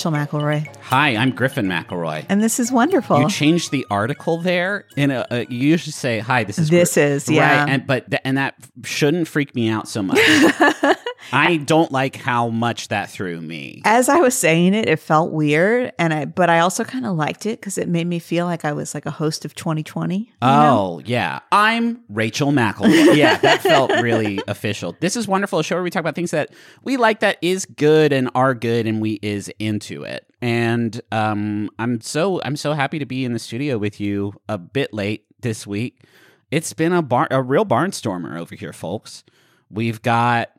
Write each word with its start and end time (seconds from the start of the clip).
Hi, 0.00 0.04
I'm 0.06 0.12
Rachel 0.12 0.40
McElroy, 0.40 0.76
Hi, 0.82 1.16
I'm 1.16 1.30
Griffin 1.32 1.66
McElroy. 1.66 2.24
and 2.28 2.40
this 2.40 2.60
is 2.60 2.70
wonderful. 2.70 3.20
You 3.20 3.28
changed 3.28 3.72
the 3.72 3.84
article 3.90 4.38
there. 4.38 4.84
In 4.96 5.10
a, 5.10 5.26
uh, 5.28 5.44
you 5.48 5.58
usually 5.70 5.90
say, 5.92 6.20
"Hi, 6.20 6.44
this 6.44 6.56
is 6.56 6.70
This 6.70 6.94
Gri-" 6.94 7.02
is, 7.02 7.28
yeah. 7.28 7.62
right," 7.62 7.68
and 7.68 7.84
but 7.86 8.08
th- 8.08 8.22
and 8.24 8.38
that 8.38 8.54
shouldn't 8.84 9.26
freak 9.26 9.56
me 9.56 9.68
out 9.68 9.88
so 9.88 10.02
much. 10.04 10.18
I 11.32 11.56
don't 11.58 11.90
like 11.92 12.16
how 12.16 12.48
much 12.48 12.88
that 12.88 13.10
threw 13.10 13.40
me. 13.40 13.82
As 13.84 14.08
I 14.08 14.18
was 14.18 14.34
saying 14.34 14.74
it, 14.74 14.88
it 14.88 14.98
felt 14.98 15.32
weird, 15.32 15.92
and 15.98 16.14
I 16.14 16.24
but 16.24 16.50
I 16.50 16.60
also 16.60 16.84
kind 16.84 17.06
of 17.06 17.16
liked 17.16 17.46
it 17.46 17.60
because 17.60 17.78
it 17.78 17.88
made 17.88 18.06
me 18.06 18.18
feel 18.18 18.46
like 18.46 18.64
I 18.64 18.72
was 18.72 18.94
like 18.94 19.06
a 19.06 19.10
host 19.10 19.44
of 19.44 19.54
2020. 19.54 20.16
you 20.18 20.24
know? 20.24 20.28
Oh 20.40 21.02
yeah, 21.04 21.40
I'm 21.52 22.00
Rachel 22.08 22.52
McElroy. 22.52 23.16
yeah, 23.16 23.36
that 23.38 23.62
felt 23.62 23.90
really 24.00 24.40
official. 24.48 24.96
This 25.00 25.16
is 25.16 25.28
wonderful. 25.28 25.58
A 25.58 25.64
show 25.64 25.76
where 25.76 25.82
we 25.82 25.90
talk 25.90 26.00
about 26.00 26.14
things 26.14 26.30
that 26.30 26.50
we 26.82 26.96
like, 26.96 27.20
that 27.20 27.38
is 27.42 27.66
good 27.66 28.12
and 28.12 28.30
are 28.34 28.54
good, 28.54 28.86
and 28.86 29.00
we 29.00 29.18
is 29.22 29.50
into 29.58 30.04
it. 30.04 30.24
And 30.40 31.00
um, 31.12 31.70
I'm 31.78 32.00
so 32.00 32.40
I'm 32.44 32.56
so 32.56 32.72
happy 32.72 32.98
to 32.98 33.06
be 33.06 33.24
in 33.24 33.32
the 33.32 33.38
studio 33.38 33.78
with 33.78 34.00
you 34.00 34.34
a 34.48 34.58
bit 34.58 34.94
late 34.94 35.24
this 35.40 35.66
week. 35.66 36.02
It's 36.50 36.72
been 36.72 36.92
a 36.92 37.02
bar 37.02 37.28
a 37.30 37.42
real 37.42 37.64
barnstormer 37.66 38.38
over 38.38 38.54
here, 38.54 38.72
folks. 38.72 39.24
We've 39.70 40.00
got 40.00 40.50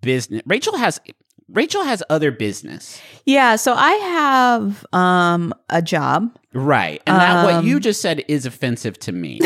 business. 0.00 0.42
Rachel 0.46 0.76
has 0.76 1.00
Rachel 1.48 1.82
has 1.84 2.02
other 2.08 2.30
business, 2.30 3.00
yeah. 3.26 3.56
So 3.56 3.74
I 3.74 3.92
have 3.92 4.86
um 4.92 5.52
a 5.68 5.82
job. 5.82 6.34
right? 6.54 7.02
And 7.06 7.16
that 7.16 7.44
what 7.44 7.54
Um, 7.54 7.66
you 7.66 7.78
just 7.80 8.00
said 8.00 8.24
is 8.28 8.46
offensive 8.46 8.98
to 9.00 9.12
me, 9.12 9.40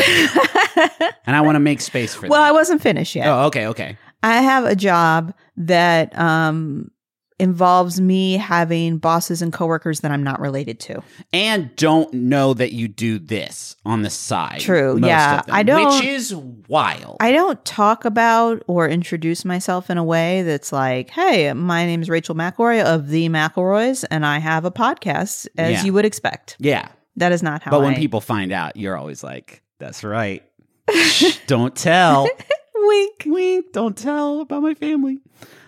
and 1.25 1.35
I 1.35 1.41
want 1.41 1.55
to 1.55 1.59
make 1.59 1.81
space 1.81 2.13
for 2.15 2.27
Well, 2.29 2.41
that. 2.41 2.47
I 2.47 2.51
wasn't 2.51 2.81
finished 2.81 3.15
yet. 3.15 3.27
Oh, 3.27 3.45
okay, 3.47 3.67
okay. 3.67 3.97
I 4.23 4.41
have 4.41 4.65
a 4.65 4.75
job 4.75 5.33
that 5.57 6.17
um 6.17 6.91
involves 7.39 8.01
me 8.01 8.33
having 8.33 8.97
bosses 8.97 9.41
and 9.41 9.53
coworkers 9.53 9.99
that 9.99 10.11
I'm 10.11 10.23
not 10.23 10.39
related 10.39 10.79
to. 10.81 11.03
And 11.31 11.75
don't 11.75 12.11
know 12.13 12.53
that 12.55 12.73
you 12.73 12.87
do 12.87 13.19
this 13.19 13.75
on 13.85 14.01
the 14.01 14.09
side. 14.09 14.59
True, 14.61 14.99
yeah. 15.03 15.41
them, 15.43 15.55
I 15.55 15.63
don't- 15.63 15.95
Which 15.97 16.05
is 16.05 16.33
wild. 16.35 17.17
I 17.19 17.31
don't 17.31 17.63
talk 17.63 18.05
about 18.05 18.63
or 18.67 18.89
introduce 18.89 19.45
myself 19.45 19.89
in 19.89 19.97
a 19.97 20.03
way 20.03 20.41
that's 20.41 20.71
like, 20.71 21.11
"Hey, 21.11 21.53
my 21.53 21.85
name 21.85 22.01
is 22.01 22.09
Rachel 22.09 22.33
McElroy 22.35 22.83
of 22.83 23.09
the 23.09 23.29
McElroys, 23.29 24.03
and 24.09 24.25
I 24.25 24.39
have 24.39 24.65
a 24.65 24.71
podcast," 24.71 25.47
as 25.57 25.71
Yeah. 25.73 25.83
you 25.83 25.93
would 25.93 26.05
expect. 26.05 26.55
yeah. 26.59 26.87
That 27.17 27.31
is 27.31 27.41
not 27.41 27.63
how. 27.63 27.71
But 27.71 27.81
when 27.81 27.93
I- 27.93 27.97
people 27.97 28.21
find 28.21 28.51
out, 28.51 28.77
you're 28.77 28.95
always 28.95 29.23
like, 29.23 29.63
that's 29.79 30.03
right. 30.03 30.43
Shh, 30.95 31.37
don't 31.47 31.75
tell. 31.75 32.27
wink. 32.75 33.23
Wink, 33.25 33.73
don't 33.73 33.97
tell 33.97 34.41
about 34.41 34.61
my 34.61 34.73
family. 34.75 35.17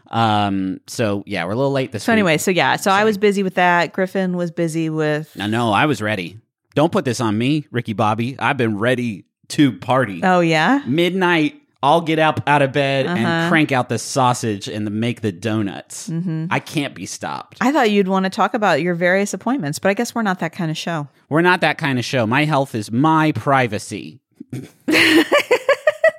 Um, 0.09 0.79
so 0.87 1.23
yeah, 1.25 1.45
we're 1.45 1.51
a 1.51 1.55
little 1.55 1.71
late 1.71 1.91
this 1.91 2.01
week. 2.01 2.05
So 2.05 2.11
week. 2.11 2.17
anyway, 2.17 2.37
so 2.37 2.51
yeah, 2.51 2.75
so 2.75 2.91
I 2.91 3.03
was 3.03 3.17
busy 3.17 3.43
with 3.43 3.55
that. 3.55 3.93
Griffin 3.93 4.35
was 4.37 4.51
busy 4.51 4.89
with. 4.89 5.35
No, 5.35 5.47
know 5.47 5.71
I 5.71 5.85
was 5.85 6.01
ready. 6.01 6.37
Don't 6.75 6.91
put 6.91 7.05
this 7.05 7.19
on 7.21 7.37
me, 7.37 7.65
Ricky 7.71 7.93
Bobby. 7.93 8.37
I've 8.39 8.57
been 8.57 8.77
ready 8.77 9.25
to 9.49 9.71
party. 9.73 10.21
Oh 10.23 10.39
yeah, 10.39 10.83
Midnight, 10.85 11.55
I'll 11.81 12.01
get 12.01 12.19
up 12.19 12.41
out 12.47 12.61
of 12.61 12.71
bed 12.71 13.07
Uh-huh. 13.07 13.17
and 13.17 13.49
crank 13.49 13.71
out 13.71 13.89
the 13.89 13.97
sausage 13.97 14.67
and 14.67 14.85
the, 14.85 14.91
make 14.91 15.21
the 15.21 15.31
donuts. 15.31 16.07
hmm 16.07 16.45
I 16.51 16.59
can't 16.59 16.93
be 16.93 17.05
stopped. 17.05 17.57
I 17.61 17.71
thought 17.71 17.89
you'd 17.91 18.07
want 18.07 18.25
to 18.25 18.29
talk 18.29 18.53
about 18.53 18.81
your 18.81 18.95
various 18.95 19.33
appointments, 19.33 19.79
but 19.79 19.89
I 19.89 19.93
guess 19.93 20.13
we're 20.13 20.21
not 20.23 20.39
that 20.39 20.51
kind 20.51 20.69
of 20.71 20.77
show. 20.77 21.07
We're 21.29 21.41
not 21.41 21.61
that 21.61 21.77
kind 21.77 21.97
of 21.99 22.05
show. 22.05 22.25
My 22.27 22.45
health 22.45 22.75
is 22.75 22.91
my 22.91 23.31
privacy. 23.33 24.19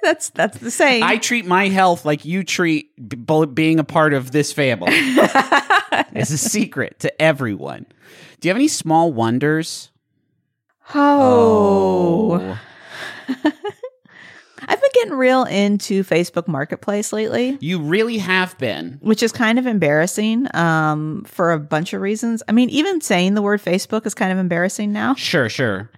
that's 0.03 0.31
that's 0.31 0.59
the 0.59 0.71
saying. 0.71 1.03
I 1.03 1.19
treat 1.19 1.47
my 1.47 1.69
health 1.69 2.05
like 2.05 2.25
you 2.25 2.45
treat 2.45 2.91
b- 3.09 3.47
being 3.47 3.79
a 3.79 3.85
part 3.85 4.15
of 4.15 4.31
this 4.31 4.53
family. 4.53 4.93
it's 4.93 6.31
a 6.31 6.39
secret 6.39 7.01
to 7.01 7.23
everyone. 7.23 7.87
Do 8.41 8.49
you 8.49 8.51
have 8.51 8.57
any 8.57 8.69
small 8.69 9.13
wonders? 9.13 9.91
oh. 10.95 12.59
oh. 13.29 13.53
I've 14.71 14.81
been 14.81 14.91
getting 14.95 15.15
real 15.15 15.43
into 15.45 16.05
Facebook 16.05 16.47
Marketplace 16.47 17.13
lately. 17.13 17.59
You 17.61 17.81
really 17.81 18.19
have 18.19 18.57
been. 18.59 18.99
which 19.01 19.23
is 19.23 19.33
kind 19.33 19.59
of 19.59 19.67
embarrassing 19.67 20.47
um, 20.55 21.25
for 21.27 21.51
a 21.53 21.59
bunch 21.59 21.93
of 21.93 22.01
reasons. 22.01 22.43
I 22.49 22.53
mean, 22.53 22.71
even 22.71 23.01
saying 23.01 23.35
the 23.35 23.43
word 23.43 23.61
Facebook 23.61 24.07
is 24.07 24.15
kind 24.15 24.31
of 24.33 24.39
embarrassing 24.39 24.93
now. 24.93 25.15
Sure, 25.17 25.49
sure. 25.49 25.91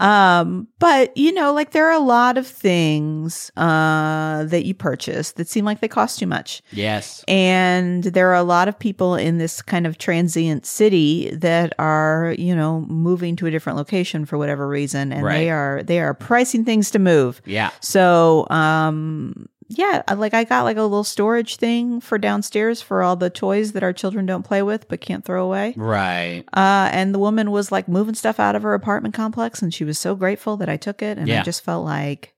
Um, 0.00 0.68
but 0.78 1.16
you 1.16 1.32
know, 1.32 1.52
like 1.52 1.70
there 1.72 1.86
are 1.88 1.92
a 1.92 1.98
lot 2.04 2.36
of 2.38 2.46
things 2.46 3.50
uh, 3.56 4.44
that 4.44 4.64
you 4.66 4.74
purchase 4.74 5.32
that 5.32 5.48
seem 5.48 5.64
like 5.64 5.80
they 5.80 5.88
cost 5.88 6.18
too 6.18 6.26
much. 6.26 6.62
Yes. 6.70 7.24
And 7.28 8.04
there 8.04 8.28
are 8.30 8.34
a 8.36 8.42
lot 8.42 8.68
of 8.68 8.78
people 8.78 9.14
in 9.14 9.38
this 9.38 9.62
kind 9.62 9.86
of 9.86 9.98
transient 9.98 10.66
city 10.66 11.30
that 11.34 11.72
are, 11.78 12.34
you 12.38 12.54
know, 12.54 12.80
moving 12.82 13.36
to 13.36 13.46
a 13.46 13.50
different 13.50 13.76
location 13.78 14.24
for 14.26 14.36
whatever 14.38 14.66
reason, 14.68 15.12
and 15.12 15.22
Right. 15.24 15.38
they 15.38 15.50
are 15.50 15.82
they 15.82 16.00
are 16.00 16.14
pricing 16.14 16.64
things 16.64 16.90
to 16.92 16.98
move. 16.98 17.40
Yeah. 17.46 17.70
So, 17.80 18.01
um, 18.50 19.48
yeah, 19.68 20.02
like 20.14 20.34
I 20.34 20.44
got 20.44 20.64
like 20.64 20.76
a 20.76 20.82
little 20.82 21.04
storage 21.04 21.56
thing 21.56 22.00
for 22.00 22.18
downstairs 22.18 22.82
for 22.82 23.02
all 23.02 23.16
the 23.16 23.30
toys 23.30 23.72
that 23.72 23.82
our 23.82 23.92
children 23.92 24.26
don't 24.26 24.42
play 24.42 24.62
with 24.62 24.88
but 24.88 25.00
can't 25.00 25.24
throw 25.24 25.44
away. 25.44 25.74
Right. 25.76 26.44
Uh, 26.52 26.88
and 26.92 27.14
the 27.14 27.18
woman 27.18 27.50
was 27.50 27.72
like 27.72 27.88
moving 27.88 28.14
stuff 28.14 28.38
out 28.38 28.54
of 28.54 28.62
her 28.62 28.74
apartment 28.74 29.14
complex, 29.14 29.62
and 29.62 29.72
she 29.72 29.84
was 29.84 29.98
so 29.98 30.14
grateful 30.14 30.56
that 30.58 30.68
I 30.68 30.76
took 30.76 31.02
it. 31.02 31.18
And 31.18 31.30
I 31.30 31.42
just 31.42 31.64
felt 31.64 31.84
like 31.84 32.34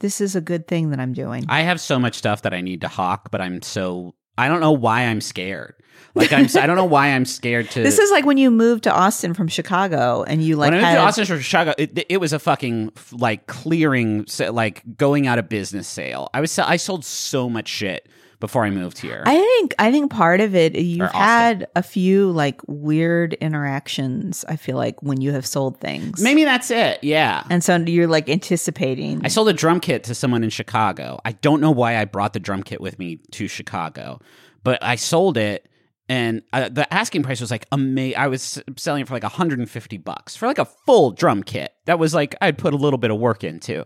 this 0.00 0.20
is 0.20 0.36
a 0.36 0.40
good 0.40 0.68
thing 0.68 0.90
that 0.90 1.00
I'm 1.00 1.12
doing. 1.12 1.44
I 1.48 1.62
have 1.62 1.80
so 1.80 1.98
much 1.98 2.14
stuff 2.14 2.42
that 2.42 2.54
I 2.54 2.60
need 2.60 2.82
to 2.82 2.88
hawk, 2.88 3.30
but 3.30 3.40
I'm 3.40 3.62
so 3.62 4.14
I 4.36 4.48
don't 4.48 4.60
know 4.60 4.72
why 4.72 5.02
I'm 5.02 5.20
scared. 5.20 5.74
Like 6.14 6.32
I'm 6.32 6.46
I 6.58 6.66
don't 6.66 6.76
know 6.76 6.84
why 6.84 7.08
I'm 7.08 7.24
scared 7.24 7.70
to 7.70 7.82
this 7.82 7.98
is 7.98 8.10
like 8.10 8.24
when 8.24 8.38
you 8.38 8.50
moved 8.50 8.84
to 8.84 8.92
Austin 8.92 9.34
from 9.34 9.48
Chicago, 9.48 10.24
and 10.24 10.42
you 10.42 10.56
like 10.56 10.70
when 10.70 10.74
I 10.74 10.76
moved 10.78 10.86
had 10.86 10.94
to 10.96 11.00
Austin 11.00 11.26
from 11.26 11.40
Chicago, 11.40 11.74
it, 11.78 12.06
it 12.08 12.18
was 12.18 12.32
a 12.32 12.38
fucking 12.38 12.92
like 13.12 13.46
clearing, 13.46 14.26
like 14.50 14.82
going 14.96 15.26
out 15.26 15.38
of 15.38 15.48
business 15.48 15.86
sale. 15.86 16.30
I 16.34 16.40
was 16.40 16.58
I 16.58 16.76
sold 16.76 17.04
so 17.04 17.48
much 17.48 17.68
shit 17.68 18.08
before 18.40 18.64
I 18.64 18.70
moved 18.70 18.98
here. 18.98 19.22
I 19.26 19.36
think 19.36 19.74
I 19.78 19.90
think 19.90 20.10
part 20.10 20.40
of 20.40 20.54
it 20.54 20.76
you've 20.76 21.10
had 21.10 21.66
a 21.74 21.82
few 21.82 22.30
like 22.30 22.60
weird 22.66 23.34
interactions. 23.34 24.44
I 24.48 24.56
feel 24.56 24.76
like 24.76 25.02
when 25.02 25.20
you 25.20 25.32
have 25.32 25.46
sold 25.46 25.80
things, 25.80 26.20
Maybe 26.22 26.44
that's 26.44 26.70
it. 26.70 27.02
Yeah. 27.02 27.44
and 27.50 27.62
so 27.62 27.76
you're 27.76 28.06
like 28.06 28.28
anticipating. 28.28 29.20
I 29.24 29.28
sold 29.28 29.48
a 29.48 29.52
drum 29.52 29.80
kit 29.80 30.04
to 30.04 30.14
someone 30.14 30.44
in 30.44 30.50
Chicago. 30.50 31.20
I 31.24 31.32
don't 31.32 31.60
know 31.60 31.70
why 31.70 31.96
I 31.96 32.04
brought 32.04 32.32
the 32.32 32.40
drum 32.40 32.62
kit 32.62 32.80
with 32.80 32.98
me 32.98 33.16
to 33.32 33.48
Chicago, 33.48 34.20
but 34.62 34.82
I 34.82 34.96
sold 34.96 35.36
it 35.36 35.68
and 36.08 36.42
uh, 36.52 36.68
the 36.70 36.92
asking 36.92 37.22
price 37.22 37.40
was 37.40 37.50
like 37.50 37.66
amazing. 37.70 38.18
I 38.18 38.28
was 38.28 38.62
selling 38.76 39.02
it 39.02 39.08
for 39.08 39.14
like 39.14 39.22
150 39.22 39.98
bucks 39.98 40.36
for 40.36 40.46
like 40.46 40.58
a 40.58 40.64
full 40.64 41.10
drum 41.10 41.42
kit. 41.42 41.72
That 41.84 41.98
was 41.98 42.14
like 42.14 42.34
I'd 42.40 42.56
put 42.58 42.72
a 42.74 42.76
little 42.76 42.98
bit 42.98 43.10
of 43.10 43.18
work 43.18 43.44
into. 43.44 43.84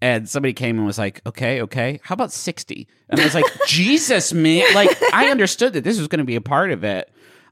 And 0.00 0.28
somebody 0.28 0.52
came 0.52 0.78
and 0.78 0.84
was 0.84 0.98
like, 0.98 1.20
"Okay, 1.26 1.62
okay, 1.62 2.00
how 2.02 2.14
about 2.14 2.32
60?" 2.32 2.88
And 3.08 3.20
I 3.20 3.24
was 3.24 3.36
like, 3.36 3.44
"Jesus, 3.68 4.32
man!" 4.32 4.74
Like 4.74 4.90
I 5.12 5.30
understood 5.30 5.74
that 5.74 5.84
this 5.84 5.96
was 5.96 6.08
going 6.08 6.18
to 6.18 6.24
be 6.24 6.34
a 6.34 6.40
part 6.40 6.72
of 6.72 6.82
it. 6.82 7.08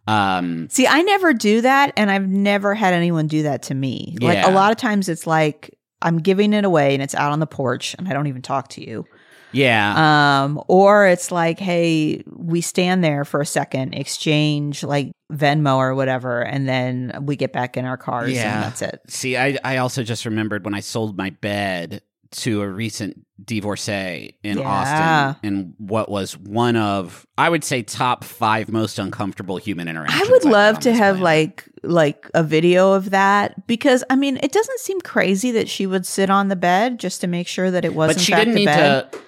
Um, 0.09 0.69
See, 0.69 0.89
I 0.89 1.03
never 1.03 1.33
do 1.33 1.61
that, 1.61 1.93
and 1.97 2.11
I've 2.11 2.29
never 2.29 2.75
had 2.75 2.93
anyone 2.93 3.29
do 3.29 3.45
that 3.45 3.63
to 3.65 3.75
me. 3.75 4.17
Like 4.21 4.45
a 4.45 4.51
lot 4.51 4.73
of 4.73 4.79
times, 4.79 5.09
it's 5.09 5.29
like 5.29 5.79
I'm 6.03 6.19
giving 6.19 6.53
it 6.53 6.65
away, 6.65 6.93
and 6.95 7.03
it's 7.03 7.15
out 7.15 7.31
on 7.31 7.39
the 7.39 7.47
porch, 7.47 7.95
and 7.97 8.09
I 8.09 8.13
don't 8.13 8.27
even 8.27 8.43
talk 8.43 8.67
to 8.71 8.85
you. 8.85 9.07
Yeah, 9.53 10.43
Um, 10.45 10.63
or 10.69 11.07
it's 11.07 11.31
like, 11.31 11.59
hey, 11.59 12.23
we 12.35 12.61
stand 12.61 13.03
there 13.05 13.25
for 13.25 13.41
a 13.41 13.47
second, 13.47 13.95
exchange 13.95 14.83
like 14.85 15.13
Venmo 15.33 15.77
or 15.77 15.95
whatever, 15.95 16.43
and 16.43 16.69
then 16.69 17.13
we 17.23 17.37
get 17.37 17.53
back 17.53 17.77
in 17.77 17.85
our 17.85 17.97
cars, 17.97 18.33
Yeah. 18.33 18.55
and 18.55 18.63
that's 18.65 18.83
it. 18.83 19.01
See, 19.09 19.37
I, 19.37 19.59
I 19.65 19.77
also 19.79 20.03
just 20.03 20.25
remembered 20.25 20.65
when 20.65 20.75
I 20.75 20.81
sold 20.81 21.17
my 21.17 21.31
bed 21.31 22.03
to 22.33 22.63
a 22.63 22.69
recent 22.69 23.27
divorcee 23.45 24.37
in 24.45 24.59
Yeah. 24.59 24.65
Austin 24.69 25.49
in 25.49 25.75
what 25.79 26.09
was 26.09 26.37
one 26.39 26.77
of 26.77 27.27
I 27.37 27.49
would 27.49 27.65
say 27.65 27.83
top 27.83 28.23
five 28.23 28.69
most 28.71 29.01
uncomfortable 29.01 29.57
human 29.57 29.89
interactions. 29.89 30.29
I 30.29 30.31
would 30.31 30.47
I've 30.47 30.53
love 30.53 30.79
to 30.81 30.93
have 30.93 31.17
planet. 31.19 31.23
like 31.23 31.65
like 31.83 32.31
a 32.33 32.45
video 32.45 32.93
of 32.93 33.11
that 33.11 33.67
because 33.67 34.05
I 34.11 34.15
mean 34.15 34.37
it 34.45 34.53
doesn't 34.53 34.79
seem 34.79 35.01
crazy 35.01 35.51
that 35.53 35.69
she 35.69 35.87
would 35.89 36.07
sit 36.07 36.31
on 36.31 36.47
the 36.49 36.55
bed 36.57 37.01
just 37.01 37.21
to 37.23 37.27
make 37.27 37.49
sure 37.49 37.69
that 37.71 37.85
it 37.85 37.95
was 37.97 38.15
but 38.15 38.21
she 38.23 38.33
didn't 38.33 38.55
need 38.55 38.67
bed. 38.67 39.11
to 39.11 39.19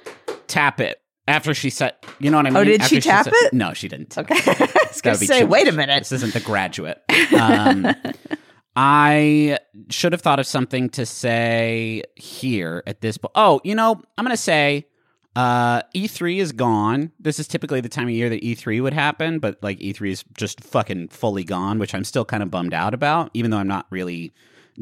tap 0.52 0.81
it 0.81 1.00
after 1.28 1.54
she 1.54 1.70
said, 1.70 1.94
You 2.19 2.31
know 2.31 2.37
what 2.37 2.46
I 2.46 2.50
mean? 2.50 2.56
Oh, 2.56 2.64
did 2.64 2.81
After 2.82 2.94
she 2.96 3.00
tap 3.00 3.25
set- 3.25 3.32
it? 3.34 3.52
No, 3.52 3.72
she 3.72 3.88
didn't. 3.88 4.16
Okay, 4.19 4.34
I 4.46 4.50
was 4.50 4.50
That 4.50 5.00
gonna 5.02 5.16
say, 5.16 5.44
wait 5.44 5.69
a 5.69 5.72
minute. 5.72 6.00
This 6.00 6.12
isn't 6.12 6.34
the 6.34 6.40
graduate. 6.40 7.02
Um, 7.38 7.87
I 8.76 9.58
should 9.90 10.12
have 10.12 10.22
thought 10.22 10.40
of 10.40 10.46
something 10.46 10.88
to 10.90 11.04
say 11.04 12.02
here 12.16 12.82
at 12.87 13.00
this 13.02 13.19
point. 13.19 13.32
Oh, 13.34 13.60
you 13.64 13.75
know, 13.75 14.00
I'm 14.16 14.25
going 14.25 14.34
to 14.34 14.43
say 14.43 14.87
uh, 15.37 15.82
E3 15.94 16.38
is 16.38 16.52
gone. 16.52 17.12
This 17.20 17.38
is 17.38 17.46
typically 17.46 17.82
the 17.82 17.90
time 17.90 18.04
of 18.08 18.14
year 18.14 18.31
that 18.31 18.43
E3 18.43 18.82
would 18.82 18.94
happen, 18.94 19.40
but 19.40 19.62
like 19.62 19.78
E3 19.81 20.10
is 20.10 20.25
just 20.38 20.62
fucking 20.62 21.08
fully 21.08 21.44
gone, 21.44 21.78
which 21.78 21.94
I'm 21.94 22.04
still 22.04 22.25
kind 22.25 22.43
of 22.43 22.50
bummed 22.50 22.72
out 22.72 22.94
about, 22.94 23.31
even 23.34 23.50
though 23.50 23.58
I'm 23.58 23.69
not 23.69 23.87
really 23.90 24.32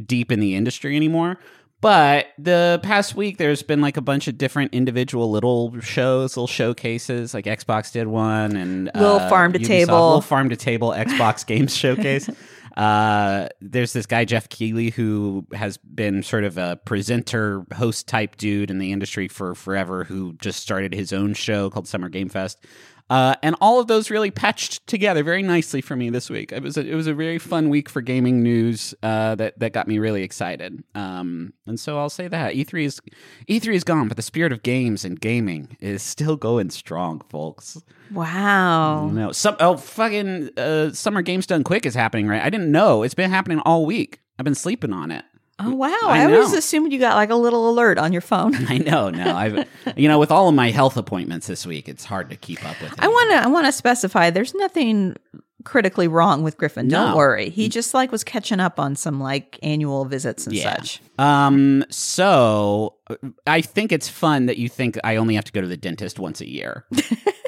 deep 0.06 0.31
in 0.31 0.38
the 0.38 0.55
industry 0.55 0.94
anymore. 0.94 1.38
But 1.81 2.27
the 2.37 2.79
past 2.82 3.15
week, 3.15 3.38
there's 3.38 3.62
been 3.62 3.81
like 3.81 3.97
a 3.97 4.03
bunch 4.03 4.29
of 4.29 4.37
different 4.37 4.75
individual 4.75 5.31
little 5.31 5.81
shows, 5.81 6.37
little 6.37 6.47
showcases. 6.47 7.32
Like 7.32 7.47
Xbox 7.47 7.91
did 7.93 8.06
one, 8.06 8.55
and 8.56 8.91
Little 8.94 9.17
uh, 9.17 9.29
farm 9.31 9.53
to 9.55 9.59
Ubisoft- 9.59 9.67
table. 9.67 10.05
little 10.06 10.21
farm 10.21 10.50
to 10.50 10.56
table 10.56 10.91
Xbox 10.91 11.47
Games 11.47 11.75
Showcase. 11.75 12.29
Uh, 12.77 13.49
there's 13.61 13.93
this 13.93 14.06
guy 14.06 14.25
Geoff 14.25 14.49
Keighley 14.49 14.91
who 14.91 15.44
has 15.53 15.77
been 15.79 16.23
sort 16.23 16.44
of 16.44 16.56
a 16.59 16.79
presenter, 16.85 17.65
host 17.75 18.06
type 18.06 18.37
dude 18.37 18.71
in 18.71 18.79
the 18.79 18.93
industry 18.93 19.27
for 19.29 19.55
forever. 19.55 20.05
Who 20.05 20.35
just 20.35 20.61
started 20.61 20.93
his 20.94 21.12
own 21.12 21.35
show 21.35 21.71
called 21.71 21.88
Summer 21.88 22.09
Game 22.09 22.29
Fest. 22.29 22.65
Uh, 23.11 23.35
and 23.43 23.57
all 23.61 23.81
of 23.81 23.89
those 23.89 24.09
really 24.09 24.31
patched 24.31 24.87
together 24.87 25.25
very 25.25 25.43
nicely 25.43 25.81
for 25.81 25.97
me 25.97 26.11
this 26.11 26.31
week. 26.31 26.53
It 26.53 26.62
was 26.62 26.77
a, 26.77 26.87
it 26.87 26.95
was 26.95 27.09
a 27.09 27.12
very 27.12 27.39
fun 27.39 27.69
week 27.69 27.89
for 27.89 28.01
gaming 28.01 28.41
news 28.41 28.95
uh, 29.03 29.35
that 29.35 29.59
that 29.59 29.73
got 29.73 29.89
me 29.89 29.99
really 29.99 30.23
excited. 30.23 30.85
Um, 30.95 31.53
and 31.67 31.79
so 31.79 31.99
I'll 31.99 32.09
say 32.09 32.29
that 32.29 32.55
E3 32.55 32.85
is 32.85 33.01
E3 33.49 33.75
is 33.75 33.83
gone, 33.83 34.07
but 34.07 34.17
the 34.17 34.23
spirit 34.23 34.53
of 34.53 34.62
games 34.62 35.05
and 35.05 35.21
gaming 35.21 35.77
is 35.81 36.05
still 36.05 36.37
going 36.37 36.71
strong, 36.71 37.21
folks. 37.29 37.83
Wow. 38.12 39.09
No, 39.09 39.33
some 39.33 39.56
oh 39.59 39.77
fucking 39.77 40.51
uh, 40.56 40.93
Summer 40.93 41.23
Games 41.23 41.47
Done 41.47 41.65
Quick 41.65 41.87
is 41.87 41.95
happening 41.95 42.29
right. 42.29 42.43
I 42.43 42.49
didn't 42.49 42.71
know 42.71 43.03
it's 43.03 43.15
been 43.15 43.31
happening 43.31 43.59
all 43.61 43.85
week. 43.87 44.21
I've 44.39 44.45
been 44.45 44.55
sleeping 44.55 44.93
on 44.93 45.11
it. 45.11 45.25
Oh 45.62 45.75
wow! 45.75 45.89
I 46.03 46.23
I, 46.23 46.25
always 46.33 46.53
assumed 46.53 46.93
you 46.93 46.99
got 46.99 47.17
like 47.17 47.31
a 47.31 47.35
little 47.37 47.69
alert 47.71 47.99
on 47.99 48.12
your 48.12 48.23
phone. 48.23 48.55
I 48.69 48.79
know, 48.79 49.11
no, 49.11 49.35
I've 49.37 49.69
you 49.97 50.09
know 50.09 50.19
with 50.19 50.31
all 50.31 50.49
of 50.49 50.55
my 50.55 50.71
health 50.71 50.97
appointments 50.97 51.47
this 51.47 51.67
week, 51.67 51.89
it's 51.89 52.05
hard 52.05 52.31
to 52.31 52.37
keep 52.37 52.65
up 52.65 52.81
with. 52.81 52.95
I 52.99 53.09
want 53.09 53.31
to. 53.33 53.37
I 53.37 53.47
want 53.49 53.67
to 53.67 53.73
specify. 53.73 54.31
There's 54.31 54.55
nothing 54.55 55.17
critically 55.65 56.09
wrong 56.09 56.43
with 56.43 56.57
Griffin. 56.57 56.89
Don't 56.89 57.17
worry. 57.17 57.51
He 57.51 57.69
just 57.69 57.93
like 57.93 58.11
was 58.11 58.25
catching 58.25 58.61
up 58.61 58.81
on 58.81 58.97
some 58.97 59.21
like 59.21 59.59
annual 59.62 60.05
visits 60.07 60.47
and 60.47 60.57
Yeah. 60.57 60.77
such. 60.77 61.03
Um. 61.19 61.85
So 61.91 62.95
uh, 63.09 63.17
I 63.47 63.61
think 63.61 63.93
it's 63.93 64.09
fun 64.09 64.47
that 64.47 64.56
you 64.56 64.69
think 64.69 64.99
I 65.05 65.17
only 65.17 65.35
have 65.35 65.45
to 65.45 65.53
go 65.53 65.61
to 65.61 65.67
the 65.67 65.77
dentist 65.77 66.19
once 66.19 66.41
a 66.41 66.49
year. 66.49 66.87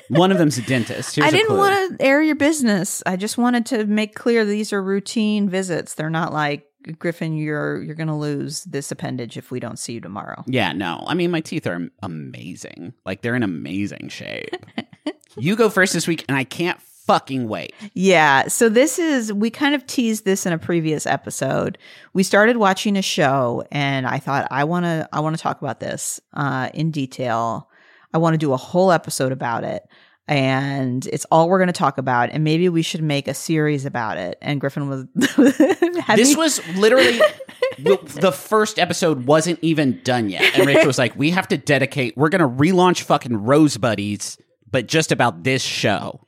One 0.08 0.30
of 0.30 0.36
them's 0.36 0.58
a 0.58 0.62
dentist. 0.62 1.16
Here's 1.16 1.26
I 1.26 1.30
didn't 1.30 1.56
want 1.56 1.98
to 1.98 2.04
air 2.04 2.20
your 2.20 2.34
business. 2.34 3.02
I 3.06 3.16
just 3.16 3.38
wanted 3.38 3.64
to 3.66 3.86
make 3.86 4.14
clear 4.14 4.44
these 4.44 4.70
are 4.74 4.82
routine 4.82 5.48
visits. 5.48 5.94
They're 5.94 6.10
not 6.10 6.34
like 6.34 6.66
Griffin. 6.98 7.36
You're 7.36 7.82
you're 7.82 7.94
going 7.94 8.08
to 8.08 8.14
lose 8.14 8.64
this 8.64 8.90
appendage 8.90 9.36
if 9.36 9.50
we 9.50 9.60
don't 9.60 9.78
see 9.78 9.94
you 9.94 10.00
tomorrow. 10.00 10.44
Yeah, 10.46 10.72
no. 10.72 11.04
I 11.06 11.14
mean, 11.14 11.30
my 11.30 11.40
teeth 11.40 11.66
are 11.66 11.88
amazing. 12.02 12.94
Like 13.04 13.22
they're 13.22 13.36
in 13.36 13.42
amazing 13.42 14.08
shape. 14.08 14.50
you 15.36 15.56
go 15.56 15.70
first 15.70 15.92
this 15.92 16.06
week, 16.06 16.24
and 16.28 16.36
I 16.36 16.44
can't 16.44 16.80
fucking 17.06 17.48
wait. 17.48 17.74
Yeah. 17.94 18.48
So 18.48 18.68
this 18.68 18.98
is 18.98 19.32
we 19.32 19.50
kind 19.50 19.74
of 19.74 19.86
teased 19.86 20.24
this 20.24 20.46
in 20.46 20.52
a 20.52 20.58
previous 20.58 21.06
episode. 21.06 21.78
We 22.12 22.22
started 22.22 22.56
watching 22.56 22.96
a 22.96 23.02
show 23.02 23.64
and 23.72 24.06
I 24.06 24.18
thought 24.18 24.46
I 24.50 24.64
want 24.64 24.84
to 24.84 25.08
I 25.12 25.20
want 25.20 25.36
to 25.36 25.42
talk 25.42 25.60
about 25.60 25.80
this 25.80 26.20
uh 26.32 26.70
in 26.72 26.90
detail. 26.90 27.68
I 28.14 28.18
want 28.18 28.34
to 28.34 28.38
do 28.38 28.52
a 28.52 28.56
whole 28.56 28.92
episode 28.92 29.32
about 29.32 29.64
it. 29.64 29.82
And 30.28 31.04
it's 31.06 31.26
all 31.30 31.48
we're 31.48 31.58
going 31.58 31.66
to 31.66 31.72
talk 31.72 31.98
about. 31.98 32.30
And 32.30 32.44
maybe 32.44 32.68
we 32.68 32.82
should 32.82 33.02
make 33.02 33.26
a 33.28 33.34
series 33.34 33.84
about 33.84 34.18
it. 34.18 34.38
And 34.40 34.60
Griffin 34.60 34.88
was. 34.88 35.04
This 36.16 36.30
me- 36.30 36.36
was 36.36 36.66
literally 36.76 37.18
the, 37.78 37.98
the 38.20 38.32
first 38.32 38.78
episode 38.78 39.24
wasn't 39.26 39.58
even 39.62 40.00
done 40.04 40.28
yet, 40.28 40.42
and 40.58 40.66
Rachel 40.66 40.86
was 40.86 40.98
like, 40.98 41.16
"We 41.16 41.30
have 41.30 41.46
to 41.48 41.56
dedicate. 41.56 42.16
We're 42.16 42.28
gonna 42.28 42.48
relaunch 42.48 43.02
fucking 43.02 43.36
Rose 43.36 43.76
Buddies, 43.76 44.36
but 44.70 44.88
just 44.88 45.12
about 45.12 45.44
this 45.44 45.62
show." 45.62 46.26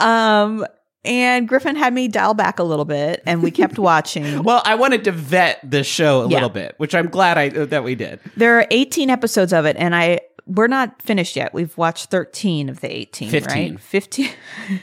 Um, 0.00 0.66
and 1.04 1.48
Griffin 1.48 1.76
had 1.76 1.94
me 1.94 2.08
dial 2.08 2.34
back 2.34 2.58
a 2.58 2.62
little 2.64 2.84
bit, 2.84 3.22
and 3.26 3.42
we 3.42 3.50
kept 3.50 3.78
watching. 3.78 4.42
Well, 4.42 4.60
I 4.64 4.74
wanted 4.74 5.04
to 5.04 5.12
vet 5.12 5.60
the 5.68 5.84
show 5.84 6.22
a 6.22 6.28
Yeah. 6.28 6.34
little 6.36 6.50
bit, 6.50 6.74
which 6.78 6.94
I'm 6.94 7.08
glad 7.08 7.38
I 7.38 7.48
that 7.66 7.84
we 7.84 7.94
did. 7.94 8.18
There 8.36 8.58
are 8.58 8.66
18 8.70 9.08
episodes 9.08 9.52
of 9.52 9.64
it, 9.66 9.76
and 9.78 9.94
I 9.94 10.20
we're 10.46 10.66
not 10.66 11.00
finished 11.02 11.36
yet. 11.36 11.54
We've 11.54 11.76
watched 11.76 12.10
13 12.10 12.68
of 12.68 12.80
the 12.80 12.94
18, 12.94 13.30
15. 13.30 13.72
right? 13.72 13.80
15. 13.80 14.30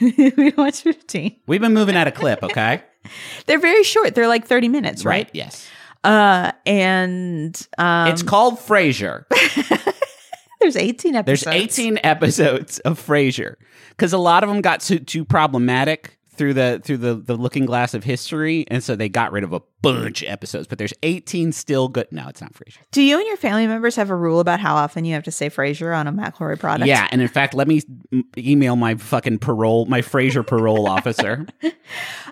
we 0.36 0.50
watched 0.56 0.82
15. 0.82 1.36
We've 1.46 1.60
been 1.60 1.74
moving 1.74 1.96
at 1.96 2.06
a 2.06 2.12
clip, 2.12 2.42
okay? 2.42 2.82
They're 3.46 3.58
very 3.58 3.82
short. 3.82 4.14
They're 4.14 4.28
like 4.28 4.46
30 4.46 4.68
minutes, 4.68 5.04
right? 5.04 5.28
Yes. 5.32 5.68
Uh, 6.02 6.52
and 6.64 7.68
um, 7.78 8.08
it's 8.08 8.22
called 8.22 8.58
Frasier. 8.58 9.24
there's 10.60 10.76
18 10.76 11.14
episodes. 11.14 11.44
There's 11.44 11.54
18 11.78 12.00
episodes 12.04 12.78
of 12.80 13.04
Frasier 13.04 13.56
because 13.90 14.12
a 14.12 14.18
lot 14.18 14.42
of 14.42 14.48
them 14.48 14.60
got 14.60 14.80
too, 14.80 14.98
too 14.98 15.24
problematic 15.24 16.18
through 16.40 16.54
the 16.54 16.80
through 16.82 16.96
the, 16.96 17.14
the 17.16 17.36
looking 17.36 17.66
glass 17.66 17.92
of 17.92 18.02
history, 18.02 18.64
and 18.68 18.82
so 18.82 18.96
they 18.96 19.10
got 19.10 19.30
rid 19.30 19.44
of 19.44 19.52
a 19.52 19.60
bunch 19.82 20.22
of 20.22 20.30
episodes. 20.30 20.66
But 20.66 20.78
there's 20.78 20.94
18 21.02 21.52
still 21.52 21.88
good. 21.88 22.08
No, 22.10 22.28
it's 22.28 22.40
not 22.40 22.54
Frasier. 22.54 22.78
Do 22.92 23.02
you 23.02 23.18
and 23.18 23.26
your 23.26 23.36
family 23.36 23.66
members 23.66 23.94
have 23.96 24.08
a 24.08 24.16
rule 24.16 24.40
about 24.40 24.58
how 24.58 24.74
often 24.74 25.04
you 25.04 25.12
have 25.12 25.24
to 25.24 25.30
say 25.30 25.50
Frasier 25.50 25.94
on 25.94 26.06
a 26.06 26.12
McElroy 26.14 26.58
product? 26.58 26.88
Yeah, 26.88 27.06
and 27.12 27.20
in 27.20 27.28
fact, 27.28 27.52
let 27.52 27.68
me 27.68 27.82
email 28.38 28.74
my 28.74 28.94
fucking 28.94 29.40
parole, 29.40 29.84
my 29.84 30.00
Frasier 30.00 30.46
parole 30.46 30.88
officer. 30.88 31.46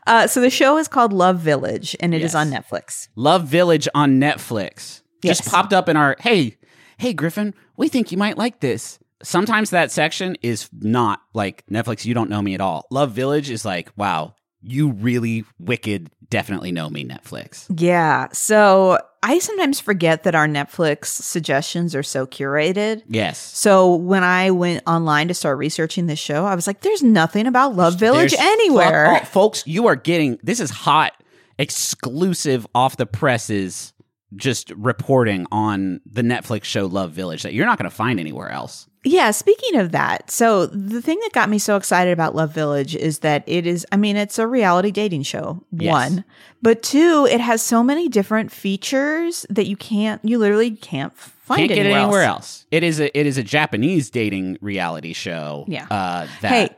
Uh, 0.06 0.26
so 0.26 0.40
the 0.40 0.48
show 0.48 0.78
is 0.78 0.88
called 0.88 1.12
Love 1.12 1.38
Village, 1.38 1.94
and 2.00 2.14
it 2.14 2.22
is 2.22 2.32
Yes. 2.32 2.34
on 2.34 2.50
Netflix. 2.50 3.08
Love 3.14 3.44
Village 3.46 3.86
on 3.94 4.18
Netflix 4.18 5.02
Yes. 5.22 5.38
just 5.38 5.50
popped 5.50 5.74
up 5.74 5.86
in 5.86 5.98
our 5.98 6.16
hey, 6.20 6.56
hey 6.96 7.12
Griffin, 7.12 7.52
we 7.76 7.88
think 7.88 8.10
you 8.10 8.16
might 8.16 8.38
like 8.38 8.60
this. 8.60 8.98
Sometimes 9.22 9.70
that 9.70 9.90
section 9.90 10.36
is 10.42 10.68
not 10.80 11.20
like 11.34 11.64
Netflix. 11.66 12.04
You 12.04 12.14
don't 12.14 12.30
know 12.30 12.42
me 12.42 12.54
at 12.54 12.60
all. 12.60 12.86
Love 12.90 13.12
Village 13.12 13.50
is 13.50 13.64
like, 13.64 13.90
wow, 13.96 14.34
you 14.62 14.92
really 14.92 15.44
wicked, 15.58 16.10
definitely 16.30 16.72
know 16.72 16.88
me. 16.90 17.04
Netflix. 17.04 17.66
Yeah. 17.80 18.28
So 18.32 18.98
I 19.22 19.38
sometimes 19.40 19.80
forget 19.80 20.22
that 20.22 20.34
our 20.36 20.46
Netflix 20.46 21.06
suggestions 21.06 21.94
are 21.94 22.02
so 22.04 22.26
curated. 22.26 23.02
Yes. 23.08 23.38
So 23.38 23.94
when 23.96 24.22
I 24.22 24.50
went 24.52 24.82
online 24.86 25.28
to 25.28 25.34
start 25.34 25.58
researching 25.58 26.06
this 26.06 26.18
show, 26.20 26.44
I 26.44 26.54
was 26.54 26.66
like, 26.68 26.82
there's 26.82 27.02
nothing 27.02 27.46
about 27.48 27.74
Love 27.74 27.98
Village 27.98 28.30
There's 28.32 28.40
anywhere. 28.40 29.06
fuck 29.06 29.20
all- 29.22 29.26
folks, 29.26 29.66
you 29.66 29.86
are 29.88 29.96
getting 29.96 30.38
this 30.44 30.60
is 30.60 30.70
hot, 30.70 31.12
exclusive 31.58 32.66
off 32.74 32.96
the 32.96 33.06
presses, 33.06 33.92
just 34.36 34.70
reporting 34.72 35.46
on 35.50 36.00
the 36.04 36.22
Netflix 36.22 36.64
show 36.64 36.86
Love 36.86 37.12
Village 37.12 37.42
that 37.42 37.54
you're 37.54 37.66
not 37.66 37.78
going 37.78 37.88
to 37.90 37.94
find 37.96 38.20
anywhere 38.20 38.50
else. 38.50 38.86
Yeah, 39.04 39.30
speaking 39.30 39.76
of 39.76 39.92
that, 39.92 40.30
so 40.30 40.66
the 40.66 41.00
thing 41.00 41.18
that 41.22 41.32
got 41.32 41.48
me 41.48 41.58
so 41.58 41.76
excited 41.76 42.12
about 42.12 42.34
Love 42.34 42.52
Village 42.52 42.94
is 42.96 43.20
that 43.20 43.42
it 43.46 43.66
is, 43.66 43.86
I 43.92 43.96
mean, 43.96 44.16
it's 44.16 44.38
a 44.38 44.46
reality 44.46 44.90
dating 44.90 45.22
show, 45.22 45.62
Yes. 45.72 45.92
one, 45.92 46.24
but 46.60 46.82
two, 46.82 47.26
it 47.30 47.40
has 47.40 47.62
so 47.62 47.82
many 47.82 48.08
different 48.08 48.50
features 48.52 49.46
that 49.48 49.66
you 49.66 49.76
can't, 49.76 50.22
you 50.24 50.36
literally 50.38 50.72
can't 50.72 51.16
find 51.16 51.60
Can't 51.60 51.68
get 51.70 51.78
it 51.78 51.80
anywhere, 51.86 52.00
anywhere 52.02 52.22
else. 52.24 52.36
else. 52.36 52.66
It 52.70 52.82
is 52.82 53.00
a 53.00 53.18
it 53.18 53.24
is 53.24 53.38
a 53.38 53.42
Japanese 53.42 54.10
dating 54.10 54.58
reality 54.60 55.14
show. 55.14 55.64
Yeah. 55.68 55.84
Uh, 55.90 56.26
that. 56.42 56.50
Hey, 56.50 56.68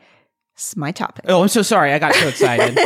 it's 0.60 0.76
my 0.76 0.92
topic. 0.92 1.24
Oh, 1.28 1.42
I'm 1.42 1.48
so 1.48 1.62
sorry. 1.62 1.92
I 1.92 1.98
got 1.98 2.14
so 2.14 2.28
excited. 2.28 2.78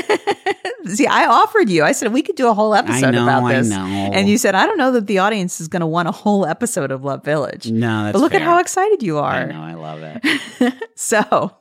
See, 0.86 1.06
I 1.06 1.26
offered 1.26 1.68
you, 1.70 1.82
I 1.82 1.92
said 1.92 2.12
we 2.12 2.22
could 2.22 2.36
do 2.36 2.46
a 2.48 2.54
whole 2.54 2.74
episode 2.74 3.12
know, 3.12 3.24
about 3.24 3.42
I 3.44 3.54
this. 3.54 3.68
know. 3.68 3.84
And 3.84 4.28
you 4.28 4.38
said, 4.38 4.54
I 4.54 4.66
don't 4.66 4.76
know 4.78 4.92
that 4.92 5.06
the 5.06 5.18
audience 5.18 5.60
is 5.60 5.66
going 5.66 5.80
to 5.80 5.86
want 5.86 6.06
a 6.08 6.12
whole 6.12 6.46
episode 6.46 6.90
of 6.90 7.02
Love 7.02 7.24
Village. 7.24 7.70
no, 7.70 8.04
that's 8.04 8.12
but 8.12 8.20
look 8.20 8.34
at 8.34 8.42
how 8.42 8.58
excited 8.60 9.02
you 9.02 9.18
are. 9.18 9.32
I 9.32 9.44
know. 9.46 9.62
I 9.62 9.74
love 9.74 10.00
it. 10.02 10.74
so 10.94 11.56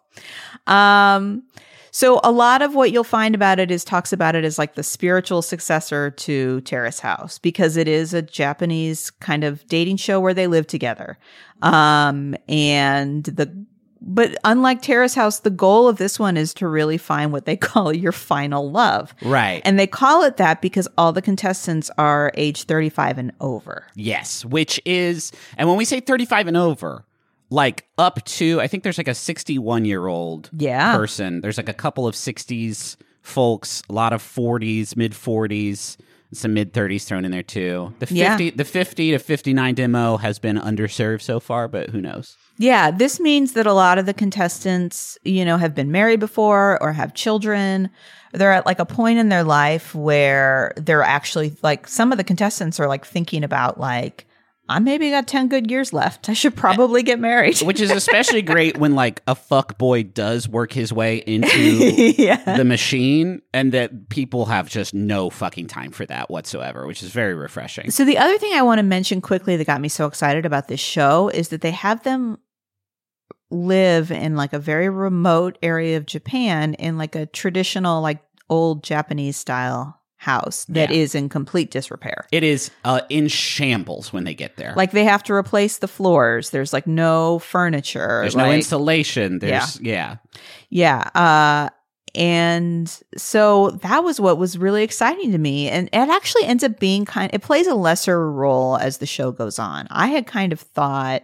um 0.67 1.43
so 1.91 2.19
a 2.23 2.31
lot 2.31 2.61
of 2.61 2.75
what 2.75 2.91
you'll 2.91 3.03
find 3.03 3.33
about 3.35 3.59
it 3.59 3.69
is 3.71 3.83
talks 3.83 4.11
about 4.13 4.35
it 4.35 4.43
as 4.43 4.57
like 4.57 4.75
the 4.75 4.83
spiritual 4.83 5.41
successor 5.41 6.11
to 6.11 6.61
Terrace 6.61 6.99
House 6.99 7.39
because 7.39 7.77
it 7.77 7.87
is 7.87 8.13
a 8.13 8.21
Japanese 8.21 9.09
kind 9.09 9.43
of 9.43 9.65
dating 9.67 9.97
show 9.97 10.19
where 10.19 10.33
they 10.33 10.47
live 10.47 10.67
together. 10.67 11.17
Um 11.61 12.35
and 12.47 13.23
the 13.23 13.65
but 14.05 14.35
unlike 14.43 14.81
Terrace 14.81 15.15
House, 15.15 15.39
the 15.39 15.49
goal 15.49 15.87
of 15.87 15.97
this 15.97 16.19
one 16.19 16.35
is 16.37 16.53
to 16.55 16.67
really 16.67 16.97
find 16.97 17.31
what 17.31 17.45
they 17.45 17.55
call 17.69 17.93
your 17.93 18.11
final 18.11 18.69
love. 18.69 19.13
Right. 19.23 19.61
And 19.65 19.79
they 19.79 19.87
call 19.87 20.23
it 20.23 20.37
that 20.37 20.61
because 20.61 20.87
all 20.97 21.13
the 21.13 21.21
contestants 21.21 21.89
are 21.97 22.31
age 22.35 22.63
35 22.63 23.17
and 23.17 23.31
over. 23.39 23.85
Yes, 23.95 24.43
which 24.45 24.79
is, 24.85 25.31
and 25.57 25.67
when 25.69 25.77
we 25.77 25.85
say 25.85 25.99
35 25.99 26.47
and 26.47 26.57
over, 26.57 27.05
like 27.49 27.85
up 27.97 28.23
to, 28.25 28.59
I 28.61 28.67
think 28.67 28.83
there's 28.83 28.97
like 28.97 29.07
a 29.07 29.15
61 29.15 29.85
year 29.85 30.07
old 30.07 30.49
Yeah. 30.57 30.95
person. 30.95 31.41
There's 31.41 31.57
like 31.57 31.69
a 31.69 31.73
couple 31.73 32.05
of 32.07 32.15
60s 32.15 32.97
folks, 33.21 33.81
a 33.89 33.93
lot 33.93 34.11
of 34.11 34.21
40s, 34.21 34.95
mid 34.97 35.13
40s, 35.13 35.97
some 36.33 36.53
mid 36.53 36.73
30s 36.73 37.05
thrown 37.05 37.25
in 37.25 37.31
there 37.31 37.43
too. 37.43 37.93
The 37.99 38.07
50, 38.07 38.15
Yeah. 38.45 38.51
the 38.55 38.65
50 38.65 39.11
to 39.11 39.19
59 39.19 39.75
demo 39.75 40.17
has 40.17 40.39
been 40.39 40.57
underserved 40.57 41.21
so 41.21 41.39
far, 41.39 41.67
but 41.67 41.89
who 41.89 42.01
knows? 42.01 42.35
Yeah, 42.57 42.91
this 42.91 43.19
means 43.19 43.53
that 43.53 43.65
a 43.65 43.73
lot 43.73 43.97
of 43.97 44.05
the 44.05 44.13
contestants, 44.13 45.17
you 45.23 45.43
know, 45.45 45.57
have 45.57 45.73
been 45.73 45.91
married 45.91 46.19
before 46.19 46.81
or 46.81 46.93
have 46.93 47.13
children. 47.13 47.89
They're 48.31 48.51
at 48.51 48.65
like 48.65 48.79
a 48.79 48.85
point 48.85 49.19
in 49.19 49.29
their 49.29 49.43
life 49.43 49.93
where 49.95 50.73
they're 50.77 51.03
actually 51.03 51.55
like 51.63 51.87
some 51.87 52.11
of 52.11 52.17
the 52.17 52.23
contestants 52.23 52.79
are 52.79 52.87
like 52.87 53.05
thinking 53.05 53.43
about 53.43 53.79
like 53.79 54.25
I 54.69 54.79
maybe 54.79 55.09
got 55.09 55.27
10 55.27 55.49
good 55.49 55.69
years 55.69 55.91
left. 55.91 56.29
I 56.29 56.33
should 56.33 56.55
probably 56.55 57.03
get 57.03 57.19
married. 57.19 57.59
Which 57.59 57.81
is 57.81 57.91
especially 57.91 58.41
great 58.43 58.77
when 58.77 58.95
like 58.95 59.21
a 59.27 59.35
fuck 59.35 59.77
boy 59.77 60.03
does 60.03 60.47
work 60.47 60.71
his 60.71 60.93
way 60.93 61.17
into 61.17 61.47
yeah. 62.17 62.55
the 62.55 62.63
machine 62.63 63.41
and 63.53 63.73
that 63.73 64.07
people 64.07 64.45
have 64.45 64.69
just 64.69 64.93
no 64.93 65.29
fucking 65.29 65.67
time 65.67 65.91
for 65.91 66.05
that 66.05 66.29
whatsoever, 66.29 66.87
which 66.87 67.03
is 67.03 67.11
very 67.11 67.35
refreshing. 67.35 67.91
So 67.91 68.05
the 68.05 68.17
other 68.17 68.37
thing 68.37 68.53
I 68.53 68.61
want 68.61 68.79
to 68.79 68.83
mention 68.83 69.19
quickly 69.19 69.57
that 69.57 69.67
got 69.67 69.81
me 69.81 69.89
so 69.89 70.05
excited 70.05 70.45
about 70.45 70.69
this 70.69 70.79
show 70.79 71.27
is 71.27 71.49
that 71.49 71.61
they 71.61 71.71
have 71.71 72.03
them 72.03 72.37
live 73.51 74.11
in 74.11 74.35
like 74.35 74.53
a 74.53 74.59
very 74.59 74.89
remote 74.89 75.57
area 75.61 75.97
of 75.97 76.05
Japan 76.05 76.73
in 76.75 76.97
like 76.97 77.15
a 77.15 77.25
traditional 77.25 78.01
like 78.01 78.23
old 78.49 78.83
Japanese 78.83 79.35
style 79.35 79.99
house 80.23 80.65
that 80.69 80.89
Yeah. 80.89 80.95
is 80.97 81.13
in 81.15 81.29
complete 81.29 81.69
disrepair. 81.69 82.25
It 82.31 82.43
is 82.43 82.71
uh, 82.85 83.01
in 83.09 83.27
shambles 83.27 84.11
when 84.13 84.23
they 84.23 84.33
get 84.33 84.55
there. 84.57 84.73
Like 84.75 84.91
they 84.91 85.03
have 85.03 85.21
to 85.23 85.33
replace 85.33 85.77
the 85.77 85.87
floors. 85.87 86.49
There's 86.51 86.71
like 86.73 86.87
no 86.87 87.39
furniture. 87.39 88.19
there's 88.21 88.35
no 88.35 88.51
insulation. 88.51 89.39
There's 89.39 89.79
yeah. 89.81 90.17
Yeah. 90.69 90.99
Uh 91.13 91.69
and 92.15 92.87
so 93.17 93.71
that 93.81 94.03
was 94.03 94.19
what 94.21 94.37
was 94.37 94.57
really 94.57 94.83
exciting 94.83 95.31
to 95.31 95.37
me. 95.37 95.67
And 95.69 95.87
it 95.87 96.09
actually 96.09 96.45
ends 96.45 96.63
up 96.63 96.79
being 96.79 97.05
kind 97.05 97.29
it 97.33 97.41
plays 97.41 97.67
a 97.67 97.73
lesser 97.75 98.31
role 98.31 98.77
as 98.77 98.99
the 98.99 99.05
show 99.05 99.31
goes 99.31 99.57
on. 99.59 99.87
I 99.89 100.07
had 100.07 100.27
kind 100.27 100.53
of 100.53 100.59
thought 100.59 101.23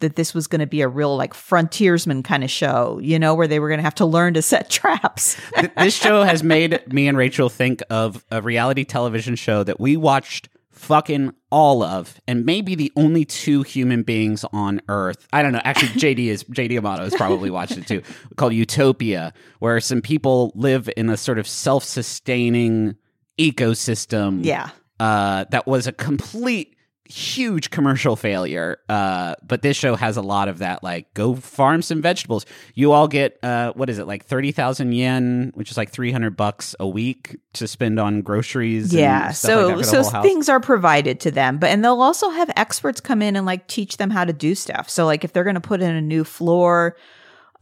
that 0.00 0.16
this 0.16 0.34
was 0.34 0.46
going 0.46 0.60
to 0.60 0.66
be 0.66 0.80
a 0.80 0.88
real 0.88 1.16
like 1.16 1.34
frontiersman 1.34 2.22
kind 2.22 2.44
of 2.44 2.50
show, 2.50 3.00
you 3.02 3.18
know, 3.18 3.34
where 3.34 3.48
they 3.48 3.58
were 3.58 3.68
going 3.68 3.78
to 3.78 3.84
have 3.84 3.94
to 3.96 4.06
learn 4.06 4.34
to 4.34 4.42
set 4.42 4.70
traps. 4.70 5.36
This 5.76 5.94
show 5.94 6.22
has 6.22 6.42
made 6.42 6.92
me 6.92 7.08
and 7.08 7.18
Rachel 7.18 7.48
think 7.48 7.82
of 7.90 8.24
a 8.30 8.40
reality 8.42 8.84
television 8.84 9.34
show 9.34 9.62
that 9.64 9.80
we 9.80 9.96
watched 9.96 10.48
fucking 10.70 11.34
all 11.50 11.82
of 11.82 12.20
and 12.28 12.46
maybe 12.46 12.76
the 12.76 12.92
only 12.94 13.24
two 13.24 13.64
human 13.64 14.04
beings 14.04 14.44
on 14.52 14.80
earth 14.86 15.26
i 15.32 15.42
don't 15.42 15.50
know 15.50 15.60
actually 15.64 15.88
jd 16.00 16.26
is 16.26 16.44
jd 16.44 16.78
amato 16.78 17.02
has 17.02 17.12
probably 17.16 17.50
watched 17.50 17.76
it 17.76 17.84
too 17.84 18.00
called 18.36 18.52
utopia 18.52 19.32
where 19.58 19.80
some 19.80 20.00
people 20.00 20.52
live 20.54 20.88
in 20.96 21.10
a 21.10 21.16
sort 21.16 21.36
of 21.36 21.48
self-sustaining 21.48 22.94
ecosystem 23.40 24.44
yeah. 24.44 24.70
uh, 25.00 25.44
that 25.50 25.66
was 25.66 25.88
a 25.88 25.92
complete 25.92 26.76
huge 27.08 27.70
commercial 27.70 28.16
failure 28.16 28.78
uh, 28.90 29.34
but 29.46 29.62
this 29.62 29.76
show 29.76 29.96
has 29.96 30.16
a 30.18 30.22
lot 30.22 30.46
of 30.48 30.58
that 30.58 30.82
like 30.82 31.12
go 31.14 31.34
farm 31.34 31.80
some 31.80 32.02
vegetables 32.02 32.44
you 32.74 32.92
all 32.92 33.08
get 33.08 33.38
uh, 33.42 33.72
what 33.72 33.88
is 33.88 33.98
it 33.98 34.06
like 34.06 34.24
30,000 34.26 34.92
yen 34.92 35.50
which 35.54 35.70
is 35.70 35.76
like 35.78 35.90
300 35.90 36.36
bucks 36.36 36.74
a 36.78 36.86
week 36.86 37.38
to 37.54 37.66
spend 37.66 37.98
on 37.98 38.20
groceries 38.20 38.92
and 38.92 39.00
Yeah. 39.00 39.30
stuff 39.30 39.48
So 39.50 39.56
like 39.56 39.66
that 39.78 39.84
for 39.86 39.96
the 39.96 40.04
so 40.04 40.22
things 40.22 40.48
are 40.48 40.60
provided 40.60 41.18
to 41.20 41.30
them, 41.30 41.58
but 41.58 41.70
and 41.70 41.82
they'll 41.84 42.02
also 42.02 42.28
have 42.30 42.50
experts 42.56 43.00
come 43.00 43.22
in 43.22 43.36
and 43.36 43.46
like 43.46 43.66
teach 43.66 43.96
them 43.96 44.10
how 44.10 44.24
to 44.24 44.32
do 44.32 44.54
stuff. 44.54 44.88
So 44.90 45.06
like 45.06 45.24
if 45.24 45.32
they're 45.32 45.44
going 45.44 45.54
to 45.54 45.60
put 45.60 45.80
in 45.80 45.94
a 45.96 46.00
new 46.02 46.24
floor, 46.24 46.96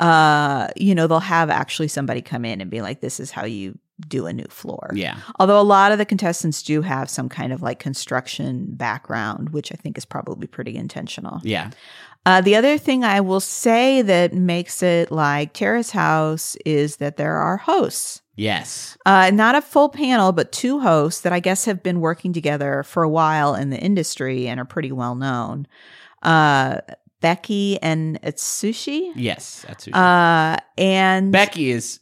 uh, 0.00 0.68
you 0.76 0.94
know, 0.94 1.06
they'll 1.06 1.20
have 1.20 1.48
actually 1.50 1.88
somebody 1.88 2.20
come 2.20 2.44
in 2.44 2.60
and 2.60 2.70
be 2.70 2.82
like, 2.82 3.00
"This 3.00 3.18
is 3.20 3.30
how 3.30 3.44
you 3.46 3.78
do 4.08 4.26
a 4.26 4.32
new 4.32 4.46
floor." 4.48 4.90
yeah 4.94 5.16
Although 5.38 5.60
a 5.60 5.62
lot 5.62 5.92
of 5.92 5.98
the 5.98 6.04
contestants 6.04 6.62
do 6.62 6.82
have 6.82 7.08
some 7.10 7.28
kind 7.28 7.52
of 7.52 7.62
like 7.62 7.78
construction 7.78 8.66
background, 8.70 9.50
which 9.50 9.72
I 9.72 9.76
think 9.76 9.96
is 9.98 10.04
probably 10.04 10.46
pretty 10.46 10.76
intentional. 10.76 11.40
yeah 11.44 11.70
Uh, 12.26 12.40
the 12.40 12.56
other 12.56 12.76
thing 12.78 13.04
I 13.04 13.20
will 13.20 13.40
say 13.40 14.02
that 14.02 14.32
makes 14.34 14.82
it 14.82 15.12
like 15.12 15.52
Terrace 15.52 15.90
House 15.92 16.56
is 16.66 16.96
that 16.96 17.16
there 17.16 17.36
are 17.36 17.56
hosts. 17.56 18.20
yes 18.34 18.98
Uh, 19.06 19.30
not 19.30 19.54
a 19.54 19.62
full 19.62 19.88
panel, 19.88 20.32
but 20.32 20.50
two 20.52 20.80
hosts 20.80 21.20
that 21.22 21.32
I 21.32 21.40
guess 21.40 21.64
have 21.66 21.82
been 21.82 22.00
working 22.00 22.32
together 22.32 22.82
for 22.82 23.02
a 23.04 23.08
while 23.08 23.54
in 23.54 23.70
the 23.70 23.78
industry 23.78 24.48
and 24.48 24.58
are 24.60 24.64
pretty 24.66 24.90
well 24.92 25.14
known. 25.14 25.66
Uh, 26.22 26.80
Becky 27.26 27.78
and 27.82 28.20
Atsushi. 28.22 29.10
yes 29.16 29.64
who 29.84 29.92
Uh, 29.92 30.56
and 30.78 31.32
becky 31.32 31.70
is 31.70 31.98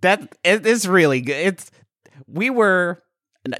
that 0.00 0.20
it 0.44 0.64
is 0.66 0.86
really 0.86 1.20
good 1.20 1.34
it's 1.48 1.70
we 2.26 2.50
were 2.50 3.02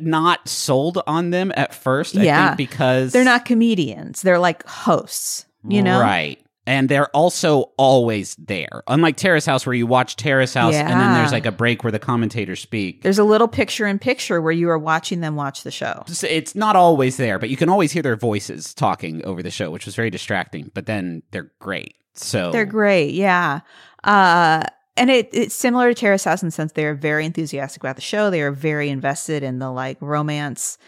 not 0.00 0.48
sold 0.48 1.02
on 1.06 1.30
them 1.30 1.52
at 1.56 1.74
first 1.74 2.16
i 2.16 2.22
Yeah. 2.22 2.48
think 2.48 2.56
because 2.58 3.12
they're 3.12 3.24
not 3.24 3.44
comedians; 3.44 4.22
they're 4.22 4.38
like 4.38 4.64
hosts. 4.66 5.46
You 5.66 5.82
know, 5.82 5.98
Right. 6.00 6.38
And 6.66 6.88
they're 6.88 7.08
also 7.08 7.72
always 7.76 8.34
there. 8.36 8.82
Unlike 8.88 9.16
Terrace 9.18 9.44
House, 9.44 9.66
where 9.66 9.74
you 9.74 9.86
watch 9.86 10.16
Terrace 10.16 10.54
House 10.54 10.74
and 10.74 10.88
then 10.98 11.12
there's 11.14 11.30
like 11.32 11.44
a 11.44 11.52
break 11.52 11.84
where 11.84 11.92
the 11.92 11.98
commentators 11.98 12.60
speak. 12.60 13.02
There's 13.02 13.18
a 13.18 13.24
little 13.24 13.48
picture 13.48 13.86
in 13.86 13.98
picture 13.98 14.40
where 14.40 14.52
you 14.52 14.70
are 14.70 14.78
watching 14.78 15.20
them 15.20 15.36
watch 15.36 15.62
the 15.62 15.70
show. 15.70 16.04
It's- 16.06 16.24
It's 16.24 16.54
not 16.54 16.74
always 16.74 17.18
there, 17.18 17.38
but 17.38 17.50
you 17.50 17.56
can 17.58 17.68
always 17.68 17.92
hear 17.92 18.02
their 18.02 18.16
voices 18.16 18.72
talking 18.72 19.22
over 19.26 19.42
the 19.42 19.50
show, 19.50 19.70
which 19.70 19.84
was 19.84 19.94
very 19.94 20.08
distracting. 20.10 20.70
But 20.72 20.86
then 20.86 21.22
they're 21.32 21.50
great. 21.58 21.96
So 22.14 22.50
They're 22.50 22.64
great, 22.64 23.12
yeah. 23.12 23.60
Uh, 24.02 24.62
and 24.96 25.10
it, 25.10 25.28
it's 25.32 25.54
similar 25.54 25.88
to 25.92 25.94
Terrace 25.94 26.24
House 26.24 26.42
in 26.42 26.46
the 26.48 26.52
sense 26.52 26.72
they 26.72 26.84
are 26.86 26.94
very 26.94 27.26
enthusiastic 27.26 27.82
about 27.82 27.96
the 27.96 28.02
show. 28.02 28.30
They 28.30 28.40
are 28.42 28.52
very 28.52 28.88
invested 28.88 29.42
in 29.42 29.58
the 29.58 29.70
like 29.70 29.98
romance, 30.00 30.78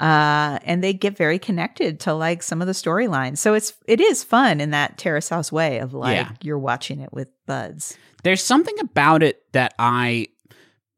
uh, 0.00 0.58
and 0.64 0.82
they 0.82 0.92
get 0.92 1.16
very 1.16 1.38
connected 1.38 2.00
to 2.00 2.12
like 2.14 2.42
some 2.42 2.60
of 2.60 2.66
the 2.66 2.72
storylines. 2.72 3.38
So 3.38 3.54
it's 3.54 3.72
it 3.86 4.00
is 4.00 4.24
fun 4.24 4.60
in 4.60 4.70
that 4.70 4.98
Terrace 4.98 5.28
House 5.28 5.52
way 5.52 5.78
of 5.78 5.94
like 5.94 6.16
Yeah. 6.16 6.32
you're 6.42 6.58
watching 6.58 7.00
it 7.00 7.12
with 7.12 7.28
buds. 7.46 7.96
there's 8.24 8.42
something 8.42 8.78
about 8.80 9.22
it 9.22 9.42
that 9.52 9.74
I, 9.78 10.28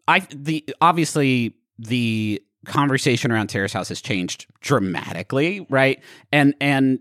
I 0.08 0.20
the 0.34 0.64
obviously 0.80 1.54
the 1.78 2.42
conversation 2.64 3.30
around 3.30 3.48
Terrace 3.48 3.72
House 3.72 3.88
has 3.90 4.00
changed 4.00 4.46
dramatically, 4.60 5.66
right? 5.70 6.02
And 6.32 6.54
and 6.60 6.98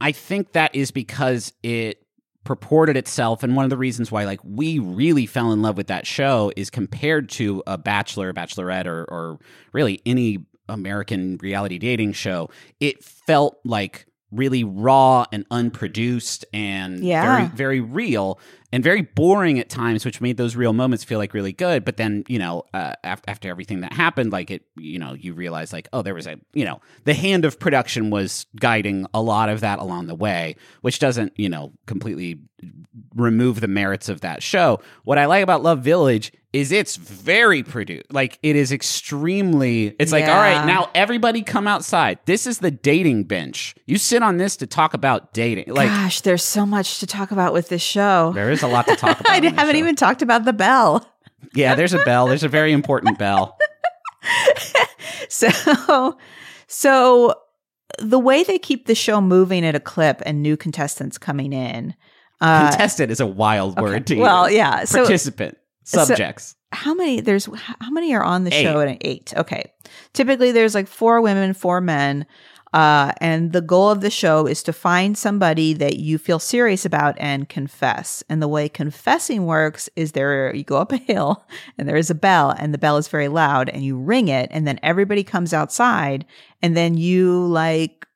I 0.00 0.12
think 0.12 0.52
that 0.52 0.74
is 0.74 0.90
because 0.90 1.52
it 1.62 2.00
purported 2.44 2.94
itself 2.96 3.42
and 3.42 3.56
one 3.56 3.64
of 3.64 3.70
the 3.70 3.76
reasons 3.76 4.12
why 4.12 4.24
like 4.24 4.40
we 4.44 4.78
really 4.78 5.24
fell 5.24 5.50
in 5.52 5.62
love 5.62 5.78
with 5.78 5.86
that 5.86 6.06
show 6.06 6.52
is 6.56 6.68
compared 6.68 7.28
to 7.30 7.62
a 7.66 7.78
bachelor 7.78 8.32
bachelorette 8.34 8.84
or 8.86 9.04
or 9.04 9.38
really 9.72 10.00
any 10.04 10.44
american 10.68 11.36
reality 11.42 11.78
dating 11.78 12.12
show 12.12 12.48
it 12.80 13.02
felt 13.04 13.58
like 13.64 14.06
really 14.30 14.64
raw 14.64 15.24
and 15.30 15.46
unproduced 15.52 16.44
and 16.52 17.04
Yeah. 17.04 17.22
very 17.22 17.48
very 17.54 17.80
real 17.80 18.40
and 18.72 18.82
very 18.82 19.02
boring 19.02 19.60
at 19.60 19.68
times 19.68 20.04
which 20.04 20.20
made 20.20 20.36
those 20.36 20.56
real 20.56 20.72
moments 20.72 21.04
feel 21.04 21.18
like 21.18 21.34
really 21.34 21.52
good 21.52 21.84
but 21.84 21.98
then 21.98 22.24
you 22.26 22.40
know 22.40 22.64
uh, 22.74 22.94
after, 23.04 23.30
after 23.30 23.48
everything 23.48 23.82
that 23.82 23.92
happened 23.92 24.32
like 24.32 24.50
it 24.50 24.62
you 24.76 24.98
know 24.98 25.12
you 25.14 25.34
realize 25.34 25.72
like 25.72 25.88
oh 25.92 26.02
there 26.02 26.14
was 26.14 26.26
a 26.26 26.36
you 26.52 26.64
know 26.64 26.80
the 27.04 27.14
hand 27.14 27.44
of 27.44 27.60
production 27.60 28.10
was 28.10 28.46
guiding 28.58 29.06
a 29.14 29.22
lot 29.22 29.48
of 29.48 29.60
that 29.60 29.78
along 29.78 30.08
the 30.08 30.14
way 30.16 30.56
which 30.80 30.98
doesn't 30.98 31.32
you 31.38 31.48
know 31.48 31.72
completely 31.86 32.40
remove 33.14 33.60
the 33.60 33.68
merits 33.68 34.08
of 34.08 34.22
that 34.22 34.42
show 34.42 34.80
what 35.04 35.18
i 35.18 35.26
like 35.26 35.42
about 35.44 35.62
love 35.62 35.80
village 35.82 36.32
is 36.54 36.72
it's 36.72 36.96
very 36.96 37.62
produced 37.62 38.12
like 38.12 38.38
it 38.42 38.54
is 38.56 38.72
extremely 38.72 39.94
it's 39.98 40.12
like 40.12 40.24
all 40.24 40.36
right 40.36 40.64
now 40.66 40.88
everybody 40.94 41.42
come 41.42 41.66
outside 41.66 42.18
this 42.26 42.46
is 42.46 42.58
the 42.58 42.70
dating 42.70 43.24
bench 43.24 43.74
you 43.86 43.98
sit 43.98 44.22
on 44.22 44.36
this 44.36 44.56
to 44.56 44.66
talk 44.66 44.94
about 44.94 45.32
dating 45.32 45.72
like 45.74 45.88
Gosh, 45.88 46.20
there's 46.20 46.44
so 46.44 46.64
much 46.64 47.00
to 47.00 47.06
talk 47.06 47.30
about 47.32 47.52
with 47.52 47.68
this 47.68 47.82
show. 47.82 48.32
there 48.34 48.50
is 48.50 48.62
a 48.62 48.68
lot 48.68 48.86
to 48.86 48.96
talk 48.96 49.20
about 49.20 49.30
I 49.44 49.48
haven't 49.50 49.76
even 49.76 49.96
talked 49.96 50.22
about 50.22 50.44
the 50.44 50.52
bell. 50.52 51.06
yeah 51.54 51.74
there's 51.74 51.92
a 51.92 52.04
bell 52.04 52.28
there's 52.28 52.44
a 52.44 52.48
very 52.48 52.72
important 52.72 53.18
bell 53.18 53.58
So, 55.28 56.18
so 56.66 57.34
the 57.98 58.18
way 58.18 58.44
they 58.44 58.58
keep 58.58 58.86
the 58.86 58.94
show 58.94 59.20
moving 59.20 59.64
at 59.64 59.74
a 59.74 59.80
clip 59.80 60.22
and 60.24 60.42
new 60.42 60.56
contestants 60.56 61.18
coming 61.18 61.52
in. 61.52 61.94
Uh, 62.40 62.68
contestant 62.70 63.10
is 63.10 63.20
a 63.20 63.26
wild 63.26 63.78
word 63.80 64.06
to 64.08 64.16
you. 64.16 64.22
well, 64.22 64.48
use. 64.48 64.56
yeah. 64.56 64.84
So 64.84 65.00
participant 65.00 65.56
subjects 65.84 66.56
how 66.74 66.94
many? 66.94 67.20
There's 67.20 67.46
how 67.46 67.90
many 67.90 68.14
are 68.14 68.22
on 68.22 68.44
the 68.44 68.54
Eight. 68.54 68.62
show 68.62 68.80
at 68.80 68.88
an 68.88 68.98
eight? 69.00 69.32
Okay. 69.36 69.72
Typically, 70.12 70.52
there's 70.52 70.74
like 70.74 70.88
four 70.88 71.20
women, 71.20 71.54
four 71.54 71.80
men. 71.80 72.26
Uh, 72.72 73.12
and 73.20 73.52
the 73.52 73.60
goal 73.60 73.88
of 73.88 74.00
the 74.00 74.10
show 74.10 74.48
is 74.48 74.60
to 74.64 74.72
find 74.72 75.16
somebody 75.16 75.74
that 75.74 75.96
you 75.98 76.18
feel 76.18 76.40
serious 76.40 76.84
about 76.84 77.14
and 77.20 77.48
confess. 77.48 78.24
And 78.28 78.42
the 78.42 78.48
way 78.48 78.68
confessing 78.68 79.46
works 79.46 79.88
is 79.94 80.10
there 80.10 80.52
you 80.54 80.64
go 80.64 80.78
up 80.78 80.90
a 80.90 80.96
hill 80.96 81.44
and 81.78 81.88
there 81.88 81.96
is 81.96 82.10
a 82.10 82.16
bell 82.16 82.50
and 82.50 82.74
the 82.74 82.78
bell 82.78 82.96
is 82.96 83.06
very 83.06 83.28
loud 83.28 83.68
and 83.68 83.84
you 83.84 83.96
ring 83.96 84.26
it 84.26 84.48
and 84.50 84.66
then 84.66 84.80
everybody 84.82 85.22
comes 85.22 85.52
outside 85.52 86.24
and 86.62 86.76
then 86.76 86.96
you 86.96 87.46
like 87.46 88.08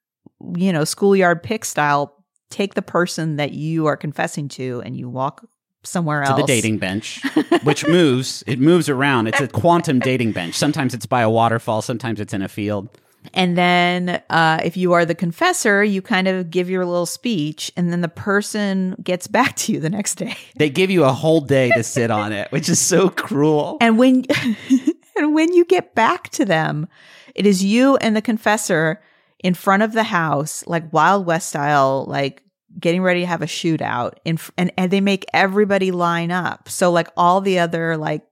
you 0.56 0.72
know 0.72 0.84
schoolyard 0.84 1.42
pick 1.42 1.64
style 1.64 2.24
take 2.50 2.74
the 2.74 2.82
person 2.82 3.36
that 3.36 3.52
you 3.52 3.86
are 3.86 3.96
confessing 3.96 4.48
to 4.48 4.82
and 4.84 4.96
you 4.96 5.08
walk 5.08 5.44
somewhere 5.88 6.22
else. 6.22 6.36
to 6.36 6.42
the 6.42 6.46
dating 6.46 6.78
bench 6.78 7.20
which 7.64 7.86
moves 7.86 8.44
it 8.46 8.58
moves 8.58 8.88
around 8.88 9.26
it's 9.26 9.40
a 9.40 9.48
quantum 9.48 9.98
dating 9.98 10.32
bench 10.32 10.54
sometimes 10.54 10.94
it's 10.94 11.06
by 11.06 11.22
a 11.22 11.30
waterfall 11.30 11.82
sometimes 11.82 12.20
it's 12.20 12.32
in 12.34 12.42
a 12.42 12.48
field 12.48 12.88
And 13.34 13.58
then 13.58 14.22
uh, 14.30 14.60
if 14.64 14.76
you 14.76 14.92
are 14.94 15.04
the 15.04 15.14
confessor, 15.14 15.82
you 15.84 16.00
kind 16.00 16.28
of 16.28 16.50
give 16.50 16.70
your 16.70 16.86
little 16.86 17.04
speech, 17.04 17.70
and 17.76 17.92
then 17.92 18.00
the 18.00 18.08
person 18.08 18.94
gets 19.02 19.26
back 19.38 19.56
to 19.56 19.72
you 19.72 19.80
the 19.80 19.90
next 19.90 20.14
day. 20.14 20.36
they 20.56 20.70
give 20.70 20.88
you 20.88 21.04
a 21.04 21.12
whole 21.12 21.40
day 21.42 21.68
to 21.76 21.82
sit 21.82 22.10
on 22.10 22.32
it 22.32 22.50
which 22.52 22.68
is 22.68 22.78
so 22.78 23.10
cruel 23.10 23.76
And 23.80 23.98
when 23.98 24.24
and 25.18 25.34
when 25.34 25.52
you 25.52 25.64
get 25.64 25.94
back 25.94 26.30
to 26.38 26.44
them, 26.44 26.86
it 27.34 27.44
is 27.44 27.62
you 27.64 27.96
and 27.96 28.14
the 28.16 28.22
confessor 28.22 29.00
in 29.44 29.54
front 29.54 29.82
of 29.82 29.92
the 29.92 30.04
house, 30.04 30.64
like 30.66 30.92
Wild 30.92 31.26
West 31.26 31.48
style, 31.48 32.04
like 32.08 32.42
getting 32.78 33.02
ready 33.02 33.20
to 33.20 33.26
have 33.26 33.42
a 33.42 33.46
shootout 33.46 34.12
in, 34.24 34.38
and, 34.56 34.72
and 34.76 34.90
they 34.90 35.00
make 35.00 35.24
everybody 35.34 35.90
line 35.90 36.30
up. 36.30 36.68
So 36.68 36.90
like 36.90 37.08
all 37.16 37.40
the 37.40 37.58
other 37.58 37.96
like, 37.96 38.22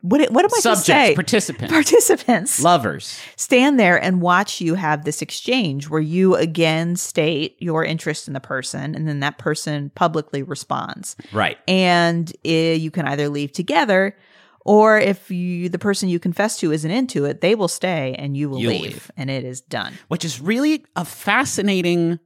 what, 0.00 0.30
what 0.30 0.44
am 0.44 0.50
I 0.54 0.60
supposed 0.60 0.86
to 0.86 0.92
say? 0.92 1.14
participants, 1.16 1.72
Participants 1.72 2.62
lovers. 2.62 3.20
stand 3.34 3.80
there 3.80 4.00
and 4.00 4.22
watch 4.22 4.60
you 4.60 4.74
have 4.76 5.04
this 5.04 5.22
exchange 5.22 5.88
where 5.88 6.00
you 6.00 6.36
again 6.36 6.94
state 6.94 7.56
your 7.58 7.84
interest 7.84 8.28
in 8.28 8.32
the 8.34 8.38
person 8.40 8.94
and 8.94 9.08
then 9.08 9.18
that 9.20 9.38
person 9.38 9.90
publicly 9.96 10.44
responds 10.44 11.16
Right. 11.32 11.58
and 11.66 12.32
eh, 12.44 12.74
you 12.74 12.92
can 12.92 13.08
either 13.08 13.28
leave 13.28 13.50
together 13.50 14.16
or 14.64 14.98
if 15.00 15.32
you 15.32 15.68
the 15.68 15.80
person 15.80 16.08
you 16.08 16.20
confess 16.20 16.60
to 16.60 16.70
isn't 16.70 16.90
into 16.92 17.24
it 17.24 17.40
they 17.40 17.56
will 17.56 17.66
stay 17.66 18.14
and 18.20 18.36
you 18.36 18.48
will 18.48 18.60
leave, 18.60 18.80
leave. 18.82 19.10
and 19.16 19.30
it 19.30 19.42
is 19.42 19.60
done 19.60 19.94
which 20.06 20.24
is 20.24 20.40
really 20.40 20.84
a 20.94 21.04
fascinating 21.04 22.20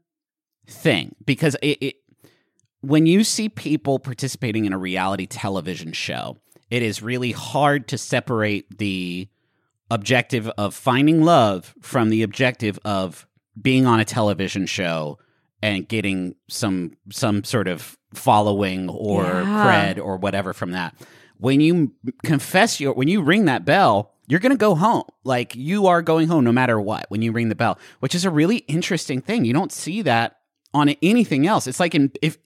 thing 0.67 1.15
because 1.25 1.57
it, 1.63 1.79
it 1.81 1.95
when 2.81 3.07
you 3.07 3.23
see 3.25 3.49
people 3.49 3.99
participating 3.99 4.65
in 4.65 4.73
a 4.73 4.79
reality 4.79 5.27
television 5.27 5.93
show, 5.93 6.39
it 6.71 6.83
is 6.83 7.03
really 7.03 7.33
hard 7.33 7.89
to 7.89 7.99
separate 7.99 8.79
the 8.79 9.29
objective 9.91 10.49
of 10.59 10.75
finding 10.75 11.23
love 11.23 11.75
from 11.81 12.09
the 12.09 12.23
objective 12.23 12.79
of 12.85 13.27
being 13.61 13.87
on 13.87 14.01
a 14.01 14.05
television 14.05 14.67
show 14.67 15.19
and 15.63 15.87
getting 15.87 16.35
some 16.49 16.93
some 17.11 17.45
sort 17.45 17.69
of 17.69 17.97
following 18.15 18.89
or 18.89 19.23
Yeah. 19.23 19.65
cred 19.65 19.99
or 20.03 20.17
whatever 20.17 20.53
from 20.53 20.73
that. 20.73 20.95
When 21.37 21.61
you 21.61 21.93
confess 22.25 22.81
your 22.81 22.95
when 22.95 23.09
you 23.09 23.23
ring 23.23 23.45
that 23.45 23.65
bell, 23.65 24.13
you're 24.27 24.41
going 24.41 24.51
to 24.53 24.57
go 24.57 24.75
home. 24.75 25.05
Like 25.25 25.55
you 25.55 25.87
are 25.87 26.01
going 26.03 26.29
home 26.29 26.45
no 26.45 26.53
matter 26.53 26.81
what 26.81 27.07
when 27.11 27.21
you 27.23 27.33
ring 27.33 27.49
the 27.49 27.55
bell, 27.55 27.79
which 28.01 28.15
is 28.15 28.25
a 28.25 28.31
really 28.31 28.59
interesting 28.59 29.21
thing. 29.21 29.45
You 29.45 29.53
don't 29.53 29.73
see 29.73 30.03
that 30.03 30.39
on 30.75 30.91
anything 31.03 31.47
else. 31.47 31.67
It's 31.67 31.81
like 31.81 31.95
in 31.95 32.11
if 32.23 32.39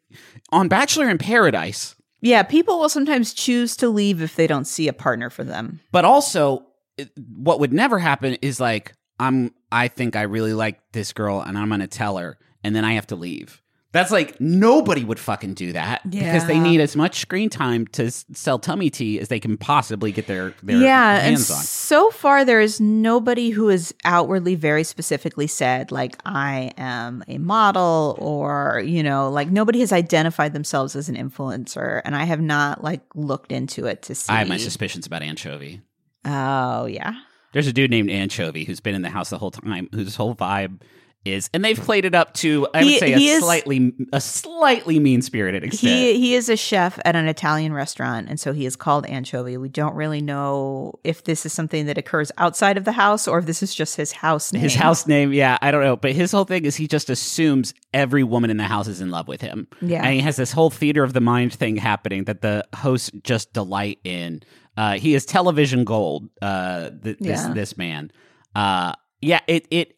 on 0.53 0.69
Bachelor 0.69 1.09
in 1.11 1.19
Paradise, 1.19 1.95
yeah 2.21 2.43
people 2.43 2.79
will 2.79 2.89
sometimes 2.89 3.35
choose 3.35 3.77
to 3.77 3.89
leave 3.89 4.23
if 4.23 4.37
they 4.37 4.47
don't 4.47 4.65
see 4.67 4.89
a 4.89 4.93
partner 4.93 5.29
for 5.31 5.45
them 5.45 5.81
but 5.93 6.05
also 6.05 6.65
it- 6.97 7.11
what 7.37 7.61
would 7.61 7.73
never 7.73 7.99
happen 7.99 8.35
is 8.43 8.59
like 8.61 8.95
I'm 9.21 9.53
I 9.71 9.89
think 9.89 10.17
I 10.17 10.23
really 10.23 10.55
like 10.55 10.79
this 10.93 11.13
girl 11.13 11.41
and 11.41 11.59
I'm 11.59 11.69
going 11.69 11.81
to 11.81 11.87
tell 11.87 12.17
her 12.19 12.39
and 12.65 12.75
then 12.75 12.85
I 12.85 12.93
have 12.95 13.07
to 13.09 13.17
leave. 13.17 13.63
That's 13.97 14.11
like 14.13 14.39
nobody 14.41 15.03
would 15.05 15.19
fucking 15.19 15.55
do 15.55 15.73
that 15.73 16.09
because 16.09 16.47
they 16.47 16.59
need 16.59 16.81
as 16.81 16.95
much 16.95 17.19
screen 17.21 17.49
time 17.49 17.87
to 17.89 18.05
s- 18.07 18.25
sell 18.35 18.59
tummy 18.59 18.91
tea 18.91 19.19
as 19.19 19.29
they 19.29 19.41
can 19.41 19.57
possibly 19.57 20.13
get 20.13 20.27
their 20.27 20.53
their 20.63 20.77
yeah 20.77 21.15
and 21.17 21.23
hands 21.37 21.51
on. 21.51 21.63
so 21.63 22.11
far 22.11 22.45
there 22.45 22.61
is 22.61 22.81
nobody 22.81 23.51
who 23.51 23.69
has 23.69 23.95
outwardly 24.05 24.55
very 24.55 24.85
specifically 24.85 25.47
said 25.47 25.91
like 25.91 26.17
i 26.27 26.71
am 26.77 27.25
a 27.27 27.39
model 27.39 28.17
or 28.21 28.83
you 28.85 29.03
know 29.03 29.31
like 29.31 29.49
nobody 29.51 29.81
has 29.81 29.93
identified 29.93 30.53
themselves 30.53 30.95
as 30.95 31.09
an 31.09 31.17
influencer 31.17 32.03
and 32.05 32.15
i 32.15 32.25
have 32.25 32.41
not 32.41 32.85
like 32.85 33.01
looked 33.15 33.51
into 33.51 33.87
it 33.87 34.03
to 34.03 34.15
see 34.15 34.31
I 34.33 34.41
have 34.41 34.49
my 34.49 34.59
suspicions 34.59 35.07
about 35.07 35.23
Anchovy. 35.23 35.81
oh 36.25 36.85
yeah 36.87 37.15
There's 37.53 37.67
a 37.67 37.73
dude 37.73 37.91
named 37.91 38.11
Anchovy 38.11 38.65
who's 38.65 38.81
been 38.81 38.95
in 38.95 39.03
the 39.03 39.11
house 39.11 39.31
the 39.31 39.39
whole 39.39 39.51
time, 39.53 39.89
whose 39.95 40.17
whole 40.17 40.35
vibe 40.35 40.81
is, 41.27 41.51
and 41.55 41.65
they've 41.65 41.79
played 41.79 42.05
it 42.05 42.15
up 42.15 42.35
to 42.35 42.67
I 42.75 42.79
would 42.85 42.89
He- 42.93 42.99
say 42.99 43.13
a 43.13 43.19
is- 43.19 43.43
slightly 43.43 43.93
a 44.13 44.21
slightly 44.21 44.99
mean 44.99 45.23
spirited 45.23 45.65
extent. 45.65 45.93
he 45.93 46.19
he 46.19 46.35
is 46.35 46.49
a 46.49 46.57
chef 46.57 46.99
at 47.05 47.17
an 47.17 47.27
italian 47.29 47.73
restaurant 47.73 48.29
and 48.29 48.39
so 48.41 48.53
he 48.53 48.67
is 48.67 48.77
called 48.77 49.07
anchovy 49.07 49.57
we 49.57 49.69
don't 49.69 49.95
really 49.95 50.21
know 50.21 50.99
if 51.05 51.25
this 51.25 51.45
is 51.47 51.53
something 51.53 51.87
that 51.87 51.99
occurs 51.99 52.31
outside 52.39 52.77
of 52.77 52.85
the 52.85 52.93
house 52.93 53.27
or 53.29 53.39
if 53.39 53.47
this 53.47 53.63
is 53.63 53.75
just 53.75 53.97
his 53.97 54.13
house 54.13 54.53
name 54.53 54.63
his 54.63 54.75
house 54.75 55.07
name, 55.07 55.33
yeah, 55.33 55.59
I 55.63 55.71
don't 55.71 55.83
know, 55.83 55.97
but 55.97 56.13
his 56.13 56.33
whole 56.33 56.45
thing 56.45 56.65
is 56.65 56.77
he 56.77 56.87
just 56.89 57.11
assumes 57.11 57.75
every 57.93 58.25
woman 58.25 58.51
in 58.51 58.57
the 58.57 58.65
house 58.65 58.89
is 58.89 59.01
in 59.01 59.11
love 59.11 59.29
with 59.29 59.41
him. 59.41 59.67
Yeah. 59.81 60.03
and 60.05 60.15
he 60.15 60.21
has 60.21 60.37
this 60.37 60.53
whole 60.53 60.71
theater 60.71 61.03
of 61.03 61.13
the 61.13 61.21
mind 61.21 61.53
thing 61.53 61.77
happening 61.77 62.25
that 62.25 62.41
the 62.43 62.65
hosts 62.75 63.11
just 63.23 63.53
delight 63.53 63.99
in. 64.05 64.43
Uh, 64.77 64.99
he 64.99 65.15
is 65.15 65.25
television 65.25 65.85
gold. 65.85 66.29
Uh, 66.43 66.91
th- 67.03 67.19
this 67.19 67.41
Yeah. 67.47 67.53
this 67.55 67.77
man. 67.79 68.11
Uh, 68.55 68.93
yeah, 69.23 69.41
it 69.47 69.67
it 69.71 69.96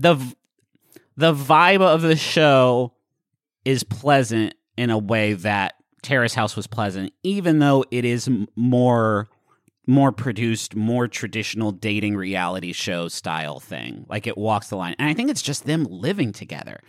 the 0.00 0.34
the 1.16 1.34
vibe 1.34 1.82
of 1.82 2.02
the 2.02 2.16
show 2.16 2.94
is 3.64 3.84
pleasant 3.84 4.54
in 4.76 4.88
a 4.90 4.98
way 4.98 5.34
that 5.34 5.74
Terrace 6.02 6.32
House 6.32 6.56
was 6.56 6.66
pleasant, 6.66 7.12
even 7.22 7.58
though 7.58 7.84
it 7.90 8.04
is 8.04 8.28
more 8.56 9.28
more 9.86 10.12
produced, 10.12 10.74
more 10.74 11.08
traditional 11.08 11.72
dating 11.72 12.16
reality 12.16 12.72
show 12.72 13.08
style 13.08 13.60
thing. 13.60 14.06
Like 14.08 14.26
it 14.26 14.38
walks 14.38 14.68
the 14.68 14.76
line, 14.76 14.94
and 14.98 15.08
I 15.08 15.14
think 15.14 15.30
it's 15.30 15.42
just 15.42 15.66
them 15.66 15.84
living 15.84 16.32
together. 16.32 16.80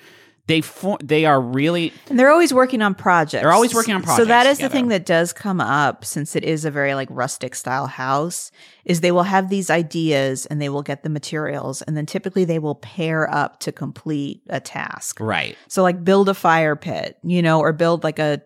They 0.52 0.60
for, 0.60 0.98
they 1.02 1.24
are 1.24 1.40
really 1.40 1.94
And 2.10 2.20
they're 2.20 2.30
always 2.30 2.54
working 2.54 2.82
on 2.82 2.94
projects. 2.94 3.42
They're 3.42 3.54
always 3.54 3.74
working 3.74 3.94
on 3.94 4.04
projects. 4.04 4.24
So 4.24 4.26
that 4.26 4.46
is 4.46 4.58
is 4.58 4.64
the 4.64 4.70
thing 4.70 4.90
that 4.90 5.06
does 5.06 5.32
come 5.32 5.62
up 5.62 6.04
since 6.04 6.36
it 6.36 6.44
is 6.44 6.66
a 6.66 6.72
very 6.72 6.94
like 6.94 7.08
rustic 7.10 7.56
style 7.56 7.88
house 7.88 8.52
is 8.84 9.00
they 9.00 9.14
will 9.14 9.24
have 9.24 9.50
these 9.50 9.70
ideas 9.70 10.46
and 10.48 10.62
they 10.62 10.68
will 10.68 10.82
get 10.82 11.04
the 11.04 11.10
materials 11.10 11.82
and 11.84 11.96
then 11.96 12.06
typically 12.06 12.44
they 12.44 12.60
will 12.60 12.76
pair 12.76 13.34
up 13.34 13.62
to 13.62 13.72
complete 13.72 14.42
a 14.50 14.60
task. 14.60 15.22
right. 15.22 15.56
So 15.70 15.84
like 15.84 16.04
build 16.04 16.28
a 16.28 16.34
fire 16.34 16.76
pit, 16.76 17.18
you 17.24 17.42
know, 17.42 17.62
or 17.62 17.72
build 17.72 18.04
like 18.04 18.20
a 18.20 18.42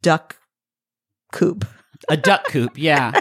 duck 0.00 0.36
coop. 1.32 1.66
a 2.08 2.16
duck 2.16 2.44
coop 2.48 2.78
yeah 2.78 3.20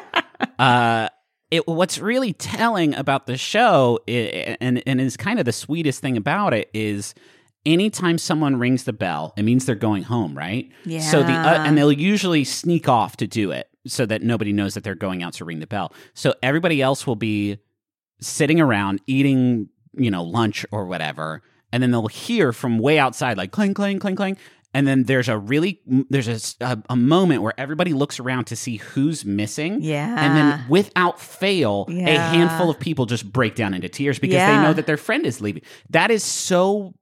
uh 0.60 1.10
it, 1.52 1.68
what's 1.68 1.98
really 1.98 2.32
telling 2.32 2.96
about 2.96 3.26
the 3.26 3.36
show 3.36 4.00
and 4.08 4.82
and 4.88 5.02
is 5.02 5.18
kind 5.18 5.40
of 5.40 5.46
the 5.46 5.52
sweetest 5.52 6.00
thing 6.00 6.16
about 6.16 6.54
it 6.54 6.70
is 6.74 7.14
anytime 7.66 8.18
someone 8.18 8.58
rings 8.58 8.84
the 8.86 8.94
bell 8.94 9.34
it 9.38 9.44
means 9.44 9.66
they're 9.66 9.76
going 9.76 10.04
home 10.04 10.38
right? 10.38 10.72
Yeah. 10.86 11.00
so 11.02 11.22
the 11.24 11.32
uh, 11.34 11.64
and 11.66 11.78
they'll 11.78 11.92
usually 11.92 12.44
sneak 12.44 12.88
off 12.88 13.18
to 13.18 13.28
do 13.28 13.52
it 13.52 13.70
so 13.88 14.06
that 14.06 14.22
nobody 14.22 14.52
knows 14.54 14.74
that 14.76 14.84
they're 14.84 14.96
going 14.96 15.24
out 15.24 15.34
to 15.34 15.46
ring 15.46 15.60
the 15.60 15.68
bell. 15.68 15.94
So 16.14 16.34
everybody 16.44 16.82
else 16.82 17.08
will 17.08 17.16
be 17.16 17.58
sitting 18.22 18.60
around 18.60 19.02
eating 19.08 19.70
you 19.94 20.12
know 20.12 20.24
lunch 20.24 20.66
or 20.72 20.86
whatever 20.86 21.42
and 21.72 21.82
then 21.82 21.92
they'll 21.92 22.08
hear 22.08 22.52
from 22.54 22.78
way 22.80 23.00
outside 23.00 23.38
like 23.38 23.52
clang 23.52 23.74
clang 23.74 23.98
clang 24.00 24.16
clang 24.16 24.38
and 24.74 24.86
then 24.86 25.04
there's 25.06 25.28
a 25.30 25.38
really 25.38 25.82
there's 26.10 26.56
a 26.62 26.84
a 26.90 26.96
moment 26.96 27.42
where 27.42 27.54
everybody 27.58 27.92
looks 27.94 28.20
around 28.20 28.46
to 28.46 28.56
see 28.56 28.78
who's 28.78 29.26
missing 29.26 29.82
Yeah. 29.82 30.16
and 30.24 30.38
then 30.38 30.66
without 30.70 31.20
fail 31.20 31.86
a 31.90 31.94
handful 32.20 32.70
of 32.70 32.80
people 32.80 33.06
just 33.08 33.32
break 33.32 33.56
down 33.56 33.74
into 33.74 33.90
tears 33.90 34.20
because 34.20 34.36
they 34.38 34.62
know 34.62 34.74
that 34.74 34.86
their 34.86 34.98
friend 34.98 35.26
is 35.26 35.42
leaving. 35.42 35.64
That 35.90 36.12
is 36.12 36.24
so 36.24 36.94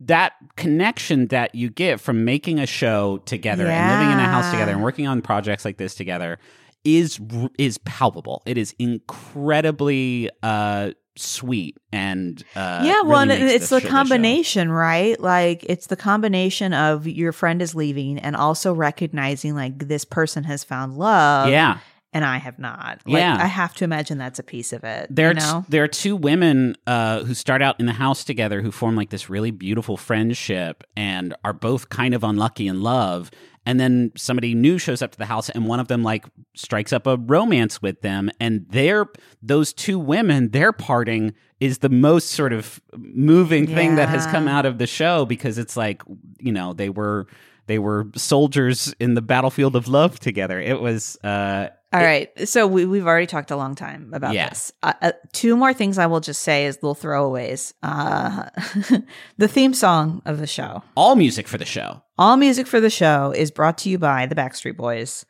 that 0.00 0.34
connection 0.56 1.26
that 1.28 1.54
you 1.54 1.70
get 1.70 2.00
from 2.00 2.24
making 2.24 2.58
a 2.58 2.66
show 2.66 3.18
together 3.18 3.66
and 3.66 3.92
living 3.92 4.12
in 4.12 4.18
a 4.18 4.28
house 4.28 4.50
together 4.50 4.72
and 4.72 4.82
working 4.82 5.06
on 5.06 5.20
projects 5.22 5.64
like 5.64 5.76
this 5.76 5.94
together 5.94 6.38
is 6.84 7.20
is 7.58 7.78
palpable. 7.78 8.42
It 8.46 8.56
is 8.56 8.74
incredibly 8.78 10.30
uh, 10.42 10.92
sweet 11.16 11.76
and 11.92 12.42
uh, 12.54 12.82
yeah, 12.84 13.02
well, 13.02 13.26
really 13.26 13.40
and 13.40 13.50
it's 13.50 13.68
the 13.68 13.80
show. 13.80 13.88
combination, 13.88 14.70
right? 14.70 15.18
Like 15.18 15.64
it's 15.64 15.88
the 15.88 15.96
combination 15.96 16.72
of 16.72 17.06
your 17.06 17.32
friend 17.32 17.60
is 17.60 17.74
leaving 17.74 18.18
and 18.18 18.36
also 18.36 18.72
recognizing 18.72 19.54
like 19.54 19.88
this 19.88 20.04
person 20.04 20.44
has 20.44 20.64
found 20.64 20.94
love. 20.94 21.48
Yeah, 21.48 21.78
and 22.12 22.24
I 22.24 22.38
have 22.38 22.58
not. 22.58 23.00
Like, 23.06 23.20
Yeah. 23.20 23.36
I 23.38 23.46
have 23.46 23.74
to 23.76 23.84
imagine 23.84 24.18
that's 24.18 24.38
a 24.38 24.42
piece 24.42 24.72
of 24.72 24.84
it. 24.84 25.08
there 25.10 25.28
are 25.30 25.34
you 25.34 25.40
t- 25.40 25.66
there 25.68 25.84
are 25.84 25.88
two 25.88 26.16
women 26.16 26.76
uh, 26.86 27.24
who 27.24 27.34
start 27.34 27.62
out 27.62 27.78
in 27.78 27.86
the 27.86 27.92
house 27.92 28.24
together 28.24 28.62
who 28.62 28.70
form 28.70 28.96
like 28.96 29.10
this 29.10 29.28
really 29.28 29.50
beautiful 29.50 29.96
friendship 29.96 30.84
and 30.96 31.34
are 31.44 31.52
both 31.52 31.88
kind 31.90 32.14
of 32.14 32.24
unlucky 32.24 32.66
in 32.66 32.82
love. 32.82 33.30
And 33.66 33.78
then 33.78 34.12
somebody 34.16 34.54
new 34.54 34.78
shows 34.78 35.02
up 35.02 35.10
to 35.12 35.18
the 35.18 35.26
house, 35.26 35.50
and 35.50 35.66
one 35.66 35.78
of 35.78 35.88
them 35.88 36.02
like 36.02 36.24
strikes 36.54 36.90
up 36.90 37.06
a 37.06 37.18
romance 37.18 37.82
with 37.82 38.00
them, 38.00 38.30
and 38.40 38.64
they're 38.70 39.06
those 39.42 39.74
two 39.74 39.98
women, 39.98 40.52
their 40.52 40.72
parting 40.72 41.34
is 41.60 41.78
the 41.78 41.90
most 41.90 42.30
sort 42.30 42.54
of 42.54 42.80
moving 42.96 43.66
thing 43.66 43.96
that 43.96 44.08
has 44.08 44.24
come 44.28 44.48
out 44.48 44.64
of 44.64 44.78
the 44.78 44.86
show 44.86 45.26
because 45.26 45.58
it's 45.58 45.76
like 45.76 46.02
you 46.38 46.50
know 46.52 46.72
they 46.72 46.88
were 46.88 47.26
they 47.66 47.78
were 47.78 48.06
soldiers 48.16 48.94
in 48.98 49.12
the 49.12 49.20
battlefield 49.20 49.76
of 49.76 49.86
love 49.86 50.18
together. 50.18 50.58
It 50.58 50.80
was 50.80 51.18
uh, 51.22 51.68
All 51.92 52.00
right. 52.02 52.28
So 52.48 52.66
we, 52.66 52.84
we've 52.84 53.06
already 53.06 53.26
talked 53.26 53.50
a 53.50 53.56
long 53.56 53.74
time 53.74 54.12
about 54.12 54.34
Yeah. 54.34 54.50
this. 54.50 54.72
Uh, 54.82 54.92
uh, 55.00 55.12
two 55.32 55.56
more 55.56 55.72
things 55.72 55.96
I 55.96 56.04
will 56.06 56.20
just 56.20 56.42
say 56.42 56.66
as 56.66 56.76
little 56.82 56.94
throwaways. 56.94 57.72
Uh, 57.82 58.50
the 59.38 59.48
theme 59.48 59.72
song 59.72 60.20
of 60.26 60.38
the 60.38 60.46
show. 60.46 60.82
all 60.96 61.16
music 61.16 61.48
for 61.48 61.56
the 61.56 61.64
show. 61.64 62.02
All 62.18 62.36
music 62.36 62.66
for 62.66 62.78
the 62.80 62.90
show 62.90 63.32
is 63.34 63.50
brought 63.50 63.78
to 63.78 63.88
you 63.88 63.98
by 63.98 64.26
the 64.26 64.34
Backstreet 64.34 64.76
Boys. 64.76 65.24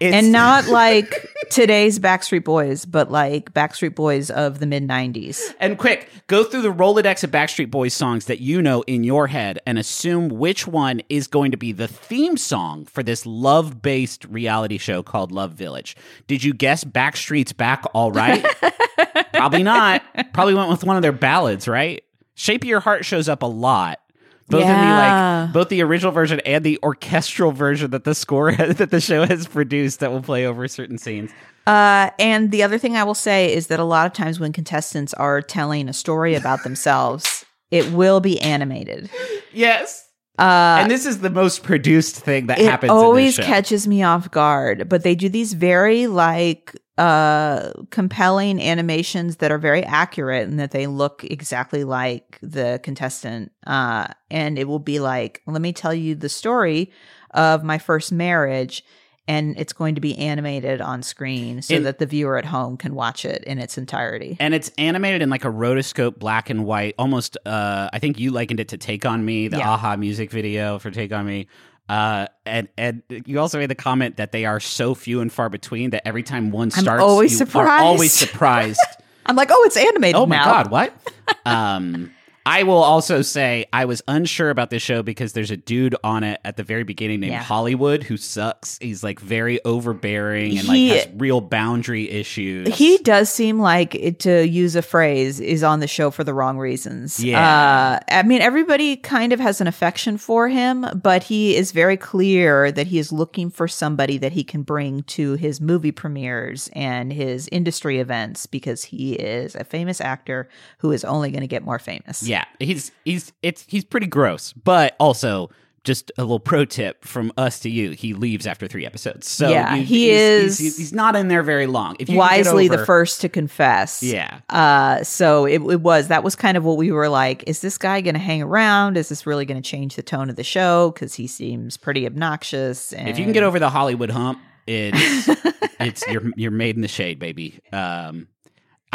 It's, 0.00 0.14
and 0.14 0.32
not 0.32 0.66
like 0.68 1.30
today's 1.50 1.98
Backstreet 1.98 2.44
Boys, 2.44 2.84
but 2.84 3.10
like 3.10 3.52
Backstreet 3.54 3.94
Boys 3.94 4.30
of 4.30 4.58
the 4.58 4.66
mid 4.66 4.86
90s. 4.86 5.40
And 5.58 5.78
quick, 5.78 6.10
go 6.26 6.44
through 6.44 6.62
the 6.62 6.72
Rolodex 6.72 7.24
of 7.24 7.30
Backstreet 7.30 7.70
Boys 7.70 7.94
songs 7.94 8.26
that 8.26 8.40
you 8.40 8.60
know 8.60 8.82
in 8.82 9.04
your 9.04 9.26
head 9.28 9.58
and 9.66 9.78
assume 9.78 10.28
which 10.28 10.66
one 10.66 11.00
is 11.08 11.26
going 11.26 11.50
to 11.50 11.56
be 11.56 11.72
the 11.72 11.88
theme 11.88 12.36
song 12.36 12.84
for 12.84 13.02
this 13.02 13.24
love 13.24 13.80
based 13.82 14.24
reality 14.26 14.78
show 14.78 15.02
called 15.02 15.32
Love 15.32 15.52
Village. 15.52 15.96
Did 16.26 16.44
you 16.44 16.52
guess 16.52 16.84
Backstreet's 16.84 17.52
Back 17.52 17.84
All 17.94 18.12
Right? 18.12 18.44
Probably 19.32 19.62
not. 19.62 20.02
Probably 20.32 20.54
went 20.54 20.70
with 20.70 20.84
one 20.84 20.96
of 20.96 21.02
their 21.02 21.12
ballads, 21.12 21.68
right? 21.68 22.02
Shape 22.34 22.64
of 22.64 22.68
Your 22.68 22.80
Heart 22.80 23.04
shows 23.04 23.28
up 23.28 23.42
a 23.42 23.46
lot. 23.46 24.00
Both 24.48 24.62
in 24.62 24.68
the 24.68 24.74
like 24.74 25.52
both 25.52 25.68
the 25.70 25.82
original 25.82 26.12
version 26.12 26.40
and 26.40 26.64
the 26.64 26.78
orchestral 26.82 27.50
version 27.50 27.90
that 27.90 28.04
the 28.04 28.14
score 28.14 28.52
that 28.52 28.90
the 28.90 29.00
show 29.00 29.26
has 29.26 29.46
produced 29.46 30.00
that 30.00 30.12
will 30.12 30.22
play 30.22 30.46
over 30.46 30.68
certain 30.68 30.98
scenes. 30.98 31.32
Uh, 31.66 32.10
and 32.20 32.52
the 32.52 32.62
other 32.62 32.78
thing 32.78 32.96
I 32.96 33.02
will 33.02 33.14
say 33.14 33.52
is 33.52 33.66
that 33.66 33.80
a 33.80 33.84
lot 33.84 34.06
of 34.06 34.12
times 34.12 34.38
when 34.38 34.52
contestants 34.52 35.12
are 35.14 35.42
telling 35.42 35.88
a 35.88 35.92
story 35.92 36.36
about 36.36 36.62
themselves, 36.62 37.44
it 37.72 37.90
will 37.90 38.20
be 38.20 38.40
animated. 38.40 39.10
Yes. 39.52 40.05
Uh, 40.38 40.78
and 40.80 40.90
this 40.90 41.06
is 41.06 41.20
the 41.20 41.30
most 41.30 41.62
produced 41.62 42.16
thing 42.16 42.46
that 42.46 42.58
it 42.58 42.66
happens 42.66 42.90
always 42.90 43.22
in 43.22 43.26
this 43.26 43.34
show. 43.36 43.42
catches 43.42 43.86
me 43.86 44.02
off 44.02 44.30
guard, 44.30 44.88
but 44.88 45.02
they 45.02 45.14
do 45.14 45.28
these 45.28 45.52
very 45.54 46.06
like 46.06 46.74
uh 46.98 47.72
compelling 47.90 48.60
animations 48.60 49.36
that 49.36 49.50
are 49.50 49.58
very 49.58 49.84
accurate 49.84 50.48
and 50.48 50.58
that 50.58 50.70
they 50.70 50.86
look 50.86 51.24
exactly 51.24 51.84
like 51.84 52.38
the 52.40 52.80
contestant 52.82 53.52
uh 53.66 54.06
and 54.30 54.58
it 54.58 54.66
will 54.66 54.78
be 54.78 54.98
like 54.98 55.42
let 55.46 55.60
me 55.60 55.74
tell 55.74 55.92
you 55.92 56.14
the 56.14 56.30
story 56.30 56.90
of 57.32 57.62
my 57.62 57.76
first 57.76 58.12
marriage 58.12 58.82
and 59.28 59.58
it's 59.58 59.72
going 59.72 59.94
to 59.96 60.00
be 60.00 60.16
animated 60.18 60.80
on 60.80 61.02
screen 61.02 61.60
so 61.62 61.74
In- 61.74 61.82
that 61.84 61.98
the 61.98 62.06
viewer 62.06 62.38
at 62.38 62.44
home 62.44 62.76
can 62.76 62.94
watch 62.94 63.24
it 63.24 63.42
in 63.44 63.58
its 63.58 63.76
entirety. 63.78 64.36
And 64.40 64.54
it's 64.54 64.70
animated 64.78 65.22
in 65.22 65.30
like 65.30 65.44
a 65.44 65.48
rotoscope 65.50 66.18
black 66.18 66.48
and 66.50 66.64
white 66.64 66.94
almost 66.98 67.36
uh 67.46 67.88
i 67.92 67.98
think 67.98 68.18
you 68.18 68.30
likened 68.30 68.60
it 68.60 68.68
to 68.68 68.76
take 68.78 69.04
on 69.04 69.24
me 69.24 69.48
the 69.48 69.58
Yeah. 69.58 69.70
aha 69.70 69.96
music 69.96 70.30
video 70.30 70.78
for 70.78 70.90
take 70.90 71.12
on 71.12 71.26
me. 71.26 71.48
Uh 71.88 72.26
and 72.44 72.68
and 72.76 73.02
you 73.08 73.38
also 73.38 73.58
made 73.58 73.70
the 73.70 73.74
comment 73.76 74.16
that 74.16 74.32
they 74.32 74.44
are 74.44 74.58
so 74.60 74.94
few 74.94 75.20
and 75.20 75.32
far 75.32 75.48
between 75.48 75.90
that 75.90 76.06
every 76.06 76.22
time 76.24 76.50
one 76.50 76.66
I'm 76.74 76.82
starts 76.82 77.02
always 77.02 77.32
you 77.32 77.38
surprised. 77.38 77.82
always 77.84 78.12
surprised. 78.12 78.80
I'm 79.26 79.36
like 79.36 79.50
oh 79.52 79.62
it's 79.64 79.76
animated 79.76 80.16
oh 80.16 80.26
my 80.26 80.36
now. 80.36 80.44
God 80.44 80.70
what? 80.70 80.92
Um 81.46 82.12
I 82.46 82.62
will 82.62 82.82
also 82.82 83.22
say 83.22 83.66
I 83.72 83.84
was 83.86 84.02
unsure 84.06 84.50
about 84.50 84.70
this 84.70 84.80
show 84.82 85.02
because 85.02 85.32
there's 85.32 85.50
a 85.50 85.56
dude 85.56 85.96
on 86.04 86.22
it 86.22 86.40
at 86.44 86.56
the 86.56 86.62
very 86.62 86.84
beginning 86.84 87.20
named 87.20 87.32
Yeah. 87.32 87.42
Hollywood 87.42 88.04
who 88.04 88.16
sucks. 88.16 88.78
He's 88.80 89.02
like 89.02 89.18
very 89.20 89.62
overbearing 89.64 90.52
and 90.56 90.66
He- 90.68 90.90
like 90.92 91.04
has 91.06 91.08
real 91.16 91.40
boundary 91.40 92.08
issues. 92.08 92.74
He 92.76 92.98
does 92.98 93.28
seem 93.30 93.58
like, 93.58 93.94
it, 93.96 94.20
to 94.20 94.46
use 94.46 94.76
a 94.76 94.82
phrase, 94.82 95.40
is 95.40 95.62
on 95.64 95.80
the 95.80 95.88
show 95.88 96.10
for 96.12 96.22
the 96.22 96.32
wrong 96.32 96.56
reasons. 96.58 97.22
Yeah. 97.22 97.40
Uh, 97.40 97.98
I 98.08 98.22
mean, 98.22 98.40
everybody 98.42 98.96
kind 98.96 99.32
of 99.32 99.40
has 99.40 99.60
an 99.60 99.66
affection 99.66 100.16
for 100.16 100.48
him, 100.48 100.86
but 101.02 101.24
he 101.24 101.56
is 101.56 101.72
very 101.72 101.96
clear 101.96 102.70
that 102.70 102.86
he 102.86 102.98
is 102.98 103.10
looking 103.10 103.50
for 103.50 103.66
somebody 103.66 104.18
that 104.18 104.32
he 104.32 104.44
can 104.44 104.62
bring 104.62 105.02
to 105.04 105.34
his 105.34 105.60
movie 105.60 105.90
premieres 105.92 106.70
and 106.74 107.12
his 107.12 107.48
industry 107.50 107.98
events 107.98 108.46
because 108.46 108.84
he 108.84 109.14
is 109.14 109.56
a 109.56 109.64
famous 109.64 110.00
actor 110.00 110.48
who 110.78 110.92
is 110.92 111.04
only 111.04 111.30
going 111.32 111.40
to 111.40 111.46
get 111.48 111.64
more 111.64 111.78
famous. 111.80 112.22
Yeah, 112.22 112.35
he's 112.58 112.92
he's 113.04 113.32
it's 113.42 113.64
he's 113.68 113.84
pretty 113.84 114.06
gross, 114.06 114.52
but 114.52 114.94
also 115.00 115.50
just 115.84 116.10
a 116.18 116.22
little 116.22 116.40
pro 116.40 116.64
tip 116.64 117.04
from 117.04 117.32
us 117.36 117.60
to 117.60 117.70
you: 117.70 117.90
he 117.92 118.12
leaves 118.12 118.44
after 118.46 118.66
three 118.66 118.84
episodes. 118.84 119.28
So 119.28 119.48
Yeah, 119.48 119.76
you- 119.76 119.84
he 119.84 120.08
he's, 120.10 120.18
is 120.18 120.58
He's, 120.58 120.76
he's 120.78 120.92
not 120.92 121.14
in 121.14 121.28
there 121.28 121.44
very 121.44 121.66
long. 121.68 121.94
If 122.00 122.08
you 122.08 122.16
can 122.18 122.28
get 122.28 122.38
Wisely 122.46 122.66
the 122.68 122.84
first 122.84 123.20
to 123.20 123.28
confess. 123.28 124.02
Yeah, 124.02 124.40
Uh, 124.50 125.04
so 125.04 125.44
it, 125.46 125.62
it 125.62 125.80
was 125.80 126.08
that 126.08 126.24
was 126.24 126.34
kind 126.34 126.56
of 126.56 126.64
what 126.64 126.76
we 126.76 126.90
were 126.90 127.08
like. 127.08 127.44
Is 127.46 127.60
this 127.60 127.78
guy 127.78 128.00
going 128.00 128.14
to 128.14 128.20
hang 128.20 128.42
around? 128.42 128.96
Is 128.96 129.08
this 129.08 129.26
really 129.26 129.44
going 129.44 129.62
to 129.62 129.68
change 129.70 129.94
the 129.94 130.02
tone 130.02 130.28
of 130.28 130.34
the 130.34 130.42
show? 130.44 130.90
Because 130.90 131.14
he 131.14 131.28
seems 131.28 131.76
pretty 131.76 132.04
obnoxious. 132.04 132.92
And 132.92 133.08
if 133.08 133.16
you 133.18 133.24
can 133.24 133.32
get 133.32 133.44
over 133.44 133.60
the 133.60 133.70
Hollywood 133.70 134.10
hump, 134.10 134.40
it's 134.66 135.28
it's 135.78 136.04
you're 136.08 136.24
you're 136.34 136.50
made 136.50 136.74
in 136.74 136.82
the 136.82 136.88
shade, 136.88 137.20
baby. 137.20 137.60
Um, 137.72 138.26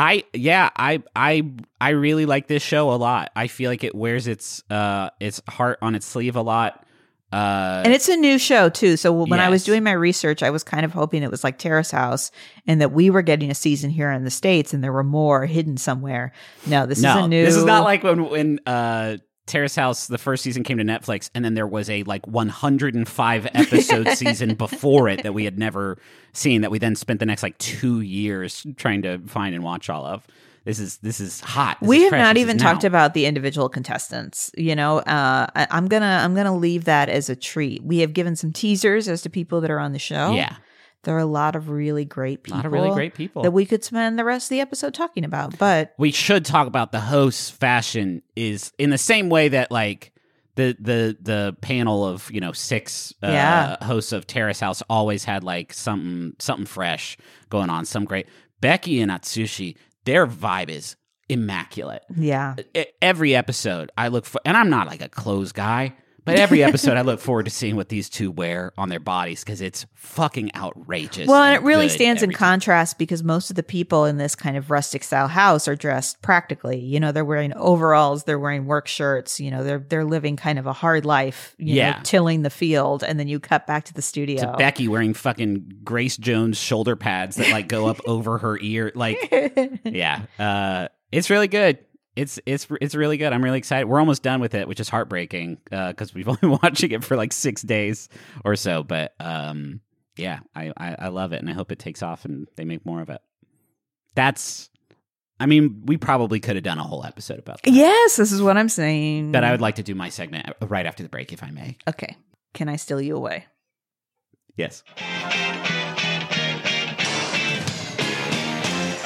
I 0.02 0.24
yeah, 0.34 0.72
I 0.76 1.04
I 1.16 1.44
I 1.80 1.90
really 1.90 2.26
like 2.26 2.48
this 2.48 2.64
show 2.64 2.92
a 2.92 2.98
lot. 2.98 3.30
I 3.36 3.46
feel 3.46 3.70
like 3.70 3.84
it 3.84 3.94
wears 3.94 4.26
its 4.26 4.64
uh 4.72 5.12
its 5.20 5.42
heart 5.48 5.78
on 5.84 5.94
its 5.94 6.08
sleeve 6.08 6.36
a 6.36 6.42
lot. 6.42 6.86
Uh, 7.32 7.84
and 7.86 7.94
it's 7.94 8.10
a 8.10 8.18
new 8.18 8.38
show 8.38 8.68
too. 8.68 8.98
So 8.98 9.14
when 9.14 9.40
I 9.40 9.48
was 9.48 9.64
doing 9.64 9.84
my 9.84 9.94
research, 9.94 10.44
I 10.44 10.50
was 10.50 10.66
kind 10.66 10.84
of 10.84 10.92
hoping 10.92 11.24
it 11.24 11.32
was 11.32 11.46
like 11.46 11.58
Terrace 11.60 11.92
House, 11.92 12.30
and 12.68 12.82
that 12.82 12.92
we 12.92 13.10
were 13.10 13.22
getting 13.22 13.50
a 13.52 13.56
season 13.56 13.90
here 13.90 14.12
in 14.12 14.26
the 14.26 14.32
states, 14.32 14.74
and 14.74 14.84
there 14.84 14.92
were 14.92 15.04
more 15.04 15.46
hidden 15.46 15.78
somewhere. 15.78 16.34
No, 16.66 16.86
this 16.86 17.02
no, 17.02 17.20
is 17.20 17.26
a 17.26 17.28
new. 17.30 17.46
this 17.46 17.56
is 17.56 17.64
not 17.64 17.84
like 17.84 18.04
when 18.04 18.30
when 18.30 18.60
uh 18.66 19.18
Terrace 19.48 19.76
House 19.76 20.08
the 20.08 20.18
first 20.18 20.44
season 20.44 20.64
came 20.64 20.78
to 20.78 20.84
Netflix 20.84 21.30
and 21.36 21.44
then 21.44 21.54
there 21.56 21.68
was 21.68 21.90
a 21.90 22.04
like 22.04 22.26
105 22.28 23.48
episode 23.54 24.08
season 24.16 24.56
before 24.56 25.10
it 25.10 25.24
that 25.24 25.34
we 25.34 25.44
had 25.46 25.58
never 25.60 25.98
seen 26.34 26.62
that 26.62 26.72
we 26.72 26.80
then 26.80 26.96
spent 26.96 27.20
the 27.20 27.26
next 27.26 27.44
like 27.44 27.58
2 27.58 28.02
years 28.02 28.66
trying 28.78 29.02
to 29.02 29.20
find 29.28 29.54
and 29.56 29.64
watch 29.64 29.90
all 29.90 30.06
of. 30.06 30.26
This 30.64 30.80
is 30.80 30.98
this 30.98 31.20
is 31.20 31.40
hot. 31.42 31.78
This 31.82 31.90
we 31.90 31.98
is 31.98 32.04
have 32.04 32.10
fresh. 32.12 32.22
not 32.22 32.36
This 32.36 32.42
even 32.42 32.58
talked 32.60 32.84
now. 32.84 32.88
about 32.88 33.14
the 33.16 33.26
individual 33.26 33.68
contestants 33.68 34.52
you 34.56 34.76
know 34.76 35.00
uh 35.00 35.48
I, 35.56 35.68
i'm 35.72 35.88
gonna 35.88 36.20
i'm 36.24 36.36
gonna 36.36 36.56
leave 36.56 36.86
that 36.86 37.10
as 37.10 37.30
a 37.32 37.36
treat 37.36 37.84
we 37.84 37.98
have 38.00 38.14
given 38.14 38.36
some 38.36 38.52
teasers 38.54 39.08
as 39.08 39.24
to 39.24 39.30
people 39.32 39.60
that 39.62 39.72
are 39.72 39.80
on 39.80 39.92
the 39.92 40.00
show 40.00 40.34
Yeah. 40.34 40.56
There 41.04 41.16
are 41.16 41.20
a 41.20 41.26
lot 41.26 41.56
of 41.56 41.70
really 41.70 42.06
great 42.06 42.40
A 42.40 42.42
people 42.44 42.58
lot 42.58 42.66
of 42.66 42.72
really 42.72 42.92
great 42.92 43.14
people. 43.16 43.44
that 43.44 43.52
we 43.52 43.66
could 43.66 43.84
spend 43.84 44.18
the 44.20 44.24
rest 44.24 44.46
of 44.46 44.50
the 44.50 44.62
episode 44.62 44.94
talking 44.94 45.24
about 45.26 45.58
but 45.58 45.94
we 45.98 46.12
should 46.12 46.46
talk 46.46 46.68
about 46.68 46.92
the 46.92 47.00
host's 47.00 47.50
fashion 47.50 48.22
is 48.36 48.72
in 48.78 48.90
the 48.90 48.98
same 48.98 49.30
way 49.30 49.50
that 49.50 49.72
like 49.72 50.12
the 50.56 50.76
the 50.80 51.18
the 51.22 51.56
panel 51.62 52.06
of 52.06 52.30
you 52.32 52.42
know 52.42 52.52
six 52.52 53.14
uh, 53.24 53.28
Yeah. 53.28 53.84
hosts 53.86 54.12
of 54.12 54.28
Terrace 54.28 54.60
House 54.60 54.84
always 54.90 55.24
had 55.24 55.44
like 55.44 55.74
something 55.74 56.34
something 56.40 56.66
fresh 56.66 57.18
going 57.50 57.70
on, 57.70 57.86
some 57.86 58.04
great. 58.06 58.28
Becky 58.60 59.00
and 59.02 59.10
Atsushi, 59.10 59.78
their 60.06 60.28
vibe 60.28 60.70
is 60.70 60.98
immaculate. 61.30 62.04
yeah 62.16 62.56
Every 63.02 63.34
episode, 63.36 63.90
I 63.98 64.10
look 64.10 64.26
for, 64.26 64.42
and 64.46 64.56
I'm 64.58 64.70
not 64.70 64.88
like 64.88 65.02
a 65.02 65.10
clothes 65.10 65.54
guy, 65.54 65.94
but 66.26 66.36
every 66.38 66.64
episode, 66.64 66.98
I 66.98 67.02
look 67.02 67.20
forward 67.20 67.46
to 67.46 67.52
seeing 67.52 67.76
what 67.76 67.90
these 67.90 68.10
two 68.10 68.32
wear 68.32 68.72
on 68.78 68.90
their 68.90 69.00
bodies 69.00 69.44
because 69.44 69.62
it's 69.62 69.86
fucking 69.96 70.52
outrageous. 70.56 71.28
well 71.28 71.42
and 71.44 71.56
it 71.56 71.62
really 71.64 71.90
stands 71.90 72.22
in 72.24 72.32
contrast 72.32 72.98
because 72.98 73.24
most 73.24 73.50
of 73.50 73.56
the 73.56 73.64
people 73.64 74.06
in 74.06 74.18
this 74.18 74.36
kind 74.36 74.58
of 74.58 74.70
rustic 74.72 75.04
style 75.04 75.28
house 75.28 75.68
are 75.68 75.76
dressed 75.76 76.22
practically 76.22 76.80
you 76.80 77.00
know 77.00 77.12
they're 77.12 77.24
wearing 77.26 77.54
overalls 77.56 78.24
they're 78.24 78.40
wearing 78.40 78.66
work 78.66 78.88
shirts 78.88 79.40
you 79.40 79.50
know 79.52 79.64
they're 79.64 79.80
they're 79.80 80.06
living 80.06 80.36
kind 80.36 80.58
of 80.60 80.66
a 80.68 80.74
hard 80.74 81.06
life 81.06 81.56
you 81.58 81.76
Yeah. 81.76 81.92
know 81.92 82.00
tilling 82.04 82.42
the 82.42 82.50
field 82.50 83.04
and 83.04 83.20
then 83.20 83.28
you 83.28 83.40
cut 83.40 83.66
back 83.68 83.86
to 83.86 83.94
the 83.94 84.02
studio 84.02 84.42
to 84.52 84.58
Becky 84.58 84.88
wearing 84.88 85.14
fucking 85.14 85.82
Grace 85.84 86.18
Jones 86.18 86.58
shoulder 86.58 86.96
pads 86.96 87.36
that 87.38 87.50
like 87.52 87.68
go 87.68 87.88
up 87.88 88.00
over 88.06 88.38
her 88.40 88.58
ear. 88.60 88.92
Like, 88.96 89.30
yeah, 89.84 90.24
uh, 90.40 90.88
it's 91.12 91.30
really 91.30 91.48
good. 91.48 91.80
It's 92.16 92.40
it's 92.46 92.68
it's 92.82 92.94
really 92.94 93.18
good. 93.18 93.32
I'm 93.32 93.44
really 93.44 93.58
excited. 93.58 93.86
We're 93.86 94.00
almost 94.00 94.22
done 94.22 94.42
with 94.42 94.54
it, 94.54 94.68
which 94.68 94.80
is 94.80 94.90
heartbreaking 94.90 95.60
uh, 95.72 95.90
because 95.90 96.14
we've 96.14 96.28
only 96.30 96.40
been 96.42 96.60
watching 96.62 96.92
it 96.92 97.04
for 97.04 97.16
like 97.16 97.32
six 97.32 97.62
days 97.62 98.10
or 98.44 98.56
so. 98.56 98.84
But 98.84 99.14
um, 99.20 99.80
yeah, 100.18 100.40
I, 100.56 100.74
I 100.76 100.96
I 101.00 101.08
love 101.08 101.32
it, 101.34 101.40
and 101.42 101.50
I 101.50 101.54
hope 101.54 101.72
it 101.72 101.80
takes 101.80 102.04
off 102.04 102.26
and 102.26 102.48
they 102.58 102.66
make 102.66 102.86
more 102.86 103.02
of 103.02 103.10
it. 103.10 103.22
That's, 104.14 104.70
I 105.40 105.46
mean, 105.46 105.84
we 105.86 105.96
probably 105.98 106.42
could 106.42 106.56
have 106.56 106.64
done 106.64 106.78
a 106.80 106.84
whole 106.84 107.06
episode 107.06 107.40
about 107.40 107.62
that. 107.64 107.72
Yes, 107.72 108.18
this 108.18 108.34
is 108.34 108.42
what 108.42 108.58
I'm 108.58 108.68
saying. 108.70 109.32
But 109.32 109.46
I 109.46 109.52
would 109.52 109.62
like 109.62 109.76
to 109.76 109.84
do 109.84 109.96
my 109.96 110.10
segment 110.10 110.50
uh, 110.50 110.68
right 110.68 110.86
after 110.86 111.02
the 111.04 111.10
break, 111.10 111.32
if 111.32 111.44
I 111.44 111.52
may. 111.52 111.78
Okay. 111.88 112.18
Can 112.54 112.68
I 112.68 112.76
steal 112.76 113.00
you 113.00 113.16
away? 113.16 113.46
Yes. 114.58 114.84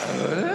Uh, 0.07 0.54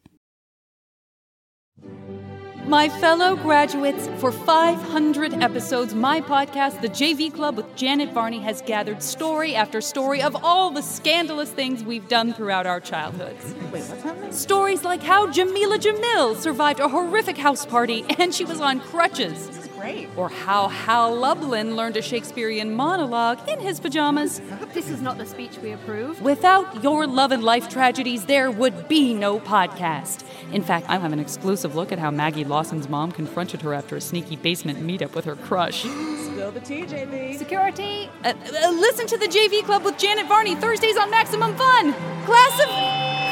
My 2.71 2.87
fellow 2.87 3.35
graduates, 3.35 4.07
for 4.21 4.31
500 4.31 5.33
episodes, 5.43 5.93
my 5.93 6.21
podcast, 6.21 6.79
The 6.79 6.87
JV 6.87 7.33
Club 7.33 7.57
with 7.57 7.75
Janet 7.75 8.13
Varney, 8.13 8.39
has 8.39 8.61
gathered 8.61 9.03
story 9.03 9.53
after 9.53 9.81
story 9.81 10.21
of 10.21 10.37
all 10.41 10.71
the 10.71 10.81
scandalous 10.81 11.51
things 11.51 11.83
we've 11.83 12.07
done 12.07 12.33
throughout 12.33 12.65
our 12.65 12.79
childhoods. 12.79 13.43
Wait, 13.73 13.83
what's 13.83 14.01
happening? 14.03 14.31
Stories 14.31 14.85
like 14.85 15.03
how 15.03 15.27
Jameela 15.27 15.79
Jamil 15.79 16.37
survived 16.37 16.79
a 16.79 16.87
horrific 16.87 17.37
house 17.37 17.65
party 17.65 18.05
and 18.17 18.33
she 18.33 18.45
was 18.45 18.61
on 18.61 18.79
crutches. 18.79 19.60
Great. 19.81 20.09
Or 20.15 20.29
how 20.29 20.67
Hal 20.67 21.15
Lublin 21.15 21.75
learned 21.75 21.97
a 21.97 22.03
Shakespearean 22.03 22.75
monologue 22.75 23.39
in 23.49 23.59
his 23.59 23.79
pajamas. 23.79 24.39
This 24.75 24.89
is 24.89 25.01
not 25.01 25.17
the 25.17 25.25
speech 25.25 25.57
we 25.57 25.71
approve. 25.71 26.21
Without 26.21 26.83
your 26.83 27.07
love 27.07 27.31
and 27.31 27.43
life 27.43 27.67
tragedies, 27.67 28.25
there 28.25 28.51
would 28.51 28.87
be 28.87 29.15
no 29.15 29.39
podcast. 29.39 30.23
In 30.53 30.61
fact, 30.61 30.85
I 30.87 30.99
have 30.99 31.11
an 31.11 31.19
exclusive 31.19 31.73
look 31.73 31.91
at 31.91 31.97
how 31.97 32.11
Maggie 32.11 32.43
Lawson's 32.43 32.87
mom 32.89 33.11
confronted 33.11 33.63
her 33.63 33.73
after 33.73 33.95
a 33.95 34.01
sneaky 34.01 34.35
basement 34.35 34.79
meetup 34.79 35.15
with 35.15 35.25
her 35.25 35.35
crush. 35.35 35.81
Spill 35.81 36.51
the 36.51 36.59
tea, 36.59 36.83
JV. 36.83 37.37
Security! 37.39 38.07
Uh, 38.23 38.33
uh, 38.33 38.71
listen 38.71 39.07
to 39.07 39.17
the 39.17 39.27
JV 39.27 39.63
Club 39.63 39.83
with 39.83 39.97
Janet 39.97 40.27
Varney, 40.27 40.53
Thursdays 40.53 40.95
on 40.95 41.09
Maximum 41.09 41.55
Fun! 41.55 41.93
Class 42.25 42.59
of 42.61 42.69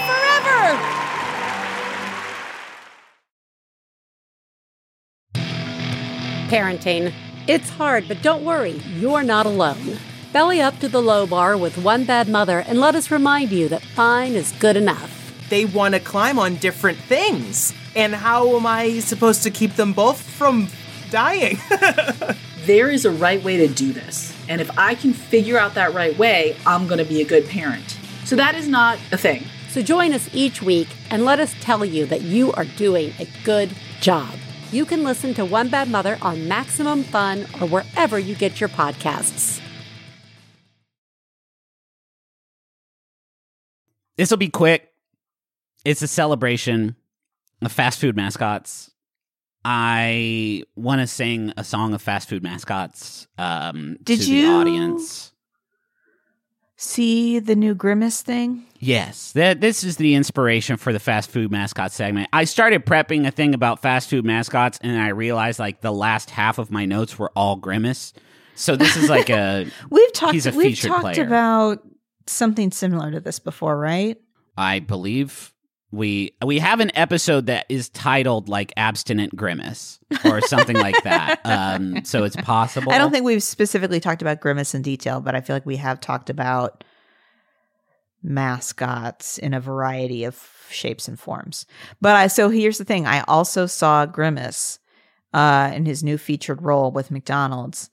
Forever! 0.09 1.08
Parenting. 6.49 7.13
It's 7.47 7.69
hard, 7.69 8.07
but 8.07 8.23
don't 8.23 8.43
worry, 8.43 8.81
you're 8.95 9.21
not 9.21 9.45
alone. 9.45 9.99
Belly 10.33 10.59
up 10.59 10.79
to 10.79 10.89
the 10.89 10.99
low 10.99 11.27
bar 11.27 11.55
with 11.55 11.77
One 11.77 12.05
Bad 12.05 12.27
Mother 12.27 12.63
and 12.65 12.79
let 12.79 12.95
us 12.95 13.11
remind 13.11 13.51
you 13.51 13.67
that 13.67 13.83
fine 13.83 14.33
is 14.33 14.51
good 14.53 14.75
enough. 14.75 15.47
They 15.51 15.65
want 15.65 15.93
to 15.93 15.99
climb 15.99 16.39
on 16.39 16.55
different 16.55 16.97
things. 16.97 17.71
And 17.95 18.15
how 18.15 18.55
am 18.55 18.65
I 18.65 18.97
supposed 18.97 19.43
to 19.43 19.51
keep 19.51 19.75
them 19.75 19.93
both 19.93 20.23
from 20.23 20.69
dying? 21.11 21.59
there 22.65 22.89
is 22.89 23.05
a 23.05 23.11
right 23.11 23.43
way 23.43 23.57
to 23.57 23.67
do 23.67 23.93
this. 23.93 24.35
And 24.49 24.59
if 24.59 24.75
I 24.75 24.95
can 24.95 25.13
figure 25.13 25.59
out 25.59 25.75
that 25.75 25.93
right 25.93 26.17
way, 26.17 26.57
I'm 26.65 26.87
going 26.87 26.97
to 26.97 27.05
be 27.05 27.21
a 27.21 27.25
good 27.25 27.47
parent. 27.47 27.99
So 28.25 28.35
that 28.37 28.55
is 28.55 28.67
not 28.67 28.97
a 29.11 29.17
thing. 29.17 29.45
So 29.69 29.83
join 29.83 30.13
us 30.13 30.27
each 30.33 30.63
week 30.63 30.87
and 31.11 31.25
let 31.25 31.39
us 31.39 31.53
tell 31.61 31.85
you 31.85 32.07
that 32.07 32.23
you 32.23 32.51
are 32.53 32.65
doing 32.65 33.13
a 33.19 33.27
good 33.43 33.69
job. 34.01 34.33
You 34.71 34.85
can 34.85 35.03
listen 35.03 35.33
to 35.33 35.45
One 35.45 35.69
Bad 35.69 35.89
Mother 35.89 36.17
on 36.21 36.47
Maximum 36.47 37.03
Fun 37.03 37.45
or 37.59 37.67
wherever 37.67 38.19
you 38.19 38.35
get 38.35 38.59
your 38.59 38.69
podcasts. 38.69 39.59
This 44.15 44.29
will 44.29 44.37
be 44.37 44.49
quick. 44.49 44.91
It's 45.85 46.01
a 46.01 46.07
celebration 46.07 46.95
of 47.61 47.71
fast 47.71 47.99
food 47.99 48.15
mascots. 48.15 48.91
I 49.65 50.63
want 50.75 51.01
to 51.01 51.07
sing 51.07 51.51
a 51.57 51.63
song 51.63 51.93
of 51.93 52.01
fast 52.01 52.29
food 52.29 52.43
mascots 52.43 53.27
um, 53.37 53.97
Did 54.03 54.21
to 54.21 54.33
you- 54.35 54.41
the 54.47 54.53
audience. 54.53 55.31
See 56.81 57.39
the 57.39 57.57
new 57.57 57.75
Grimace 57.75 58.21
thing? 58.21 58.63
Yes, 58.77 59.33
that 59.33 59.59
this 59.59 59.83
is 59.83 59.97
the 59.97 60.15
inspiration 60.15 60.77
for 60.77 60.93
the 60.93 60.99
fast 60.99 61.29
food 61.29 61.51
mascot 61.51 61.91
segment. 61.91 62.29
I 62.31 62.45
started 62.45 62.85
prepping 62.85 63.27
a 63.27 63.31
thing 63.31 63.53
about 63.53 63.81
fast 63.81 64.09
food 64.09 64.23
mascots, 64.23 64.79
and 64.81 64.97
I 64.97 65.09
realized 65.09 65.59
like 65.59 65.81
the 65.81 65.91
last 65.91 66.29
half 66.29 66.57
of 66.57 66.71
my 66.71 66.85
notes 66.85 67.19
were 67.19 67.33
all 67.35 67.57
grimace. 67.57 68.13
So 68.55 68.77
this 68.77 68.95
is 68.95 69.09
like 69.09 69.29
a 69.29 69.67
We've 69.89 70.13
talked 70.13 70.33
He's 70.35 70.47
a 70.47 70.51
we've 70.53 70.79
talked 70.79 71.01
player. 71.01 71.25
about 71.25 71.85
something 72.27 72.71
similar 72.71 73.11
to 73.11 73.19
this 73.19 73.39
before, 73.39 73.77
right? 73.77 74.17
I 74.55 74.79
believe 74.79 75.53
we 75.91 76.35
we 76.45 76.59
have 76.59 76.79
an 76.79 76.91
episode 76.95 77.47
that 77.47 77.65
is 77.67 77.89
titled 77.89 78.47
like 78.47 78.71
abstinent 78.77 79.35
grimace 79.35 79.99
or 80.23 80.41
something 80.41 80.75
like 80.75 81.03
that. 81.03 81.39
Um, 81.49 82.05
so 82.05 82.25
it's 82.25 82.35
possible. 82.35 82.91
I 82.91 82.97
don't 82.97 83.11
think 83.11 83.25
we've 83.25 83.41
specifically 83.41 83.99
talked 83.99 84.21
about 84.21 84.39
Grimace 84.39 84.75
in 84.75 84.81
detail, 84.81 85.19
but 85.19 85.35
I 85.35 85.41
feel 85.41 85.55
like 85.55 85.65
we 85.65 85.77
have 85.77 85.99
talked 85.99 86.29
about 86.29 86.83
mascots 88.21 89.37
in 89.37 89.53
a 89.53 89.59
variety 89.59 90.25
of 90.25 90.47
shapes 90.69 91.07
and 91.07 91.19
forms. 91.19 91.65
But 92.01 92.15
I 92.15 92.27
so 92.27 92.49
here's 92.49 92.77
the 92.77 92.85
thing: 92.85 93.07
I 93.07 93.21
also 93.21 93.65
saw 93.65 94.05
Grimace 94.05 94.79
uh, 95.33 95.71
in 95.73 95.85
his 95.85 96.03
new 96.03 96.17
featured 96.17 96.61
role 96.61 96.91
with 96.91 97.11
McDonald's. 97.11 97.89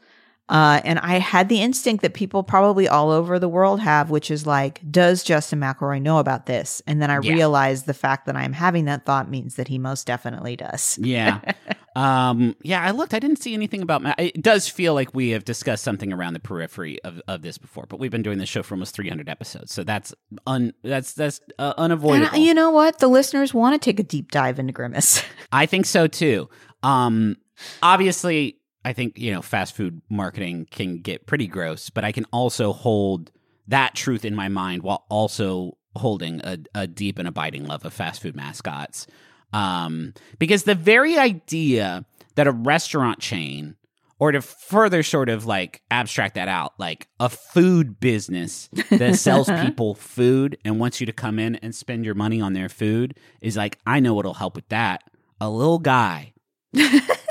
Uh, 0.49 0.81
and 0.85 1.01
I 1.01 1.19
had 1.19 1.49
the 1.49 1.61
instinct 1.61 2.03
that 2.03 2.15
people 2.15 2.45
probably 2.45 2.87
all 2.87 3.11
over 3.11 3.39
the 3.41 3.49
world 3.49 3.81
have, 3.81 4.11
which 4.11 4.31
is 4.31 4.47
like, 4.47 4.81
does 4.89 5.25
Justin 5.25 5.59
McElroy 5.59 6.01
know 6.01 6.19
about 6.19 6.47
this? 6.47 6.81
And 6.87 7.03
then 7.03 7.11
I 7.11 7.19
Yeah. 7.21 7.33
realized 7.33 7.87
the 7.87 7.95
fact 7.95 8.27
that 8.27 8.37
I'm 8.37 8.53
having 8.53 8.85
that 8.85 9.05
thought 9.05 9.29
means 9.29 9.57
that 9.57 9.67
he 9.67 9.77
most 9.79 10.07
definitely 10.07 10.55
does. 10.55 10.99
Yeah. 11.03 11.41
um, 11.97 12.55
yeah, 12.63 12.81
I 12.81 12.93
looked. 12.93 13.13
I 13.13 13.19
didn't 13.19 13.39
see 13.41 13.55
anything 13.55 13.83
about. 13.83 14.03
Ma- 14.03 14.15
it 14.19 14.41
does 14.41 14.69
feel 14.69 14.95
like 14.95 15.13
we 15.15 15.31
have 15.31 15.45
discussed 15.45 15.83
something 15.83 16.13
around 16.13 16.35
the 16.35 16.41
periphery 16.41 17.03
of, 17.03 17.21
of 17.27 17.43
this 17.43 17.59
before, 17.59 17.87
but 17.89 17.99
we've 17.99 18.13
been 18.13 18.23
doing 18.23 18.39
this 18.39 18.49
show 18.49 18.63
for 18.63 18.75
almost 18.75 18.95
300 18.95 19.29
episodes, 19.29 19.73
so 19.73 19.83
that's 19.83 20.15
un 20.47 20.73
that's 20.85 21.13
that's 21.15 21.41
uh, 21.59 21.75
unavoidable. 21.77 22.35
I- 22.35 22.39
you 22.39 22.55
know 22.55 22.71
what? 22.71 23.01
The 23.01 23.09
listeners 23.09 23.53
want 23.53 23.75
to 23.81 23.85
take 23.85 23.99
a 23.99 24.05
deep 24.05 24.31
dive 24.31 24.61
into 24.61 24.73
Grimace. 24.73 25.25
I 25.53 25.67
think 25.67 25.87
so 25.87 26.07
too. 26.07 26.49
Um, 26.85 27.37
obviously, 27.83 28.59
I 28.87 28.93
think 28.93 29.19
you 29.19 29.33
know 29.33 29.43
fast 29.43 29.75
food 29.75 30.01
marketing 30.09 30.69
can 30.71 31.01
get 31.01 31.27
pretty 31.27 31.49
gross, 31.49 31.91
but 31.91 32.05
I 32.05 32.13
can 32.13 32.25
also 32.33 32.73
hold 32.73 33.33
that 33.67 33.97
truth 33.97 34.25
in 34.25 34.35
my 34.35 34.47
mind 34.49 34.85
while 34.85 35.05
also 35.09 35.77
holding 35.97 36.41
a, 36.45 36.59
a 36.73 36.87
deep 36.87 37.19
and 37.19 37.27
abiding 37.27 37.67
love 37.67 37.85
of 37.85 37.93
fast 37.93 38.23
food 38.23 38.37
mascots. 38.37 39.09
Um, 39.53 40.15
because 40.39 40.63
the 40.63 40.77
very 40.77 41.19
idea 41.19 42.05
that 42.37 42.47
a 42.47 42.53
restaurant 42.53 43.19
chain 43.19 43.75
Or 44.19 44.33
to 44.33 44.41
further 44.41 45.03
sort 45.03 45.29
of 45.29 45.45
like 45.45 45.83
abstract 45.91 46.37
that 46.37 46.49
out, 46.49 46.73
like 46.79 47.09
a 47.21 47.29
food 47.29 48.01
business 48.01 48.71
that 48.91 49.17
sells 49.17 49.51
people 49.65 49.95
food 49.95 50.57
and 50.65 50.81
wants 50.81 51.01
you 51.01 51.07
to 51.07 51.13
come 51.13 51.39
in 51.39 51.57
and 51.57 51.75
spend 51.75 52.05
your 52.05 52.15
money 52.15 52.41
on 52.41 52.55
their 52.55 52.69
food 52.71 53.19
is 53.43 53.57
like, 53.57 53.79
I 53.85 54.01
know 54.01 54.15
what'll 54.15 54.35
help 54.35 54.57
with 54.57 54.69
that. 54.69 55.03
A 55.41 55.51
little 55.51 55.79
guy. 55.79 56.33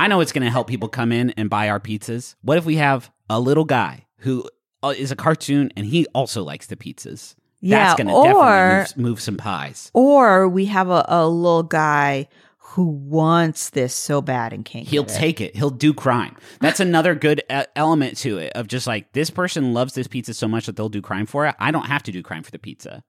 I 0.00 0.06
know 0.06 0.22
it's 0.22 0.32
going 0.32 0.44
to 0.44 0.50
help 0.50 0.66
people 0.66 0.88
come 0.88 1.12
in 1.12 1.28
and 1.32 1.50
buy 1.50 1.68
our 1.68 1.78
pizzas. 1.78 2.34
What 2.40 2.56
if 2.56 2.64
we 2.64 2.76
have 2.76 3.10
a 3.28 3.38
little 3.38 3.66
guy 3.66 4.06
who 4.20 4.48
uh, 4.82 4.94
a 4.98 5.14
cartoon 5.14 5.70
and 5.76 5.84
he 5.84 6.06
also 6.14 6.42
likes 6.42 6.68
the 6.68 6.76
pizzas? 6.76 7.34
Yeah, 7.60 7.84
That's 7.84 8.02
going 8.02 8.06
to 8.06 8.22
definitely 8.22 9.02
move, 9.02 9.10
move 9.10 9.20
some 9.20 9.36
pies. 9.36 9.90
Or 9.92 10.48
we 10.48 10.64
have 10.64 10.88
a, 10.88 11.04
a 11.06 11.28
little 11.28 11.64
guy 11.64 12.28
who 12.56 12.86
wants 12.86 13.68
this 13.70 13.92
so 13.92 14.22
bad 14.22 14.54
and 14.54 14.64
can't. 14.64 14.88
He'll 14.88 15.02
get 15.02 15.16
it. 15.16 15.18
take 15.18 15.40
it. 15.42 15.54
He'll 15.54 15.68
do 15.68 15.92
crime. 15.92 16.34
That's 16.60 16.80
another 16.80 17.14
good 17.14 17.42
element 17.76 18.16
to 18.18 18.38
it 18.38 18.54
of 18.54 18.68
just 18.68 18.86
like 18.86 19.12
this 19.12 19.28
person 19.28 19.74
loves 19.74 19.92
this 19.92 20.06
pizza 20.06 20.32
so 20.32 20.48
much 20.48 20.64
that 20.64 20.76
they'll 20.76 20.88
do 20.88 21.02
crime 21.02 21.26
for 21.26 21.46
it. 21.46 21.54
I 21.58 21.72
don't 21.72 21.86
have 21.86 22.04
to 22.04 22.12
do 22.12 22.22
crime 22.22 22.42
for 22.42 22.52
the 22.52 22.58
pizza, 22.58 23.02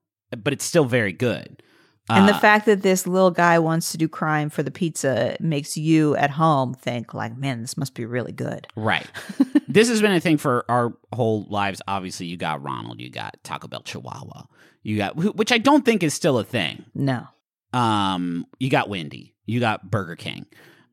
but 0.44 0.52
it's 0.52 0.66
still 0.66 0.84
very 0.84 1.14
good. 1.14 1.64
And 2.18 2.28
the 2.28 2.36
Uh, 2.36 2.40
fact 2.40 2.66
that 2.66 2.82
this 2.82 3.08
little 3.08 3.32
guy 3.32 3.58
wants 3.60 3.92
to 3.92 3.98
do 3.98 4.08
crime 4.08 4.50
for 4.50 4.64
the 4.64 4.72
pizza 4.72 5.36
makes 5.40 5.78
you 5.78 6.16
at 6.18 6.32
home 6.32 6.74
think 6.74 7.14
like, 7.14 7.38
man, 7.38 7.62
this 7.62 7.78
must 7.78 7.94
be 7.96 8.06
really 8.06 8.32
good. 8.32 8.68
Right. 8.76 9.06
this 9.68 9.88
has 9.90 10.02
been 10.02 10.12
a 10.14 10.20
thing 10.20 10.38
for 10.38 10.66
our 10.70 10.94
whole 11.14 11.46
lives. 11.50 11.82
Obviously, 11.88 12.26
you 12.28 12.38
got 12.38 12.62
Ronald, 12.64 13.00
you 13.00 13.10
got 13.10 13.38
Taco 13.44 13.68
Bell 13.68 13.82
Chihuahua, 13.82 14.44
you 14.84 14.98
got 14.98 15.16
which 15.16 15.52
I 15.52 15.58
don't 15.58 15.86
think 15.86 16.04
is 16.04 16.14
still 16.14 16.38
a 16.40 16.44
thing. 16.44 16.86
No. 16.94 17.28
Um, 17.74 18.46
you 18.60 18.70
got 18.70 18.90
Wendy, 18.90 19.34
you 19.46 19.60
got 19.60 19.90
Burger 19.90 20.16
King. 20.16 20.46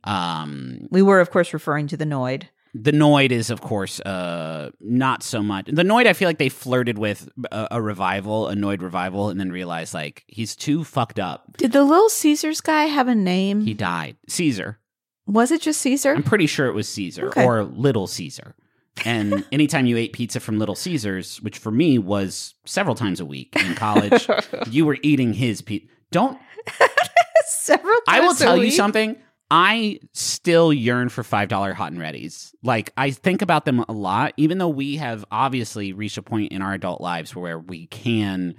Um, 0.05 0.87
We 0.91 1.03
were, 1.03 1.21
of 1.21 1.31
course, 1.31 1.53
referring 1.53 1.89
to 1.89 1.97
the 1.97 2.05
Noid. 2.05 2.45
The 2.75 2.93
Noid 2.93 3.31
is, 3.31 3.51
of 3.51 3.61
course, 3.61 4.01
uh, 4.01 4.71
not 4.81 5.23
so 5.23 5.43
much. 5.43 5.67
The 5.67 5.83
Noid, 5.83 6.07
I 6.07 6.13
feel 6.13 6.29
like 6.29 6.39
they 6.39 6.49
flirted 6.49 6.99
with 6.99 7.29
a, 7.51 7.69
a 7.73 7.83
revival, 7.83 8.49
a 8.49 8.55
Noid 8.55 8.83
revival, 8.83 9.29
and 9.31 9.39
then 9.41 9.51
realized 9.51 9.95
like 9.95 10.25
he's 10.29 10.55
too 10.57 10.85
fucked 10.85 11.19
up. 11.19 11.57
Did 11.57 11.73
the 11.73 11.85
Little 11.85 12.09
Caesars 12.09 12.61
guy 12.61 12.85
have 12.85 13.09
a 13.09 13.15
name? 13.15 13.63
He 13.63 13.75
died. 13.75 14.17
Caesar. 14.29 14.79
was 15.27 15.51
it 15.51 15.61
just 15.63 15.81
Caesar? 15.81 16.15
I'm 16.15 16.23
pretty 16.23 16.47
sure 16.47 16.67
it 16.67 16.75
was 16.75 16.89
Caesar 16.89 17.29
Okay. 17.29 17.45
or 17.45 17.65
Little 17.65 18.07
Caesar. 18.07 18.55
And 19.05 19.45
anytime 19.53 19.87
you 19.87 19.97
ate 19.97 20.13
pizza 20.13 20.41
from 20.41 20.59
Little 20.59 20.75
Caesars, 20.75 21.41
which 21.43 21.59
for 21.59 21.71
me 21.71 21.99
was 21.99 22.55
several 22.65 22.95
times 22.95 23.21
a 23.21 23.25
week 23.25 23.55
in 23.65 23.75
college, 23.75 24.29
you 24.71 24.85
were 24.87 24.99
eating 25.03 25.33
his 25.33 25.63
pizza. 25.63 25.89
Don't 26.11 26.39
Several 27.47 27.95
times 28.01 28.05
I 28.09 28.21
will 28.21 28.35
tell 28.35 28.57
you 28.63 28.71
something. 28.71 29.17
I 29.51 30.01
still 30.13 30.73
yearn 30.73 31.09
for 31.09 31.23
five 31.23 31.49
dollar 31.49 31.73
hot 31.73 31.93
and 31.93 32.01
readies. 32.01 32.53
Like 32.63 32.93
I 32.97 33.11
think 33.11 33.41
about 33.41 33.65
them 33.65 33.85
a 33.89 33.93
lot, 33.93 34.35
even 34.37 34.59
though 34.59 34.69
we 34.69 34.97
have 34.97 35.25
obviously 35.31 35.93
reached 35.93 36.19
a 36.19 36.23
point 36.23 36.53
in 36.53 36.61
our 36.61 36.75
adult 36.75 37.01
lives 37.01 37.35
where 37.35 37.59
we 37.59 37.87
can 37.87 38.57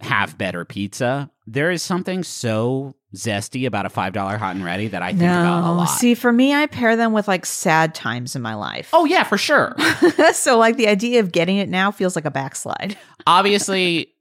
have 0.00 0.38
better 0.38 0.64
pizza. 0.64 1.30
There 1.46 1.70
is 1.70 1.82
something 1.82 2.22
so 2.22 2.94
zesty 3.14 3.66
about 3.66 3.86
a 3.86 3.88
five 3.88 4.12
dollar 4.12 4.36
hot 4.36 4.54
and 4.54 4.64
ready 4.64 4.88
that 4.88 5.02
I 5.02 5.10
think 5.10 5.22
about 5.22 5.64
a 5.64 5.72
lot. 5.72 5.86
see, 5.86 6.14
for 6.14 6.32
me, 6.32 6.54
I 6.54 6.66
pair 6.66 6.96
them 6.96 7.12
with 7.12 7.26
like 7.26 7.46
sad 7.46 7.94
times 7.94 8.36
in 8.36 8.42
my 8.42 8.54
life. 8.54 8.90
oh 8.92 9.04
yeah, 9.04 9.24
for 9.24 9.38
sure. 9.38 9.74
so 10.32 10.58
like 10.58 10.76
the 10.76 10.88
idea 10.88 11.20
of 11.20 11.32
getting 11.32 11.56
it 11.56 11.68
now 11.68 11.90
feels 11.90 12.16
like 12.16 12.24
a 12.24 12.30
backslide. 12.30 12.96
obviously 13.26 14.12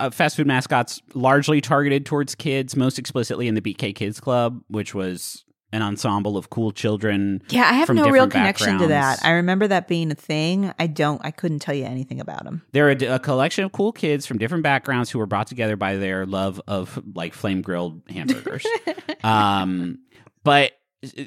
uh, 0.00 0.10
fast 0.10 0.36
food 0.36 0.46
mascots 0.46 1.02
largely 1.14 1.60
targeted 1.60 2.06
towards 2.06 2.34
kids 2.34 2.74
most 2.76 2.98
explicitly 2.98 3.48
in 3.48 3.54
the 3.54 3.60
bk 3.60 3.94
kids 3.94 4.18
club 4.20 4.60
which 4.68 4.94
was 4.94 5.44
an 5.72 5.82
ensemble 5.82 6.36
of 6.36 6.50
cool 6.50 6.70
children 6.70 7.42
Yeah, 7.50 7.68
I 7.68 7.74
have 7.74 7.90
no 7.90 8.08
real 8.10 8.28
connection 8.28 8.78
to 8.78 8.86
that. 8.88 9.24
I 9.24 9.32
remember 9.32 9.68
that 9.68 9.86
being 9.88 10.10
a 10.10 10.14
thing. 10.14 10.72
I 10.78 10.86
don't. 10.86 11.20
I 11.24 11.30
couldn't 11.30 11.58
tell 11.58 11.74
you 11.74 11.84
anything 11.84 12.20
about 12.20 12.44
them. 12.44 12.62
they're 12.72 12.90
a, 12.90 13.04
a 13.14 13.18
collection 13.18 13.64
of 13.64 13.72
cool 13.72 13.92
kids 13.92 14.26
from 14.26 14.38
different 14.38 14.62
backgrounds 14.62 15.10
who 15.10 15.18
were 15.18 15.26
brought 15.26 15.46
together 15.46 15.76
by 15.76 15.96
their 15.96 16.24
love 16.26 16.60
of 16.66 16.98
like 17.14 17.34
flame 17.34 17.60
grilled 17.62 18.00
hamburgers 18.08 18.66
um 19.22 19.98
but 20.44 20.72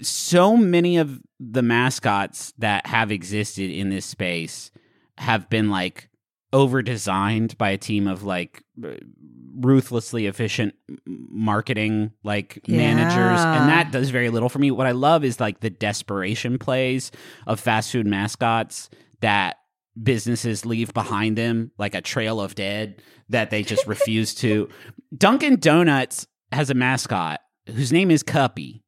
so 0.01 0.57
many 0.57 0.97
of 0.97 1.21
the 1.39 1.61
mascots 1.61 2.53
that 2.57 2.85
have 2.87 3.11
existed 3.11 3.69
in 3.69 3.89
this 3.89 4.05
space 4.05 4.71
have 5.17 5.49
been 5.49 5.69
like 5.69 6.09
over 6.51 6.81
designed 6.81 7.57
by 7.57 7.69
a 7.69 7.77
team 7.77 8.07
of 8.07 8.23
like 8.23 8.63
ruthlessly 9.55 10.27
efficient 10.27 10.73
marketing 11.05 12.11
like 12.23 12.61
managers 12.67 13.39
and 13.39 13.69
that 13.69 13.91
does 13.91 14.09
very 14.09 14.29
little 14.29 14.49
for 14.49 14.59
me. 14.59 14.71
What 14.71 14.87
i 14.87 14.91
love 14.91 15.23
is 15.23 15.39
like 15.39 15.59
the 15.59 15.69
desperation 15.69 16.57
plays 16.57 17.11
of 17.47 17.59
fast 17.59 17.91
food 17.91 18.07
mascots 18.07 18.89
that 19.21 19.57
businesses 20.01 20.65
leave 20.65 20.93
behind 20.93 21.37
them 21.37 21.71
like 21.77 21.95
a 21.95 22.01
trail 22.01 22.39
of 22.39 22.55
dead 22.55 23.01
that 23.29 23.49
they 23.49 23.63
just 23.63 23.85
refuse 23.87 24.33
to. 24.35 24.69
Dunkin 25.17 25.57
donuts 25.59 26.27
has 26.51 26.69
a 26.69 26.73
mascot 26.73 27.39
whose 27.67 27.91
name 27.91 28.11
is 28.11 28.23
cuppy 28.23 28.81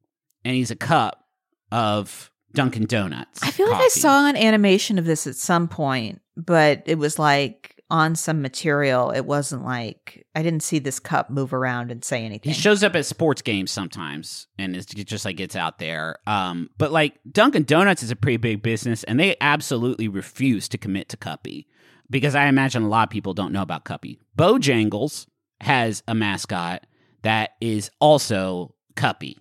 and 0.44 0.54
he's 0.54 0.70
a 0.70 0.76
cup 0.76 1.24
of 1.70 2.30
dunkin 2.52 2.86
donuts 2.86 3.42
I 3.42 3.50
feel 3.50 3.68
like 3.68 3.80
I 3.80 3.88
saw 3.88 4.28
an 4.28 4.36
animation 4.36 4.98
of 4.98 5.04
this 5.04 5.26
at 5.26 5.34
some 5.34 5.66
point, 5.66 6.20
but 6.36 6.82
it 6.86 6.98
was 6.98 7.18
like 7.18 7.73
on 7.90 8.14
some 8.14 8.42
material. 8.42 9.10
It 9.10 9.26
wasn't 9.26 9.64
like 9.64 10.26
I 10.34 10.42
didn't 10.42 10.62
see 10.62 10.78
this 10.78 10.98
cup 10.98 11.30
move 11.30 11.52
around 11.52 11.90
and 11.90 12.04
say 12.04 12.24
anything. 12.24 12.52
He 12.52 12.58
shows 12.58 12.82
up 12.82 12.94
at 12.96 13.06
sports 13.06 13.42
games 13.42 13.70
sometimes 13.70 14.46
and 14.58 14.74
is 14.74 14.86
it 14.96 15.06
just 15.06 15.24
like 15.24 15.36
gets 15.36 15.56
out 15.56 15.78
there. 15.78 16.16
Um, 16.26 16.70
but 16.78 16.92
like 16.92 17.18
Dunkin' 17.30 17.64
Donuts 17.64 18.02
is 18.02 18.10
a 18.10 18.16
pretty 18.16 18.38
big 18.38 18.62
business 18.62 19.04
and 19.04 19.20
they 19.20 19.36
absolutely 19.40 20.08
refuse 20.08 20.68
to 20.70 20.78
commit 20.78 21.08
to 21.10 21.16
Cuppy 21.16 21.66
because 22.10 22.34
I 22.34 22.46
imagine 22.46 22.82
a 22.82 22.88
lot 22.88 23.08
of 23.08 23.10
people 23.10 23.34
don't 23.34 23.52
know 23.52 23.62
about 23.62 23.84
Cuppy. 23.84 24.18
Bojangles 24.36 25.26
has 25.60 26.02
a 26.08 26.14
mascot 26.14 26.86
that 27.22 27.50
is 27.60 27.90
also 28.00 28.74
Cuppy. 28.96 29.36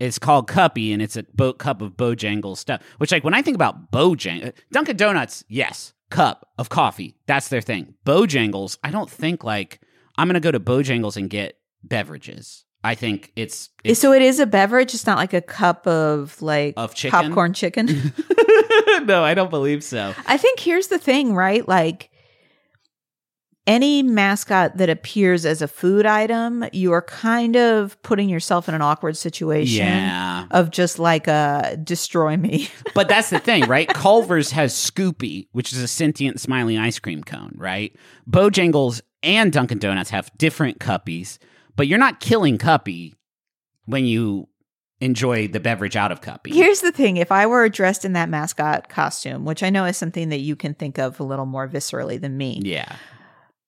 It's 0.00 0.18
called 0.18 0.48
Cuppy 0.48 0.92
and 0.92 1.02
it's 1.02 1.16
a 1.16 1.24
bo- 1.34 1.52
cup 1.52 1.82
of 1.82 1.92
Bojangles 1.96 2.58
stuff. 2.58 2.82
Which 2.98 3.10
like 3.12 3.24
when 3.24 3.34
I 3.34 3.42
think 3.42 3.54
about 3.56 3.90
Bojangles, 3.90 4.48
uh, 4.48 4.52
Dunkin' 4.72 4.96
Donuts, 4.96 5.44
yes, 5.48 5.92
cup 6.10 6.48
of 6.58 6.68
coffee. 6.68 7.16
That's 7.26 7.48
their 7.48 7.60
thing. 7.60 7.94
Bojangles, 8.06 8.78
I 8.84 8.90
don't 8.90 9.10
think 9.10 9.42
like 9.44 9.80
I'm 10.16 10.28
gonna 10.28 10.40
go 10.40 10.52
to 10.52 10.60
Bojangles 10.60 11.16
and 11.16 11.28
get 11.28 11.58
beverages. 11.82 12.64
I 12.84 12.94
think 12.94 13.32
it's, 13.34 13.70
it's 13.82 13.98
so 13.98 14.12
it 14.12 14.22
is 14.22 14.38
a 14.38 14.46
beverage. 14.46 14.94
It's 14.94 15.04
not 15.06 15.18
like 15.18 15.32
a 15.32 15.40
cup 15.40 15.84
of 15.88 16.40
like 16.40 16.74
Of 16.76 16.94
chicken? 16.94 17.10
popcorn 17.18 17.52
chicken. 17.52 17.86
no, 19.04 19.24
I 19.24 19.34
don't 19.34 19.50
believe 19.50 19.82
so. 19.82 20.14
I 20.26 20.36
think 20.36 20.60
here's 20.60 20.86
the 20.86 20.98
thing, 20.98 21.34
right? 21.34 21.66
Like 21.66 22.10
any 23.68 24.02
mascot 24.02 24.78
that 24.78 24.88
appears 24.88 25.44
as 25.46 25.62
a 25.62 25.68
food 25.68 26.06
item, 26.06 26.64
you 26.72 26.92
are 26.92 27.02
kind 27.02 27.54
of 27.54 28.00
putting 28.02 28.28
yourself 28.28 28.68
in 28.68 28.74
an 28.74 28.82
awkward 28.82 29.16
situation 29.16 29.84
Yeah, 29.86 30.46
of 30.50 30.70
just 30.70 30.98
like 30.98 31.28
uh 31.28 31.76
destroy 31.76 32.36
me. 32.36 32.68
but 32.94 33.08
that's 33.08 33.30
the 33.30 33.38
thing, 33.38 33.64
right? 33.68 33.86
Culver's 33.88 34.50
has 34.52 34.72
Scoopie, 34.74 35.46
which 35.52 35.72
is 35.72 35.80
a 35.80 35.86
sentient 35.88 36.40
smiling 36.40 36.78
ice 36.78 36.98
cream 36.98 37.22
cone, 37.22 37.52
right? 37.56 37.94
Bojangles 38.28 39.02
and 39.22 39.52
Dunkin' 39.52 39.78
Donuts 39.78 40.10
have 40.10 40.30
different 40.38 40.80
cuppies, 40.80 41.38
but 41.76 41.86
you're 41.86 41.98
not 41.98 42.20
killing 42.20 42.58
Cuppy 42.58 43.14
when 43.84 44.04
you 44.04 44.48
enjoy 45.00 45.46
the 45.46 45.60
beverage 45.60 45.94
out 45.94 46.10
of 46.10 46.20
Cuppy. 46.20 46.52
Here's 46.52 46.80
the 46.80 46.90
thing, 46.90 47.18
if 47.18 47.30
I 47.30 47.46
were 47.46 47.68
dressed 47.68 48.04
in 48.04 48.14
that 48.14 48.28
mascot 48.28 48.88
costume, 48.88 49.44
which 49.44 49.62
I 49.62 49.70
know 49.70 49.84
is 49.84 49.96
something 49.96 50.30
that 50.30 50.40
you 50.40 50.56
can 50.56 50.74
think 50.74 50.98
of 50.98 51.20
a 51.20 51.22
little 51.22 51.46
more 51.46 51.68
viscerally 51.68 52.20
than 52.20 52.36
me. 52.36 52.60
yeah, 52.64 52.96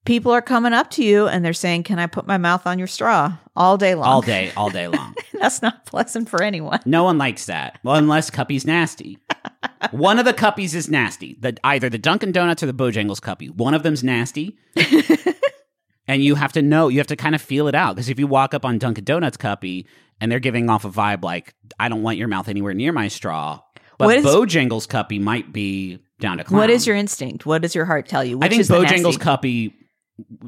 People 0.06 0.32
are 0.32 0.40
coming 0.42 0.72
up 0.72 0.90
to 0.92 1.04
you 1.04 1.28
and 1.28 1.44
they're 1.44 1.52
saying, 1.52 1.82
"Can 1.82 1.98
I 1.98 2.06
put 2.06 2.26
my 2.26 2.38
mouth 2.38 2.66
on 2.66 2.78
your 2.78 2.88
straw?" 2.88 3.36
all 3.54 3.76
day 3.76 3.94
long. 3.94 4.06
all 4.06 4.22
day, 4.22 4.50
all 4.56 4.70
day 4.70 4.88
long. 4.88 5.14
That's 5.34 5.60
not 5.60 5.84
pleasant 5.84 6.28
for 6.30 6.42
anyone. 6.42 6.80
No 6.86 7.04
one 7.04 7.18
likes 7.18 7.46
that. 7.46 7.78
Well, 7.84 7.96
unless 7.96 8.30
Cuppy's 8.30 8.64
nasty. 8.64 9.18
One 9.90 10.18
of 10.18 10.24
the 10.24 10.32
Cuppies 10.32 10.74
is 10.74 10.88
nasty. 10.88 11.36
The, 11.40 11.56
either 11.64 11.88
the 11.90 11.98
Dunkin' 11.98 12.32
Donuts 12.32 12.62
or 12.62 12.66
the 12.66 12.72
Bojangles 12.74 13.20
Cuppy. 13.20 13.54
One 13.54 13.74
of 13.74 13.82
them's 13.82 14.02
nasty. 14.04 14.56
and 16.06 16.22
you 16.22 16.34
have 16.34 16.52
to 16.52 16.62
know, 16.62 16.88
you 16.88 16.98
have 16.98 17.06
to 17.08 17.16
kind 17.16 17.34
of 17.34 17.42
feel 17.42 17.68
it 17.68 17.74
out. 17.74 17.94
Because 17.96 18.08
if 18.08 18.18
you 18.18 18.26
walk 18.26 18.54
up 18.54 18.64
on 18.64 18.78
Dunkin' 18.78 19.04
Donuts 19.04 19.36
Cuppy 19.36 19.86
and 20.20 20.30
they're 20.30 20.40
giving 20.40 20.68
off 20.68 20.84
a 20.84 20.90
vibe 20.90 21.22
like, 21.22 21.54
I 21.78 21.88
don't 21.88 22.02
want 22.02 22.18
your 22.18 22.28
mouth 22.28 22.48
anywhere 22.48 22.74
near 22.74 22.92
my 22.92 23.08
straw. 23.08 23.60
But 23.98 24.06
What 24.06 24.16
is- 24.18 24.24
Bojangles 24.24 24.86
Cuppy 24.86 25.20
might 25.20 25.52
be 25.52 25.98
down 26.20 26.38
to 26.38 26.44
clown. 26.44 26.60
What 26.60 26.70
is 26.70 26.86
your 26.86 26.96
instinct? 26.96 27.46
What 27.46 27.62
does 27.62 27.74
your 27.74 27.84
heart 27.86 28.06
tell 28.08 28.24
you? 28.24 28.38
Which 28.38 28.52
I 28.52 28.56
think 28.56 28.66
Bojangles 28.66 29.18
nasty- 29.18 29.18
Cuppy 29.18 29.72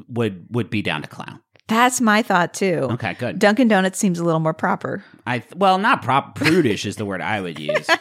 would 0.07 0.45
would 0.49 0.69
be 0.69 0.81
down 0.81 1.01
to 1.01 1.07
clown. 1.07 1.39
That's 1.67 2.01
my 2.01 2.21
thought 2.21 2.53
too. 2.53 2.87
Okay, 2.91 3.13
good. 3.13 3.39
Dunkin' 3.39 3.67
Donuts 3.67 3.97
seems 3.97 4.19
a 4.19 4.23
little 4.23 4.41
more 4.41 4.53
proper. 4.53 5.03
I 5.25 5.43
well, 5.55 5.77
not 5.77 6.01
prop 6.01 6.35
prudish 6.35 6.85
is 6.85 6.97
the 6.97 7.05
word 7.05 7.21
I 7.21 7.41
would 7.41 7.59
use. 7.59 7.87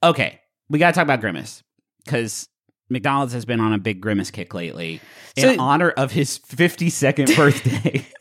Okay, 0.00 0.38
we 0.68 0.78
got 0.78 0.92
to 0.92 0.94
talk 0.94 1.02
about 1.02 1.20
Grimace 1.20 1.64
because 2.04 2.48
McDonald's 2.88 3.32
has 3.32 3.44
been 3.44 3.58
on 3.58 3.72
a 3.72 3.78
big 3.78 4.00
Grimace 4.00 4.30
kick 4.30 4.54
lately 4.54 5.00
in 5.36 5.58
honor 5.58 5.90
of 5.90 6.12
his 6.12 6.38
52nd 6.38 7.36
birthday. 7.36 8.06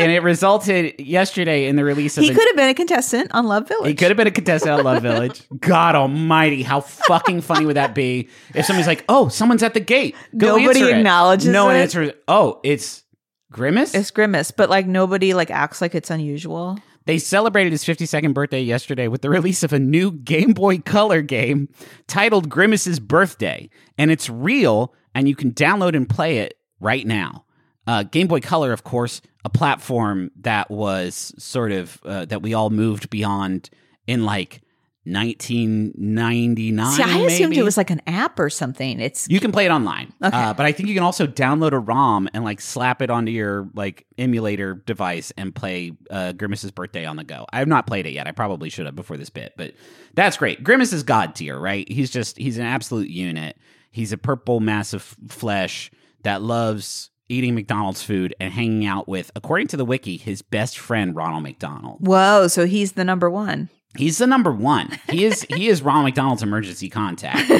and 0.00 0.10
it 0.12 0.22
resulted 0.22 1.00
yesterday 1.00 1.66
in 1.66 1.76
the 1.76 1.84
release 1.84 2.16
of 2.16 2.24
He 2.24 2.32
could 2.34 2.46
have 2.46 2.56
been 2.56 2.68
a 2.68 2.74
contestant 2.74 3.30
on 3.32 3.46
Love 3.46 3.68
Village. 3.68 3.88
He 3.88 3.94
could 3.94 4.08
have 4.08 4.16
been 4.16 4.26
a 4.26 4.32
contestant 4.32 4.72
on 4.78 4.84
Love 4.84 5.02
Village. 5.02 5.42
God 5.58 5.94
Almighty, 5.94 6.62
how 6.62 6.80
fucking 6.80 7.40
funny 7.42 7.66
would 7.66 7.76
that 7.76 7.94
be 7.94 8.28
if 8.54 8.66
somebody's 8.66 8.86
like, 8.86 9.04
"Oh, 9.08 9.28
someone's 9.28 9.62
at 9.62 9.74
the 9.74 9.80
gate." 9.80 10.14
Go 10.36 10.56
Nobody 10.56 10.80
answer 10.80 10.94
it." 10.94 10.98
acknowledges 10.98 11.48
No 11.48 11.66
one 11.66 11.76
it. 11.76 11.80
answers. 11.80 12.10
Oh, 12.28 12.60
it's 12.62 13.04
Grimace. 13.52 13.94
It's 13.94 14.10
grimace, 14.10 14.50
but 14.50 14.70
like 14.70 14.86
nobody 14.86 15.34
like 15.34 15.50
acts 15.50 15.80
like 15.80 15.94
it's 15.94 16.10
unusual. 16.10 16.78
They 17.06 17.18
celebrated 17.18 17.72
his 17.72 17.82
52nd 17.84 18.34
birthday 18.34 18.60
yesterday 18.62 19.08
with 19.08 19.22
the 19.22 19.30
release 19.30 19.62
of 19.62 19.72
a 19.72 19.78
new 19.78 20.12
Game 20.12 20.52
Boy 20.52 20.78
Color 20.78 21.22
game 21.22 21.68
titled 22.06 22.48
Grimace's 22.48 23.00
Birthday, 23.00 23.70
and 23.98 24.10
it's 24.10 24.30
real, 24.30 24.94
and 25.14 25.28
you 25.28 25.34
can 25.34 25.50
download 25.52 25.96
and 25.96 26.08
play 26.08 26.38
it 26.38 26.54
right 26.78 27.06
now. 27.06 27.44
Uh, 27.90 28.02
Game 28.04 28.28
Boy 28.28 28.38
Color, 28.40 28.72
of 28.72 28.84
course, 28.84 29.20
a 29.44 29.48
platform 29.50 30.30
that 30.42 30.70
was 30.70 31.34
sort 31.38 31.72
of 31.72 32.00
uh, 32.04 32.24
that 32.26 32.40
we 32.42 32.54
all 32.54 32.70
moved 32.70 33.10
beyond 33.10 33.68
in 34.06 34.24
like 34.24 34.60
1999. 35.04 36.92
See, 36.92 37.02
I 37.02 37.18
assumed 37.26 37.50
maybe? 37.50 37.58
it 37.60 37.64
was 37.64 37.76
like 37.76 37.90
an 37.90 38.00
app 38.06 38.38
or 38.38 38.50
something. 38.50 39.00
It's 39.00 39.26
You 39.28 39.40
can 39.40 39.52
play 39.52 39.66
it 39.66 39.70
online, 39.70 40.12
Okay. 40.22 40.36
uh, 40.36 40.54
but 40.54 40.66
I 40.66 40.72
think 40.72 40.88
you 40.88 40.94
can 40.94 41.02
also 41.04 41.26
download 41.26 41.72
a 41.72 41.78
ROM 41.78 42.28
and 42.34 42.44
like 42.44 42.60
slap 42.60 43.02
it 43.02 43.10
onto 43.10 43.32
your 43.32 43.68
like 43.74 44.06
emulator 44.18 44.74
device 44.74 45.32
and 45.36 45.54
play 45.54 45.92
uh, 46.10 46.32
Grimace's 46.32 46.70
Birthday 46.70 47.06
on 47.06 47.16
the 47.16 47.24
go. 47.24 47.46
I 47.52 47.58
have 47.58 47.68
not 47.68 47.86
played 47.86 48.06
it 48.06 48.12
yet. 48.12 48.26
I 48.26 48.32
probably 48.32 48.70
should 48.70 48.86
have 48.86 48.94
before 48.96 49.16
this 49.16 49.30
bit, 49.30 49.54
but 49.56 49.74
that's 50.14 50.36
great. 50.36 50.62
Grimace 50.62 50.92
is 50.92 51.02
god 51.02 51.34
tier, 51.34 51.58
right? 51.58 51.90
He's 51.90 52.10
just 52.10 52.36
he's 52.36 52.58
an 52.58 52.66
absolute 52.66 53.08
unit. 53.08 53.56
He's 53.90 54.12
a 54.12 54.18
purple 54.18 54.60
mass 54.60 54.92
of 54.92 55.02
flesh 55.28 55.90
that 56.22 56.42
loves 56.42 57.09
eating 57.30 57.54
McDonald's 57.54 58.02
food 58.02 58.34
and 58.40 58.52
hanging 58.52 58.84
out 58.86 59.08
with, 59.08 59.30
according 59.36 59.68
to 59.68 59.76
the 59.76 59.84
wiki, 59.84 60.16
his 60.16 60.42
best 60.42 60.78
friend 60.78 61.14
Ronald 61.16 61.42
McDonald. 61.44 62.06
whoa. 62.06 62.48
So 62.48 62.66
he's 62.66 62.92
the 62.92 63.04
number 63.04 63.30
one. 63.30 63.68
He's 63.96 64.18
the 64.18 64.26
number 64.26 64.52
one. 64.52 64.98
He 65.08 65.24
is 65.24 65.42
he 65.56 65.68
is 65.68 65.82
Ronald 65.82 66.04
McDonald's 66.04 66.42
emergency 66.42 66.88
contact. 66.88 67.50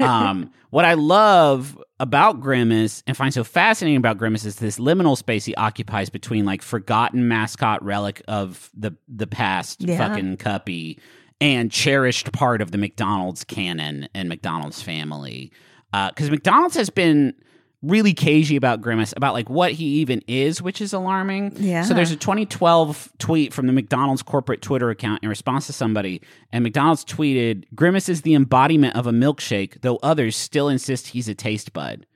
Um, 0.00 0.52
what 0.70 0.84
I 0.84 0.94
love 0.94 1.76
about 1.98 2.40
Grimace 2.40 3.02
and 3.06 3.16
find 3.16 3.34
so 3.34 3.42
fascinating 3.42 3.96
about 3.96 4.16
Grimace 4.16 4.44
is 4.44 4.56
this 4.56 4.78
liminal 4.78 5.16
space 5.18 5.44
he 5.44 5.54
occupies 5.56 6.08
between 6.08 6.44
like 6.44 6.62
forgotten 6.62 7.26
mascot 7.26 7.82
relic 7.84 8.22
of 8.28 8.70
the 8.76 8.92
the 9.08 9.26
past, 9.26 9.82
Yeah. 9.82 9.98
fucking 9.98 10.36
Cuppy, 10.36 10.98
and 11.40 11.70
cherished 11.72 12.32
part 12.32 12.62
of 12.62 12.70
the 12.70 12.78
McDonald's 12.78 13.42
canon 13.44 14.08
and 14.14 14.28
McDonald's 14.28 14.80
family. 14.82 15.50
Because 15.92 16.30
McDonald's 16.30 16.76
has 16.76 16.90
been 16.90 17.34
really 17.82 18.12
cagey 18.12 18.56
about 18.56 18.80
Grimace, 18.80 19.14
about 19.16 19.34
like 19.34 19.48
what 19.48 19.72
he 19.72 19.84
even 20.00 20.22
is, 20.26 20.60
which 20.60 20.80
is 20.80 20.92
alarming. 20.92 21.52
Yeah. 21.56 21.82
So 21.82 21.94
there's 21.94 22.10
a 22.10 22.16
2012 22.16 23.12
tweet 23.18 23.52
from 23.52 23.66
the 23.66 23.72
McDonald's 23.72 24.22
corporate 24.22 24.62
Twitter 24.62 24.90
account 24.90 25.22
in 25.22 25.28
response 25.28 25.66
to 25.66 25.72
somebody, 25.72 26.20
and 26.52 26.64
McDonald's 26.64 27.04
tweeted, 27.04 27.64
"Grimace 27.74 28.08
is 28.08 28.22
the 28.22 28.34
embodiment 28.34 28.96
of 28.96 29.06
a 29.06 29.12
milkshake, 29.12 29.80
though 29.82 29.98
others 30.02 30.36
still 30.36 30.68
insist 30.68 31.08
he's 31.08 31.28
a 31.28 31.34
taste 31.34 31.72
bud." 31.72 32.06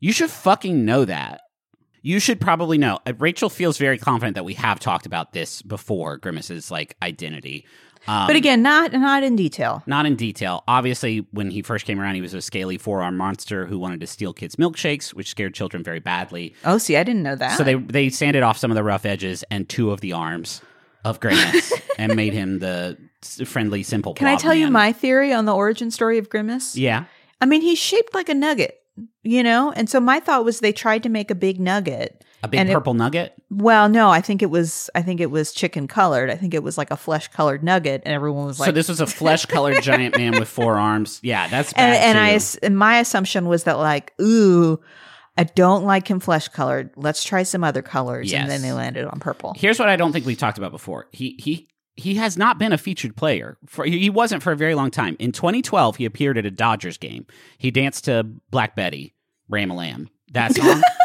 You 0.00 0.12
should 0.12 0.30
fucking 0.30 0.84
know 0.84 1.04
that. 1.04 1.40
You 2.02 2.20
should 2.20 2.40
probably 2.40 2.78
know. 2.78 3.00
Uh, 3.04 3.12
Rachel 3.18 3.50
feels 3.50 3.76
very 3.76 3.98
confident 3.98 4.36
that 4.36 4.44
we 4.44 4.54
have 4.54 4.78
talked 4.78 5.04
about 5.04 5.32
this 5.32 5.62
before. 5.62 6.16
Grimace's 6.16 6.70
like 6.70 6.96
identity. 7.02 7.66
Um, 8.06 8.26
But 8.26 8.36
again, 8.36 8.62
not 8.62 8.92
not 8.92 9.22
in 9.22 9.36
detail. 9.36 9.82
not 9.86 10.06
in 10.06 10.16
detail. 10.16 10.62
Obviously, 10.68 11.26
when 11.32 11.50
he 11.50 11.62
first 11.62 11.84
came 11.86 12.00
around, 12.00 12.14
he 12.14 12.20
was 12.20 12.34
a 12.34 12.40
scaly 12.40 12.78
four 12.78 13.02
armed 13.02 13.18
monster 13.18 13.66
who 13.66 13.78
wanted 13.78 14.00
to 14.00 14.06
steal 14.06 14.32
kids' 14.32 14.56
milkshakes, 14.56 15.14
which 15.14 15.28
scared 15.28 15.54
children 15.54 15.82
very 15.82 16.00
badly. 16.00 16.54
Oh, 16.64 16.78
see, 16.78 16.96
I 16.96 17.02
didn't 17.04 17.22
know 17.22 17.36
that. 17.36 17.56
So 17.58 17.64
they 17.64 17.74
they 17.74 18.08
sanded 18.10 18.42
off 18.42 18.58
some 18.58 18.70
of 18.70 18.74
the 18.76 18.84
rough 18.84 19.04
edges 19.04 19.44
and 19.50 19.68
two 19.68 19.90
of 19.90 20.00
the 20.00 20.12
arms 20.12 20.62
of 21.04 21.20
Grimace 21.20 21.72
and 21.98 22.14
made 22.16 22.32
him 22.32 22.58
the 22.58 22.96
friendly, 23.44 23.82
simple. 23.82 24.14
Can 24.14 24.26
I 24.26 24.36
tell 24.36 24.54
you 24.54 24.70
my 24.70 24.92
theory 24.92 25.32
on 25.32 25.44
the 25.44 25.54
origin 25.54 25.90
story 25.90 26.18
of 26.18 26.28
Grimace? 26.28 26.76
Yeah, 26.76 27.04
I 27.40 27.46
mean, 27.46 27.62
he's 27.62 27.78
shaped 27.78 28.14
like 28.14 28.28
a 28.28 28.34
nugget, 28.34 28.80
you 29.22 29.42
know? 29.42 29.72
And 29.72 29.88
so 29.88 30.00
my 30.00 30.20
thought 30.20 30.44
was 30.44 30.60
they 30.60 30.72
tried 30.72 31.02
to 31.04 31.08
make 31.08 31.30
a 31.30 31.34
big 31.34 31.60
nugget. 31.60 32.24
A 32.42 32.48
big 32.48 32.60
And 32.60 32.68
it- 32.68 32.72
purple 32.74 32.94
nugget. 32.94 33.34
Well, 33.50 33.88
no, 33.88 34.10
I 34.10 34.20
think 34.20 34.42
it 34.42 34.50
was 34.50 34.90
I 34.94 35.02
think 35.02 35.20
it 35.20 35.30
was 35.30 35.52
chicken 35.52 35.88
colored. 35.88 36.30
I 36.30 36.36
think 36.36 36.54
it 36.54 36.62
was 36.62 36.76
like 36.78 36.90
a 36.90 36.96
flesh 36.96 37.28
colored 37.28 37.62
nugget 37.64 38.02
and 38.04 38.14
everyone 38.14 38.46
was 38.46 38.60
like 38.60 38.68
so 38.68 38.72
this 38.72 38.88
was 38.88 39.00
a 39.00 39.06
flesh-colored 39.06 39.82
giant 39.82 40.16
man 40.16 40.38
with 40.38 40.48
four 40.48 40.76
arms. 40.76 41.18
Yeah, 41.22 41.48
that's 41.48 41.72
bad 41.72 41.96
and 41.96 42.18
I 42.18 42.30
too. 42.30 42.34
ass- 42.36 42.56
and 42.56 42.76
my 42.78 42.98
assumption 43.00 43.46
was 43.46 43.64
that 43.64 43.78
like, 43.78 44.12
ooh, 44.20 44.78
I 45.36 45.44
don't 45.44 45.84
like 45.84 46.08
him 46.08 46.20
flesh 46.20 46.48
colored. 46.48 46.90
Let's 46.96 47.22
try 47.24 47.42
some 47.44 47.62
other 47.64 47.80
colors. 47.82 48.32
And 48.32 48.50
then 48.50 48.60
they 48.62 48.72
landed 48.72 49.06
on 49.06 49.20
purple. 49.20 49.54
Here's 49.56 49.78
what 49.78 49.88
I 49.88 49.96
don't 49.96 50.12
think 50.12 50.26
we've 50.26 50.36
talked 50.38 50.58
about 50.58 50.72
before. 50.72 51.06
He 51.12 51.36
he 51.38 51.68
he 51.94 52.14
has 52.14 52.36
not 52.36 52.58
been 52.58 52.72
a 52.72 52.78
featured 52.78 53.16
player. 53.16 53.56
For 53.66 53.84
he 53.84 54.10
wasn't 54.10 54.42
for 54.42 54.52
a 54.52 54.56
very 54.56 54.74
long 54.76 54.90
time. 54.92 55.16
In 55.18 55.32
2012, 55.32 55.96
he 55.96 56.04
appeared 56.04 56.38
at 56.38 56.46
a 56.46 56.50
Dodgers 56.50 56.96
game. 56.98 57.26
He 57.56 57.70
danced 57.72 58.04
to 58.04 58.24
Black 58.50 58.76
Betty, 58.76 59.14
Ram-a-Lam, 59.48 60.08
that 60.32 60.54
song, 60.54 60.80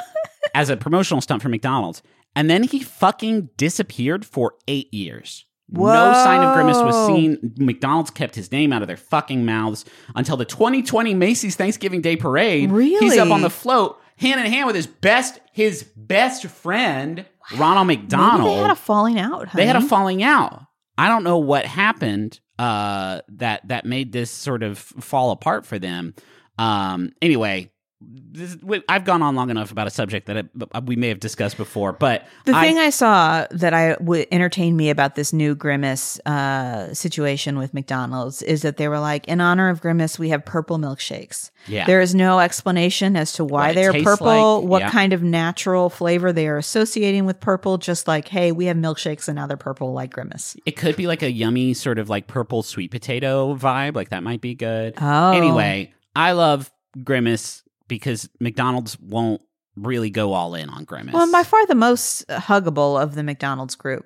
as 0.53 0.69
a 0.69 0.77
promotional 0.77 1.21
stunt 1.21 1.41
for 1.41 1.49
McDonald's. 1.49 2.01
And 2.35 2.49
then 2.49 2.63
he 2.63 2.79
fucking 2.79 3.49
disappeared 3.57 4.25
for 4.25 4.55
eight 4.67 4.93
years. 4.93 5.45
No 5.69 6.13
sign 6.13 6.41
of 6.43 6.53
Grimace 6.53 6.77
was 6.77 7.07
seen. 7.07 7.53
McDonald's 7.57 8.11
kept 8.11 8.35
his 8.35 8.51
name 8.51 8.71
out 8.71 8.81
of 8.81 8.87
their 8.87 8.97
fucking 8.97 9.45
mouths 9.45 9.85
until 10.15 10.37
the 10.37 10.45
2020 10.45 11.13
Macy's 11.13 11.55
Thanksgiving 11.55 12.01
Day 12.01 12.15
Parade. 12.15 12.71
Really? 12.71 13.05
He's 13.05 13.17
up 13.17 13.31
on 13.31 13.41
the 13.41 13.49
float, 13.49 13.99
hand 14.17 14.39
in 14.39 14.51
hand 14.51 14.67
with 14.67 14.75
his 14.75 14.87
best 14.87 15.39
his 15.51 15.83
best 15.95 16.45
friend, 16.45 17.25
Ronald 17.57 17.87
McDonald. 17.87 18.41
Maybe 18.41 18.55
they 18.55 18.61
had 18.61 18.71
a 18.71 18.75
falling 18.75 19.19
out. 19.19 19.53
They 19.53 19.65
had 19.65 19.75
a 19.75 19.81
falling 19.81 20.21
out. 20.21 20.61
I 20.97 21.07
don't 21.07 21.23
know 21.23 21.39
what 21.39 21.65
happened 21.65 22.39
uh, 22.59 23.21
that 23.29 23.67
that 23.67 23.85
made 23.85 24.11
this 24.11 24.29
sort 24.29 24.61
of 24.63 24.77
fall 24.77 25.31
apart 25.31 25.65
for 25.65 25.79
them. 25.79 26.13
Um, 26.59 27.11
anyway, 27.21 27.71
this, 28.05 28.57
I've 28.89 29.05
gone 29.05 29.21
on 29.21 29.35
long 29.35 29.49
enough 29.49 29.71
about 29.71 29.85
a 29.85 29.91
subject 29.91 30.25
that 30.25 30.37
it, 30.37 30.47
we 30.85 30.95
may 30.95 31.09
have 31.09 31.19
discussed 31.19 31.55
before, 31.55 31.93
but 31.93 32.25
The 32.45 32.55
I- 32.55 32.65
thing 32.65 32.77
I 32.77 32.89
saw 32.89 33.45
that 33.51 33.73
I 33.73 33.95
would 33.99 34.27
entertain 34.31 34.75
me 34.75 34.89
about 34.89 35.15
this 35.15 35.33
new 35.33 35.53
Grimace 35.55 36.19
uh, 36.25 36.93
situation 36.93 37.57
with 37.57 37.73
McDonald's 37.73 38.41
is 38.41 38.63
that 38.63 38.77
they 38.77 38.87
were 38.87 38.99
like, 38.99 39.27
in 39.27 39.39
honor 39.39 39.69
of 39.69 39.81
Grimace, 39.81 40.17
we 40.17 40.29
have 40.29 40.43
purple 40.45 40.79
milkshakes. 40.79 41.51
Yeah. 41.67 41.85
There 41.85 42.01
is 42.01 42.15
no 42.15 42.39
explanation 42.39 43.15
as 43.15 43.33
to 43.33 43.45
why 43.45 43.73
they 43.73 43.85
are 43.85 43.93
purple, 44.03 44.61
like, 44.61 44.69
what 44.69 44.81
yeah. 44.81 44.89
kind 44.89 45.13
of 45.13 45.21
natural 45.21 45.89
flavor 45.89 46.33
they 46.33 46.47
are 46.47 46.57
associating 46.57 47.25
with 47.25 47.39
purple. 47.39 47.77
Just 47.77 48.07
like, 48.07 48.27
hey, 48.27 48.51
we 48.51 48.65
have 48.65 48.77
milkshakes 48.77 49.27
and 49.27 49.35
now 49.35 49.47
they're 49.47 49.57
purple 49.57 49.93
like 49.93 50.11
Grimace. 50.11 50.57
It 50.65 50.75
could 50.75 50.95
be 50.95 51.07
like 51.07 51.21
a 51.21 51.31
yummy 51.31 51.73
sort 51.73 51.99
of 51.99 52.09
like 52.09 52.27
purple 52.27 52.63
sweet 52.63 52.91
potato 52.91 53.55
vibe. 53.55 53.95
Like 53.95 54.09
that 54.09 54.23
might 54.23 54.41
be 54.41 54.55
good. 54.55 54.95
Oh. 54.99 55.31
Anyway, 55.31 55.93
I 56.15 56.33
love 56.33 56.71
Grimace 57.03 57.62
because 57.87 58.29
McDonald's 58.39 58.99
won't 58.99 59.41
really 59.75 60.09
go 60.09 60.33
all 60.33 60.55
in 60.55 60.69
on 60.69 60.83
Grimace. 60.85 61.13
Well, 61.13 61.31
by 61.31 61.43
far 61.43 61.65
the 61.65 61.75
most 61.75 62.27
huggable 62.27 63.01
of 63.01 63.15
the 63.15 63.23
McDonald's 63.23 63.75
group. 63.75 64.05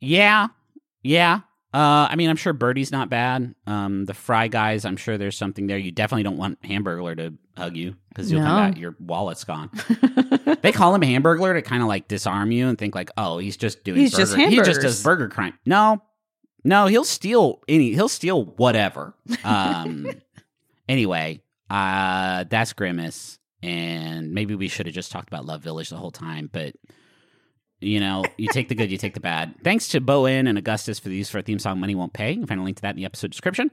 Yeah, 0.00 0.48
yeah. 1.02 1.40
Uh, 1.72 2.06
I 2.08 2.14
mean, 2.14 2.30
I'm 2.30 2.36
sure 2.36 2.52
Birdie's 2.52 2.92
not 2.92 3.10
bad. 3.10 3.52
Um, 3.66 4.04
the 4.04 4.14
Fry 4.14 4.46
guys, 4.46 4.84
I'm 4.84 4.96
sure 4.96 5.18
there's 5.18 5.36
something 5.36 5.66
there. 5.66 5.76
You 5.78 5.90
definitely 5.90 6.22
don't 6.22 6.36
want 6.36 6.62
Hamburglar 6.62 7.16
to 7.16 7.34
hug 7.60 7.76
you 7.76 7.96
because 8.10 8.30
you'll 8.30 8.42
come 8.42 8.56
No. 8.56 8.70
back, 8.70 8.78
your 8.78 8.94
wallet's 9.00 9.42
gone. 9.42 9.70
they 10.62 10.70
call 10.70 10.94
him 10.94 11.00
Hamburglar 11.02 11.54
to 11.54 11.62
kind 11.62 11.82
of 11.82 11.88
like 11.88 12.06
disarm 12.06 12.52
you 12.52 12.68
and 12.68 12.78
think 12.78 12.94
like, 12.94 13.10
oh, 13.16 13.38
he's 13.38 13.56
just 13.56 13.82
doing. 13.82 13.98
He's 13.98 14.12
burger. 14.12 14.22
just 14.22 14.36
he 14.36 14.56
just 14.56 14.80
does 14.82 15.02
burger 15.02 15.28
crime. 15.28 15.54
No, 15.66 16.00
no, 16.62 16.86
he'll 16.86 17.02
steal 17.04 17.60
any. 17.66 17.92
He'll 17.92 18.08
steal 18.08 18.44
whatever. 18.44 19.14
Um, 19.44 20.08
anyway, 20.88 21.42
uh, 21.70 22.44
that's 22.48 22.72
Grimace, 22.72 23.38
and 23.62 24.32
maybe 24.32 24.54
we 24.54 24.68
should 24.68 24.86
have 24.86 24.94
just 24.94 25.10
talked 25.12 25.28
about 25.28 25.46
Love 25.46 25.62
Village 25.62 25.90
the 25.90 25.96
whole 25.96 26.10
time, 26.10 26.48
but 26.52 26.74
you 27.80 28.00
know, 28.00 28.24
you 28.38 28.48
take 28.48 28.68
the 28.68 28.74
good, 28.74 28.90
you 28.90 28.98
take 28.98 29.14
the 29.14 29.20
bad. 29.20 29.54
Thanks 29.62 29.88
to 29.88 30.00
bo 30.00 30.24
en 30.24 30.46
and 30.46 30.56
Augustus 30.56 30.98
for 30.98 31.08
the 31.08 31.16
use 31.16 31.28
for 31.28 31.38
our 31.38 31.42
theme 31.42 31.58
song 31.58 31.80
Money 31.80 31.94
Won't 31.94 32.12
Pay. 32.12 32.30
You 32.32 32.38
can 32.38 32.46
find 32.46 32.60
a 32.60 32.64
link 32.64 32.76
to 32.76 32.82
that 32.82 32.90
in 32.90 32.96
the 32.96 33.04
episode 33.04 33.30
description. 33.30 33.70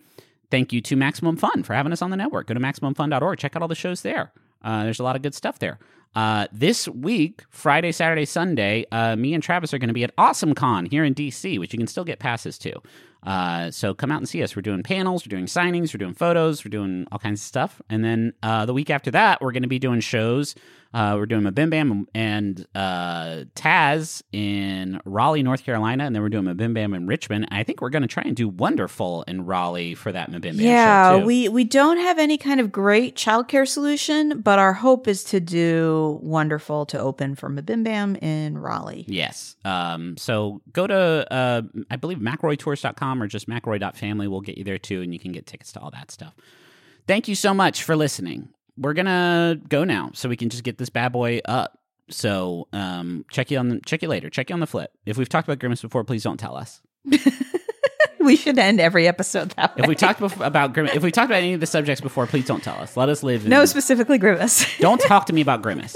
Thank 0.49 0.73
you 0.73 0.81
to 0.81 0.95
Maximum 0.97 1.37
Fun 1.37 1.63
for 1.63 1.73
having 1.73 1.93
us 1.93 2.01
on 2.01 2.09
the 2.09 2.17
network. 2.17 2.47
Go 2.47 2.53
to 2.53 2.59
MaximumFun.org. 2.59 3.39
Check 3.39 3.55
out 3.55 3.61
all 3.61 3.69
the 3.69 3.75
shows 3.75 4.01
there. 4.01 4.33
Uh, 4.61 4.83
there's 4.83 4.99
a 4.99 5.03
lot 5.03 5.15
of 5.15 5.21
good 5.21 5.33
stuff 5.33 5.59
there. 5.59 5.79
Uh, 6.13 6.47
this 6.51 6.87
week, 6.89 7.43
Friday, 7.49 7.91
Saturday, 7.91 8.25
Sunday, 8.25 8.85
uh, 8.91 9.15
me 9.15 9.33
and 9.33 9.41
Travis 9.41 9.73
are 9.73 9.77
going 9.77 9.87
to 9.87 9.93
be 9.93 10.03
at 10.03 10.11
Awesome 10.17 10.53
Con 10.53 10.85
here 10.85 11.05
in 11.05 11.15
DC, 11.15 11.57
which 11.57 11.71
you 11.71 11.79
can 11.79 11.87
still 11.87 12.03
get 12.03 12.19
passes 12.19 12.57
to. 12.59 12.73
Uh, 13.23 13.71
so 13.71 13.93
come 13.93 14.11
out 14.11 14.17
and 14.17 14.27
see 14.27 14.43
us. 14.43 14.55
We're 14.55 14.61
doing 14.61 14.83
panels, 14.83 15.25
we're 15.25 15.29
doing 15.29 15.45
signings, 15.45 15.93
we're 15.93 15.99
doing 15.99 16.13
photos, 16.13 16.65
we're 16.65 16.69
doing 16.69 17.07
all 17.11 17.19
kinds 17.19 17.39
of 17.39 17.45
stuff. 17.45 17.81
And 17.89 18.03
then 18.03 18.33
uh, 18.43 18.65
the 18.65 18.73
week 18.73 18.89
after 18.89 19.11
that, 19.11 19.41
we're 19.41 19.51
going 19.51 19.63
to 19.63 19.69
be 19.69 19.79
doing 19.79 20.01
shows 20.01 20.55
Uh, 20.93 21.15
we're 21.17 21.25
doing 21.25 21.43
MBMBaM 21.43 22.05
and 22.13 22.65
uh, 22.75 23.45
Taz 23.55 24.21
in 24.33 24.99
Raleigh, 25.05 25.43
North 25.43 25.63
Carolina, 25.63 26.03
and 26.03 26.13
then 26.13 26.21
we're 26.21 26.29
doing 26.29 26.45
MBMBaM 26.45 26.95
in 26.95 27.07
Richmond. 27.07 27.47
I 27.49 27.63
think 27.63 27.81
we're 27.81 27.89
going 27.89 28.01
to 28.01 28.07
try 28.07 28.23
and 28.25 28.35
do 28.35 28.49
Wonderful 28.49 29.23
in 29.23 29.45
Raleigh 29.45 29.95
for 29.95 30.11
that 30.11 30.29
MBMBaM 30.31 30.59
Yeah, 30.59 31.17
we 31.17 31.47
we 31.47 31.63
don't 31.63 31.97
have 31.97 32.19
any 32.19 32.37
kind 32.37 32.59
of 32.59 32.71
great 32.71 33.15
childcare 33.15 33.67
solution, 33.67 34.41
but 34.41 34.59
our 34.59 34.73
hope 34.73 35.07
is 35.07 35.23
to 35.25 35.39
do 35.39 36.19
wonderful 36.21 36.85
to 36.87 36.99
open 36.99 37.35
for 37.35 37.49
MBMBaM 37.49 38.21
in 38.21 38.57
Raleigh. 38.57 39.05
Yes. 39.07 39.55
Um, 39.63 40.17
so 40.17 40.61
go 40.73 40.87
to, 40.87 41.33
uh, 41.33 41.61
I 41.89 41.95
believe, 41.95 42.17
McElroyTours.com 42.17 43.23
or 43.23 43.27
just 43.27 43.47
McElroy.family. 43.47 44.27
We'll 44.27 44.41
get 44.41 44.57
you 44.57 44.63
there 44.63 44.77
too, 44.77 45.01
and 45.01 45.13
you 45.13 45.19
can 45.19 45.31
get 45.31 45.47
tickets 45.47 45.71
to 45.73 45.79
all 45.79 45.91
that 45.91 46.11
stuff. 46.11 46.33
Thank 47.07 47.27
you 47.27 47.35
so 47.35 47.53
much 47.53 47.83
for 47.83 47.95
listening. 47.95 48.49
We're 48.77 48.93
going 48.93 49.05
to 49.05 49.59
go 49.69 49.83
now 49.83 50.11
so 50.13 50.29
we 50.29 50.37
can 50.37 50.49
just 50.49 50.63
get 50.63 50.77
this 50.77 50.89
bad 50.89 51.11
boy 51.11 51.41
up. 51.45 51.77
So 52.09 52.67
um, 52.73 53.25
check 53.31 53.51
you 53.51 53.57
on 53.57 53.69
the, 53.69 53.81
check 53.85 54.01
you 54.01 54.07
later. 54.07 54.29
Check 54.29 54.49
you 54.49 54.53
on 54.53 54.59
the 54.59 54.67
flip. 54.67 54.91
If 55.05 55.17
we've 55.17 55.29
talked 55.29 55.47
about 55.47 55.59
Grimace 55.59 55.81
before, 55.81 56.03
please 56.03 56.23
don't 56.23 56.39
tell 56.39 56.55
us. 56.55 56.81
We 58.21 58.35
should 58.35 58.59
end 58.59 58.79
every 58.79 59.07
episode 59.07 59.49
that 59.51 59.75
way. 59.75 59.81
If 59.83 59.87
we 59.87 59.95
talked 59.95 60.19
bef- 60.19 60.45
about 60.45 60.73
Grimace, 60.73 60.93
if 60.95 61.01
we 61.01 61.11
talked 61.11 61.31
about 61.31 61.39
any 61.39 61.53
of 61.53 61.59
the 61.59 61.65
subjects 61.65 62.01
before, 62.01 62.27
please 62.27 62.45
don't 62.45 62.63
tell 62.63 62.75
us. 62.75 62.95
Let 62.95 63.09
us 63.09 63.23
live. 63.23 63.45
In, 63.45 63.49
no, 63.49 63.65
specifically 63.65 64.19
Grimace. 64.19 64.65
don't 64.79 65.01
talk 65.01 65.25
to 65.25 65.33
me 65.33 65.41
about 65.41 65.61
Grimace. 65.63 65.95